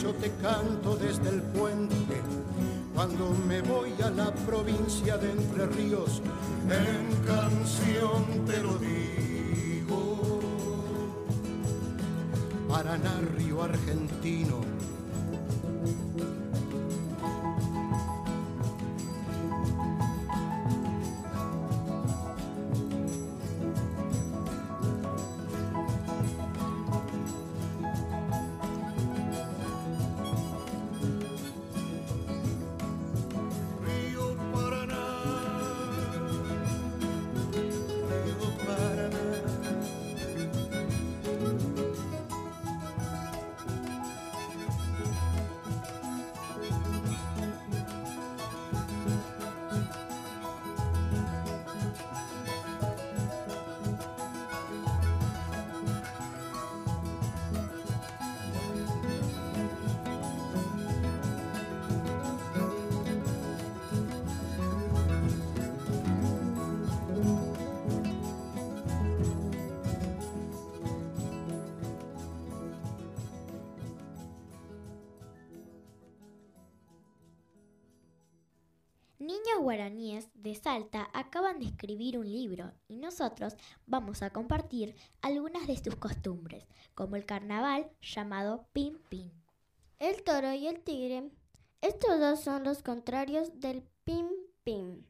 Yo 0.03 0.13
te 0.15 0.29
canto 0.41 0.97
desde 0.97 1.29
el 1.29 1.41
puente. 1.41 2.21
Cuando 2.93 3.29
me 3.47 3.61
voy 3.61 3.93
a 4.03 4.09
la 4.09 4.31
provincia 4.45 5.17
de 5.17 5.31
Entre 5.31 5.65
Ríos, 5.67 6.21
en 6.69 7.25
canción 7.25 8.45
te 8.45 8.61
lo 8.61 8.77
digo. 8.77 10.41
Paraná, 12.67 13.21
río 13.37 13.63
argentino. 13.63 14.72
Guaraníes 79.63 80.29
de 80.35 80.53
Salta 80.53 81.09
acaban 81.13 81.59
de 81.59 81.65
escribir 81.65 82.17
un 82.19 82.31
libro 82.31 82.71
y 82.87 82.97
nosotros 82.97 83.55
vamos 83.87 84.21
a 84.21 84.29
compartir 84.29 84.95
algunas 85.21 85.65
de 85.65 85.77
sus 85.77 85.95
costumbres, 85.95 86.67
como 86.93 87.15
el 87.15 87.25
carnaval 87.25 87.89
llamado 88.01 88.67
Pim 88.73 88.99
Pim. 89.09 89.31
El 89.99 90.21
toro 90.23 90.53
y 90.53 90.67
el 90.67 90.81
tigre. 90.81 91.31
Estos 91.81 92.19
dos 92.19 92.41
son 92.41 92.63
los 92.65 92.83
contrarios 92.83 93.59
del 93.59 93.83
pim 94.03 94.27
pim. 94.63 95.05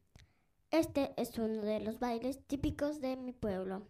Este 0.70 1.14
es 1.18 1.38
uno 1.38 1.62
de 1.64 1.80
los 1.80 2.00
bailes 2.00 2.46
típicos 2.46 3.02
de 3.02 3.18
mi 3.18 3.32
pueblo, 3.32 3.88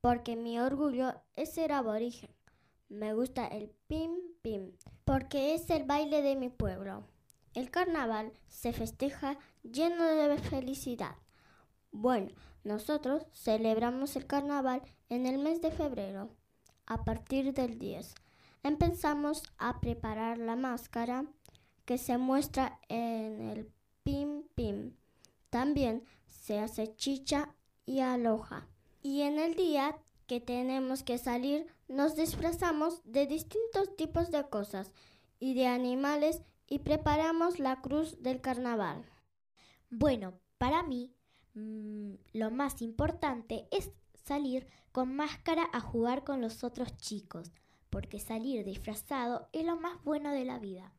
porque 0.00 0.36
mi 0.36 0.58
orgullo 0.58 1.14
es 1.34 1.52
ser 1.54 1.72
aborigen. 1.72 2.30
Me 2.88 3.14
gusta 3.14 3.46
el 3.46 3.70
pim 3.86 4.12
pim, 4.42 4.72
porque 5.04 5.54
es 5.54 5.70
el 5.70 5.84
baile 5.84 6.20
de 6.20 6.36
mi 6.36 6.50
pueblo. 6.50 7.04
El 7.54 7.70
carnaval 7.70 8.32
se 8.48 8.72
festeja 8.72 9.38
lleno 9.62 10.04
de 10.04 10.38
felicidad. 10.38 11.16
Bueno, 11.90 12.30
nosotros 12.64 13.26
celebramos 13.32 14.16
el 14.16 14.26
carnaval 14.26 14.82
en 15.08 15.26
el 15.26 15.38
mes 15.38 15.60
de 15.60 15.70
febrero, 15.70 16.30
a 16.86 17.04
partir 17.04 17.52
del 17.54 17.78
10. 17.78 18.14
Empezamos 18.62 19.42
a 19.56 19.80
preparar 19.80 20.38
la 20.38 20.56
máscara 20.56 21.24
que 21.84 21.96
se 21.96 22.18
muestra 22.18 22.78
en 22.88 23.40
el 23.40 23.72
pim 24.02 24.42
pim. 24.54 24.94
También 25.50 26.04
se 26.26 26.58
hace 26.58 26.94
chicha 26.94 27.54
y 27.86 28.00
aloja. 28.00 28.68
Y 29.02 29.22
en 29.22 29.38
el 29.38 29.54
día 29.54 29.98
que 30.26 30.40
tenemos 30.40 31.02
que 31.02 31.16
salir 31.18 31.66
nos 31.88 32.16
disfrazamos 32.16 33.00
de 33.04 33.26
distintos 33.26 33.96
tipos 33.96 34.30
de 34.30 34.46
cosas 34.48 34.92
y 35.40 35.54
de 35.54 35.66
animales 35.66 36.42
y 36.68 36.80
preparamos 36.80 37.58
la 37.58 37.80
cruz 37.80 38.22
del 38.22 38.40
carnaval. 38.40 39.04
Bueno, 39.90 40.38
para 40.58 40.82
mí 40.82 41.14
mm, 41.54 42.14
lo 42.34 42.50
más 42.50 42.82
importante 42.82 43.66
es 43.70 43.90
salir 44.24 44.66
con 44.92 45.14
máscara 45.14 45.68
a 45.72 45.80
jugar 45.80 46.24
con 46.24 46.40
los 46.40 46.62
otros 46.62 46.96
chicos, 46.98 47.52
porque 47.88 48.20
salir 48.20 48.64
disfrazado 48.64 49.48
es 49.52 49.64
lo 49.64 49.80
más 49.80 50.02
bueno 50.04 50.32
de 50.32 50.44
la 50.44 50.58
vida. 50.58 50.92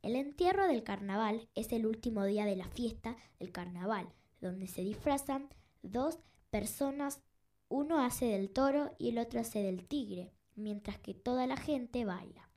El 0.00 0.16
entierro 0.16 0.66
del 0.66 0.82
carnaval 0.82 1.48
es 1.54 1.72
el 1.72 1.86
último 1.86 2.24
día 2.24 2.46
de 2.46 2.56
la 2.56 2.68
fiesta 2.68 3.16
del 3.38 3.52
carnaval, 3.52 4.08
donde 4.40 4.66
se 4.66 4.82
disfrazan 4.82 5.48
dos 5.82 6.18
personas, 6.50 7.20
uno 7.68 8.00
hace 8.00 8.26
del 8.26 8.50
toro 8.50 8.94
y 8.98 9.10
el 9.10 9.18
otro 9.18 9.40
hace 9.40 9.62
del 9.62 9.86
tigre, 9.86 10.32
mientras 10.56 10.98
que 10.98 11.14
toda 11.14 11.46
la 11.46 11.56
gente 11.56 12.04
baila. 12.04 12.50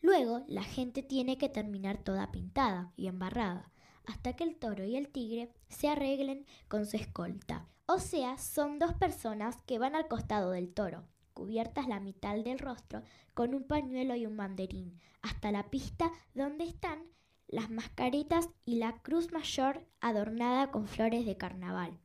Luego 0.00 0.44
la 0.46 0.62
gente 0.62 1.02
tiene 1.02 1.38
que 1.38 1.48
terminar 1.48 1.98
toda 1.98 2.30
pintada 2.30 2.92
y 2.96 3.08
embarrada, 3.08 3.72
hasta 4.06 4.34
que 4.34 4.44
el 4.44 4.56
toro 4.56 4.84
y 4.84 4.96
el 4.96 5.08
tigre 5.08 5.50
se 5.68 5.88
arreglen 5.88 6.46
con 6.68 6.86
su 6.86 6.96
escolta. 6.96 7.66
O 7.86 7.98
sea, 7.98 8.38
son 8.38 8.78
dos 8.78 8.94
personas 8.94 9.58
que 9.66 9.78
van 9.78 9.94
al 9.94 10.08
costado 10.08 10.50
del 10.50 10.72
toro, 10.72 11.04
cubiertas 11.34 11.86
la 11.86 12.00
mitad 12.00 12.36
del 12.36 12.58
rostro 12.58 13.02
con 13.34 13.54
un 13.54 13.64
pañuelo 13.64 14.16
y 14.16 14.26
un 14.26 14.36
banderín, 14.36 14.98
hasta 15.22 15.52
la 15.52 15.70
pista 15.70 16.10
donde 16.34 16.64
están 16.64 17.04
las 17.48 17.70
mascaritas 17.70 18.48
y 18.64 18.76
la 18.76 19.00
cruz 19.02 19.30
mayor 19.32 19.86
adornada 20.00 20.70
con 20.70 20.88
flores 20.88 21.26
de 21.26 21.36
carnaval. 21.36 21.98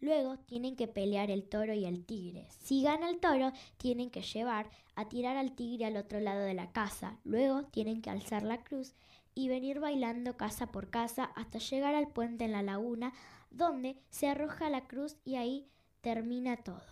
Luego 0.00 0.38
tienen 0.38 0.74
que 0.74 0.88
pelear 0.88 1.30
el 1.30 1.48
toro 1.48 1.74
y 1.74 1.84
el 1.84 2.04
tigre. 2.04 2.48
Si 2.50 2.82
gana 2.82 3.08
el 3.08 3.20
toro, 3.20 3.52
tienen 3.76 4.10
que 4.10 4.22
llevar 4.22 4.68
a 4.96 5.08
tirar 5.08 5.36
al 5.36 5.54
tigre 5.54 5.84
al 5.86 5.96
otro 5.96 6.18
lado 6.18 6.40
de 6.40 6.54
la 6.54 6.72
casa. 6.72 7.20
Luego 7.22 7.64
tienen 7.66 8.02
que 8.02 8.10
alzar 8.10 8.42
la 8.42 8.64
cruz 8.64 8.94
y 9.34 9.48
venir 9.48 9.80
bailando 9.80 10.36
casa 10.36 10.66
por 10.66 10.90
casa 10.90 11.24
hasta 11.36 11.58
llegar 11.58 11.94
al 11.94 12.08
puente 12.08 12.44
en 12.44 12.52
la 12.52 12.62
laguna, 12.62 13.12
donde 13.50 13.96
se 14.10 14.28
arroja 14.28 14.70
la 14.70 14.86
cruz 14.86 15.16
y 15.24 15.36
ahí 15.36 15.68
termina 16.00 16.56
todo. 16.56 16.82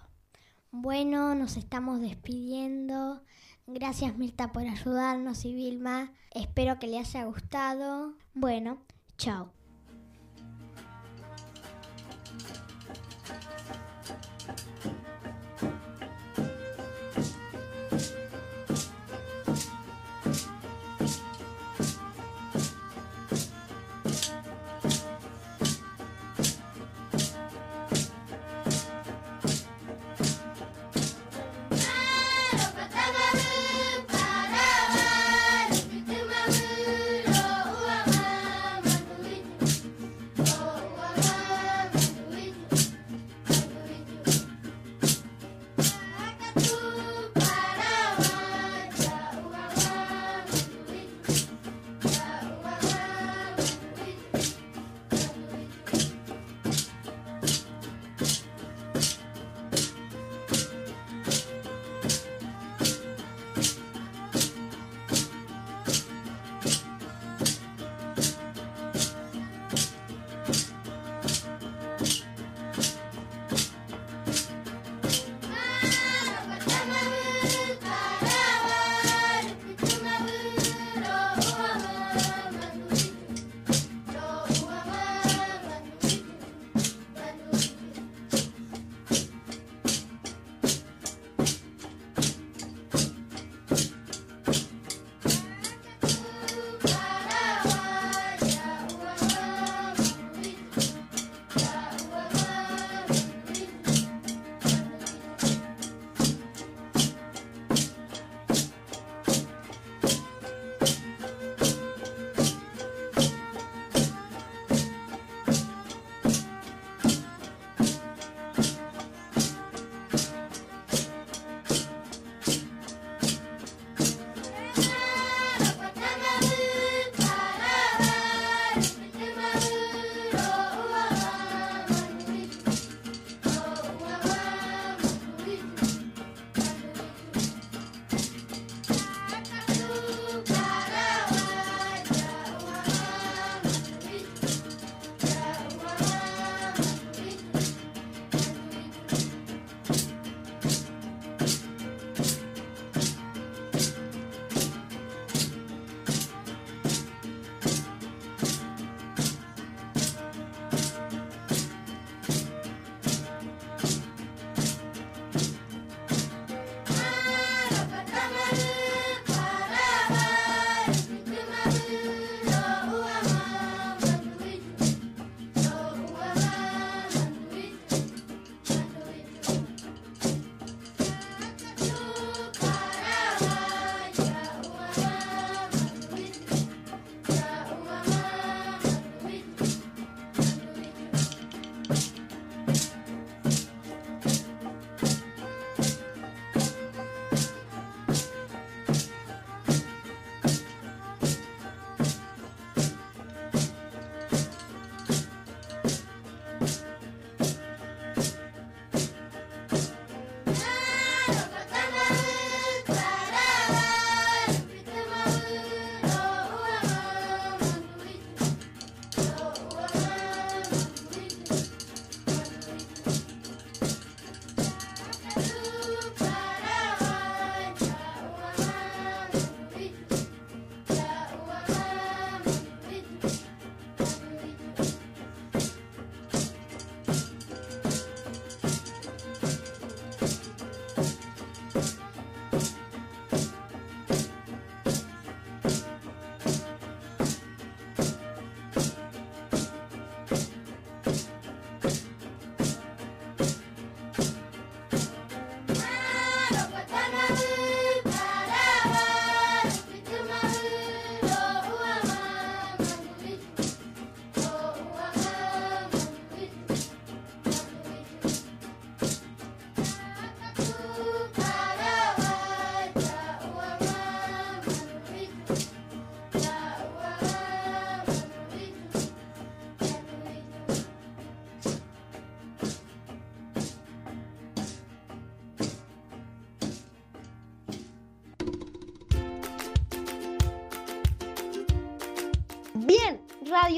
Bueno, 0.71 1.35
nos 1.35 1.57
estamos 1.57 2.01
despidiendo. 2.01 3.23
Gracias 3.67 4.17
Mirta 4.17 4.53
por 4.53 4.63
ayudarnos 4.63 5.45
y 5.45 5.55
Vilma. 5.55 6.13
Espero 6.33 6.79
que 6.79 6.87
le 6.87 6.99
haya 6.99 7.25
gustado. 7.25 8.15
Bueno, 8.35 8.79
chao. 9.17 9.60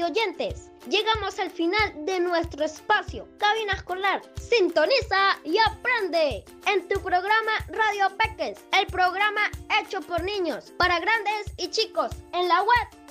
oyentes, 0.03 0.69
llegamos 0.89 1.39
al 1.39 1.49
final 1.49 2.05
de 2.05 2.19
nuestro 2.19 2.65
espacio. 2.65 3.27
Cabina 3.37 3.73
Escolar, 3.73 4.21
sintoniza 4.39 5.39
y 5.43 5.57
aprende 5.57 6.43
en 6.67 6.87
tu 6.87 7.01
programa 7.01 7.51
Radio 7.69 8.15
Peques, 8.17 8.59
el 8.79 8.85
programa 8.87 9.49
hecho 9.81 10.01
por 10.01 10.23
niños, 10.23 10.73
para 10.77 10.99
grandes 10.99 11.53
y 11.57 11.69
chicos, 11.69 12.11
en 12.33 12.47
la 12.47 12.61
web 12.61 13.02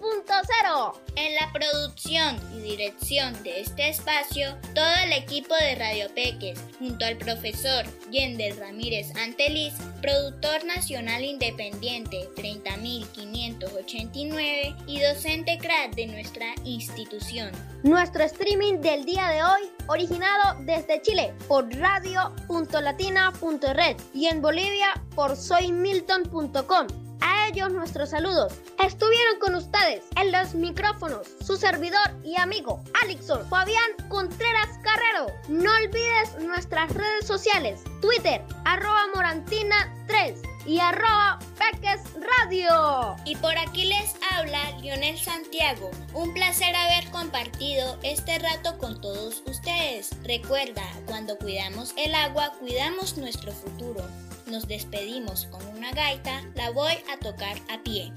2.0. 0.00 0.94
En 1.16 1.34
la 1.34 1.52
producción 1.52 2.40
y 2.56 2.60
dirección 2.60 3.34
de 3.42 3.60
este 3.60 3.90
espacio, 3.90 4.56
todo 4.74 4.94
el 5.04 5.12
equipo 5.12 5.54
de 5.54 5.74
Radio 5.74 6.08
Peques, 6.14 6.58
junto 6.78 7.04
al 7.04 7.18
profesor 7.18 7.84
Yendel 8.10 8.56
Ramírez 8.56 9.14
Anteliz, 9.16 9.74
productor 10.00 10.64
nacional 10.64 11.22
independiente 11.24 12.30
30.589 12.36 14.74
y 14.86 15.00
docente 15.00 15.58
crack 15.58 15.94
de 15.94 16.06
nuestra 16.06 16.54
institución. 16.64 17.50
Nuestro 17.82 18.24
streaming 18.24 18.80
del 18.80 19.04
día 19.04 19.28
de 19.28 19.42
hoy, 19.42 19.68
originado 19.88 20.56
desde 20.60 21.02
Chile 21.02 21.34
por 21.48 21.68
radio.latina.red 21.74 23.96
y 24.14 24.26
en 24.26 24.40
Bolivia 24.40 24.94
por 25.14 25.36
soymilton.com 25.36 26.86
a 27.22 27.46
ellos 27.46 27.70
nuestros 27.70 28.10
saludos. 28.10 28.52
Estuvieron 28.84 29.38
con 29.40 29.54
ustedes 29.54 30.02
en 30.16 30.32
los 30.32 30.54
micrófonos 30.54 31.28
su 31.40 31.56
servidor 31.56 32.10
y 32.24 32.36
amigo 32.36 32.82
Alixon 33.00 33.48
Fabián 33.48 33.90
Contreras 34.08 34.70
Carrero. 34.82 35.32
No 35.48 35.70
olvides 35.70 36.36
nuestras 36.40 36.92
redes 36.92 37.24
sociales, 37.24 37.84
Twitter, 38.00 38.42
arroba 38.64 39.06
Morantina3 39.14 40.34
y 40.66 40.80
arroba 40.80 41.38
Peques 41.58 42.00
Radio. 42.40 43.14
Y 43.24 43.36
por 43.36 43.56
aquí 43.56 43.84
les 43.84 44.16
habla 44.32 44.72
Lionel 44.80 45.16
Santiago. 45.16 45.92
Un 46.14 46.34
placer 46.34 46.74
haber 46.74 47.08
compartido 47.12 47.98
este 48.02 48.40
rato 48.40 48.78
con 48.78 49.00
todos 49.00 49.44
ustedes. 49.46 50.10
Recuerda, 50.24 50.82
cuando 51.06 51.38
cuidamos 51.38 51.94
el 51.96 52.16
agua, 52.16 52.52
cuidamos 52.58 53.16
nuestro 53.16 53.52
futuro 53.52 54.04
nos 54.52 54.68
despedimos 54.68 55.46
con 55.46 55.66
una 55.68 55.92
gaita, 55.92 56.42
la 56.54 56.70
voy 56.70 56.92
a 57.10 57.18
tocar 57.18 57.56
a 57.72 57.82
pie. 57.82 58.12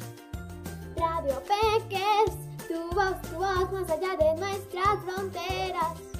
Radio 0.97 1.41
Peques, 1.43 2.35
tu 2.67 2.93
voz, 2.93 3.21
tu 3.21 3.35
voz 3.37 3.71
más 3.71 3.89
allá 3.89 4.17
de 4.17 4.35
nuestras 4.41 4.99
fronteras. 5.05 6.14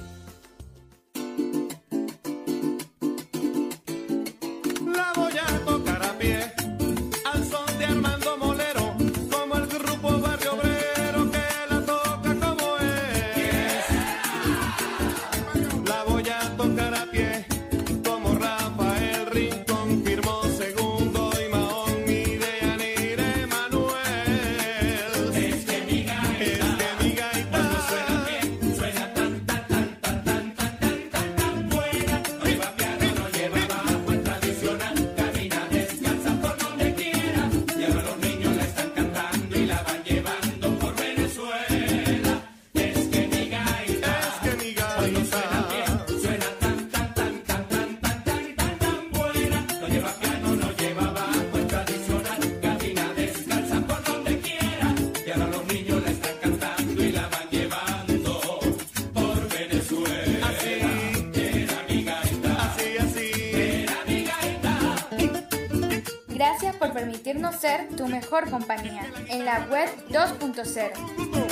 tu 67.96 68.06
mejor 68.06 68.50
compañía 68.50 69.02
en 69.28 69.44
la 69.44 69.66
web 69.70 69.88
2.0. 70.10 71.45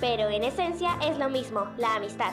pero 0.00 0.28
en 0.28 0.44
esencia 0.44 0.90
es 1.02 1.18
lo 1.18 1.28
mismo, 1.28 1.66
la 1.78 1.96
amistad. 1.96 2.32